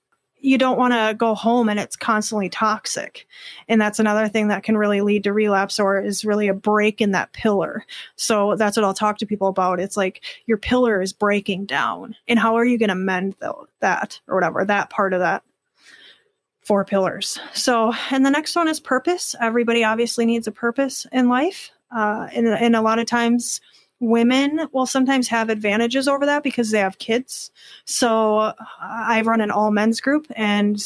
you 0.45 0.59
don't 0.59 0.77
want 0.77 0.93
to 0.93 1.15
go 1.17 1.35
home 1.35 1.71
and 1.71 1.81
it's 1.81 1.97
constantly 1.97 2.51
toxic. 2.51 3.27
And 3.67 3.81
that's 3.81 3.99
another 3.99 4.29
thing 4.29 4.49
that 4.49 4.63
can 4.63 4.77
really 4.77 5.01
lead 5.01 5.25
to 5.25 5.33
relapse 5.33 5.81
or 5.81 5.99
is 5.99 6.23
really 6.23 6.49
a 6.49 6.55
break 6.55 7.01
in 7.01 7.13
that 7.13 7.33
pillar. 7.33 7.87
So 8.17 8.55
that's 8.55 8.77
what 8.77 8.85
I'll 8.85 8.93
talk 8.93 9.17
to 9.19 9.27
people 9.27 9.49
about. 9.49 9.81
It's 9.81 9.97
like 9.97 10.21
your 10.45 10.59
pillar 10.59 11.01
is 11.01 11.15
breaking 11.15 11.65
down. 11.65 12.15
And 12.29 12.39
how 12.39 12.57
are 12.57 12.65
you 12.65 12.77
going 12.77 12.91
to 12.91 12.95
mend 12.95 13.37
that 13.81 14.21
or 14.29 14.35
whatever, 14.35 14.67
that 14.67 14.91
part 14.91 15.15
of 15.15 15.21
that? 15.21 15.43
Four 16.61 16.85
pillars. 16.85 17.39
So, 17.55 17.95
and 18.11 18.25
the 18.25 18.31
next 18.31 18.55
one 18.55 18.69
is 18.69 18.81
purpose. 18.81 19.35
Everybody 19.41 19.83
obviously 19.83 20.27
needs 20.27 20.47
a 20.47 20.53
purpose 20.53 21.07
in 21.11 21.31
life. 21.31 21.71
Uh, 21.95 22.29
and, 22.35 22.49
and 22.49 22.77
a 22.77 22.83
lot 22.83 22.99
of 22.99 23.07
times, 23.07 23.61
women 24.01 24.69
will 24.73 24.87
sometimes 24.87 25.29
have 25.29 25.49
advantages 25.49 26.09
over 26.09 26.27
that 26.27 26.43
because 26.43 26.71
they 26.71 26.79
have 26.79 26.99
kids. 26.99 27.51
So 27.85 28.39
uh, 28.39 28.53
I 28.81 29.23
run 29.23 29.41
an 29.41 29.51
all 29.51 29.71
men's 29.71 30.01
group 30.01 30.27
and 30.37 30.83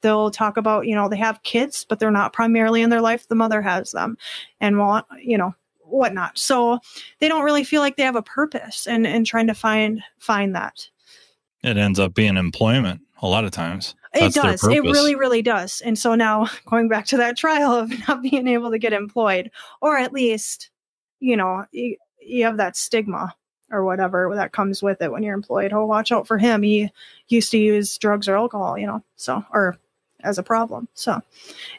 they'll 0.00 0.30
talk 0.30 0.56
about, 0.56 0.86
you 0.86 0.94
know, 0.94 1.08
they 1.08 1.16
have 1.16 1.42
kids, 1.42 1.86
but 1.88 1.98
they're 1.98 2.10
not 2.10 2.32
primarily 2.32 2.82
in 2.82 2.90
their 2.90 3.00
life. 3.00 3.28
The 3.28 3.34
mother 3.34 3.62
has 3.62 3.92
them 3.92 4.16
and 4.60 4.78
want, 4.78 5.06
you 5.22 5.38
know, 5.38 5.54
whatnot. 5.80 6.38
So 6.38 6.78
they 7.20 7.28
don't 7.28 7.44
really 7.44 7.64
feel 7.64 7.80
like 7.80 7.96
they 7.96 8.02
have 8.02 8.16
a 8.16 8.22
purpose 8.22 8.86
and, 8.86 9.06
and 9.06 9.26
trying 9.26 9.46
to 9.46 9.54
find, 9.54 10.02
find 10.18 10.54
that. 10.54 10.88
It 11.62 11.76
ends 11.76 11.98
up 11.98 12.14
being 12.14 12.36
employment 12.36 13.00
a 13.22 13.28
lot 13.28 13.44
of 13.44 13.50
times. 13.50 13.94
It 14.14 14.34
does. 14.34 14.62
It 14.64 14.82
really, 14.82 15.14
really 15.14 15.42
does. 15.42 15.80
And 15.80 15.98
so 15.98 16.14
now 16.14 16.48
going 16.66 16.88
back 16.88 17.06
to 17.06 17.16
that 17.18 17.36
trial 17.36 17.72
of 17.72 17.92
not 18.08 18.22
being 18.22 18.46
able 18.46 18.70
to 18.70 18.78
get 18.78 18.92
employed, 18.92 19.50
or 19.80 19.96
at 19.96 20.12
least, 20.12 20.70
you 21.20 21.36
know, 21.36 21.66
you 21.72 22.44
have 22.44 22.58
that 22.58 22.76
stigma 22.76 23.34
or 23.70 23.84
whatever 23.84 24.30
that 24.34 24.52
comes 24.52 24.82
with 24.82 25.02
it 25.02 25.10
when 25.10 25.22
you're 25.22 25.34
employed. 25.34 25.72
Oh, 25.72 25.86
watch 25.86 26.12
out 26.12 26.26
for 26.26 26.38
him. 26.38 26.62
He 26.62 26.90
used 27.28 27.50
to 27.50 27.58
use 27.58 27.98
drugs 27.98 28.28
or 28.28 28.36
alcohol, 28.36 28.78
you 28.78 28.86
know, 28.86 29.02
so, 29.16 29.44
or 29.52 29.76
as 30.22 30.38
a 30.38 30.42
problem. 30.42 30.88
So, 30.94 31.20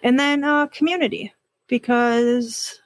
and 0.04 0.20
then 0.20 0.44
uh, 0.44 0.68
community, 0.68 1.34
because 1.68 2.82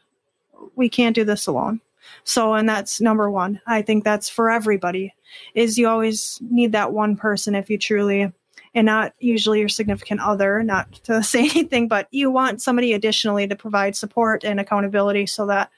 we 0.76 0.90
can't 0.90 1.16
do 1.16 1.24
this 1.24 1.48
alone. 1.48 1.82
So, 2.24 2.54
and 2.54 2.68
that's 2.68 3.02
number 3.02 3.30
one. 3.30 3.62
I 3.66 3.82
think 3.82 4.04
that's 4.04 4.30
for 4.30 4.50
everybody 4.50 5.14
is 5.54 5.78
you 5.78 5.88
always 5.88 6.40
need 6.42 6.72
that 6.72 6.92
one 6.92 7.16
person 7.16 7.56
if 7.56 7.70
you 7.70 7.78
truly 7.78 8.32
and 8.74 8.86
not 8.86 9.14
usually 9.20 9.60
your 9.60 9.70
significant 9.70 10.22
other, 10.22 10.64
not 10.64 10.91
to 11.04 11.24
say 11.24 11.41
anything, 11.41 11.88
but 11.88 12.08
you 12.12 12.32
want 12.32 12.62
somebody 12.62 12.94
additionally 12.94 13.48
to 13.48 13.56
provide 13.56 13.96
support 13.96 14.44
and 14.44 14.60
accountability 14.60 15.26
so 15.26 15.46
that 15.48 15.72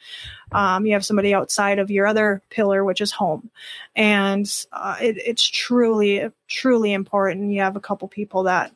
um, 0.52 0.86
you 0.86 0.94
have 0.94 1.06
somebody 1.06 1.34
outside 1.34 1.80
of 1.80 1.90
your 1.90 2.06
other 2.06 2.42
pillar, 2.50 2.84
which 2.84 3.02
is 3.02 3.12
home. 3.12 3.50
And 3.96 4.50
uh, 4.72 4.98
it, 5.02 5.18
it's 5.18 5.46
truly, 5.46 6.30
truly 6.48 6.94
important. 6.94 7.52
You 7.52 7.62
have 7.62 7.76
a 7.76 7.82
couple 7.82 8.08
people 8.08 8.44
that 8.44 8.74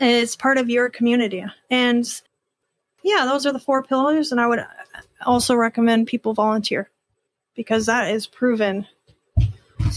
is 0.00 0.36
part 0.36 0.58
of 0.58 0.70
your 0.70 0.88
community. 0.88 1.44
And 1.70 2.20
yeah, 3.02 3.24
those 3.24 3.46
are 3.46 3.52
the 3.52 3.58
four 3.58 3.82
pillars. 3.82 4.32
And 4.32 4.40
I 4.40 4.46
would 4.46 4.64
also 5.24 5.54
recommend 5.54 6.06
people 6.06 6.34
volunteer 6.34 6.90
because 7.54 7.86
that 7.86 8.10
is 8.10 8.26
proven 8.26 8.86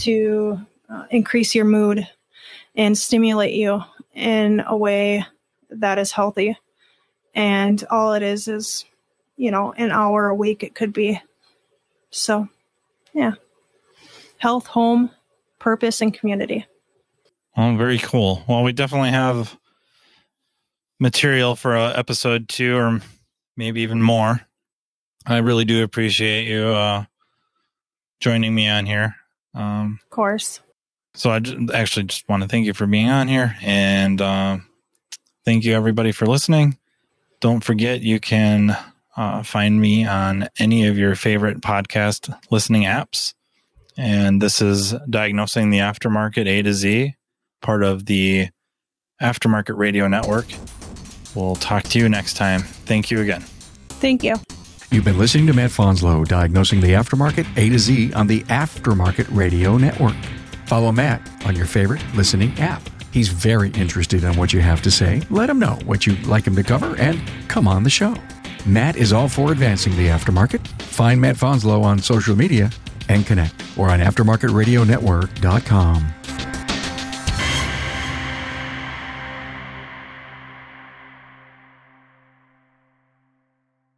to 0.00 0.58
uh, 0.88 1.04
increase 1.10 1.54
your 1.54 1.64
mood 1.64 2.06
and 2.76 2.96
stimulate 2.96 3.54
you 3.54 3.82
in 4.14 4.62
a 4.66 4.76
way 4.76 5.24
that 5.70 5.98
is 5.98 6.12
healthy. 6.12 6.56
And 7.34 7.82
all 7.90 8.14
it 8.14 8.22
is 8.22 8.48
is, 8.48 8.84
you 9.36 9.50
know, 9.50 9.72
an 9.72 9.90
hour 9.90 10.28
a 10.28 10.34
week, 10.34 10.62
it 10.62 10.74
could 10.74 10.92
be. 10.92 11.20
So, 12.10 12.48
yeah. 13.12 13.32
Health, 14.38 14.66
home, 14.66 15.10
purpose, 15.58 16.00
and 16.00 16.14
community. 16.14 16.66
Oh, 17.56 17.74
very 17.76 17.98
cool. 17.98 18.44
Well, 18.48 18.62
we 18.62 18.72
definitely 18.72 19.10
have 19.10 19.56
material 21.00 21.56
for 21.56 21.76
uh, 21.76 21.92
episode 21.92 22.48
two 22.48 22.76
or 22.76 23.00
maybe 23.56 23.82
even 23.82 24.00
more. 24.02 24.40
I 25.26 25.38
really 25.38 25.64
do 25.64 25.82
appreciate 25.82 26.46
you 26.46 26.64
uh, 26.68 27.04
joining 28.20 28.54
me 28.54 28.68
on 28.68 28.86
here. 28.86 29.16
Um, 29.54 29.98
of 30.02 30.10
course. 30.10 30.60
So 31.16 31.30
I 31.30 31.38
just, 31.40 31.70
actually 31.72 32.04
just 32.04 32.28
want 32.28 32.42
to 32.42 32.48
thank 32.48 32.66
you 32.66 32.74
for 32.74 32.86
being 32.86 33.08
on 33.08 33.26
here 33.26 33.56
and 33.62 34.20
uh, 34.20 34.58
thank 35.44 35.64
you 35.64 35.74
everybody 35.74 36.12
for 36.12 36.26
listening. 36.26 36.76
Don't 37.40 37.64
forget 37.64 38.02
you 38.02 38.20
can 38.20 38.76
uh, 39.16 39.42
find 39.42 39.80
me 39.80 40.06
on 40.06 40.48
any 40.58 40.86
of 40.86 40.98
your 40.98 41.14
favorite 41.14 41.60
podcast 41.62 42.34
listening 42.50 42.82
apps. 42.82 43.34
And 43.96 44.42
this 44.42 44.60
is 44.60 44.94
Diagnosing 45.08 45.70
the 45.70 45.78
Aftermarket 45.78 46.46
A 46.46 46.62
to 46.62 46.74
Z, 46.74 47.14
part 47.62 47.82
of 47.82 48.04
the 48.04 48.48
Aftermarket 49.22 49.78
Radio 49.78 50.06
Network. 50.08 50.46
We'll 51.34 51.56
talk 51.56 51.84
to 51.84 51.98
you 51.98 52.10
next 52.10 52.34
time. 52.34 52.60
Thank 52.60 53.10
you 53.10 53.20
again. 53.20 53.40
Thank 53.88 54.22
you. 54.22 54.36
You've 54.90 55.04
been 55.04 55.18
listening 55.18 55.46
to 55.46 55.54
Matt 55.54 55.70
Fanslow 55.70 56.28
diagnosing 56.28 56.80
the 56.80 56.90
aftermarket 56.90 57.46
A 57.56 57.70
to 57.70 57.78
Z 57.78 58.12
on 58.12 58.26
the 58.26 58.42
Aftermarket 58.44 59.26
Radio 59.34 59.78
Network. 59.78 60.16
Follow 60.66 60.92
Matt 60.92 61.26
on 61.46 61.56
your 61.56 61.66
favorite 61.66 62.02
listening 62.14 62.58
app. 62.58 62.82
He's 63.12 63.28
very 63.28 63.70
interested 63.70 64.24
in 64.24 64.36
what 64.36 64.52
you 64.52 64.60
have 64.60 64.82
to 64.82 64.90
say. 64.90 65.22
Let 65.30 65.48
him 65.48 65.58
know 65.58 65.78
what 65.86 66.06
you'd 66.06 66.26
like 66.26 66.46
him 66.46 66.54
to 66.56 66.62
cover 66.62 66.94
and 66.96 67.18
come 67.48 67.66
on 67.66 67.82
the 67.82 67.90
show. 67.90 68.14
Matt 68.66 68.96
is 68.96 69.12
all 69.12 69.28
for 69.28 69.52
advancing 69.52 69.96
the 69.96 70.08
aftermarket. 70.08 70.66
Find 70.82 71.20
Matt 71.20 71.36
Fanslow 71.36 71.82
on 71.82 72.00
social 72.00 72.36
media 72.36 72.70
and 73.08 73.24
connect 73.24 73.54
or 73.78 73.88
on 73.90 74.00
aftermarketradionetwork.com. 74.00 76.12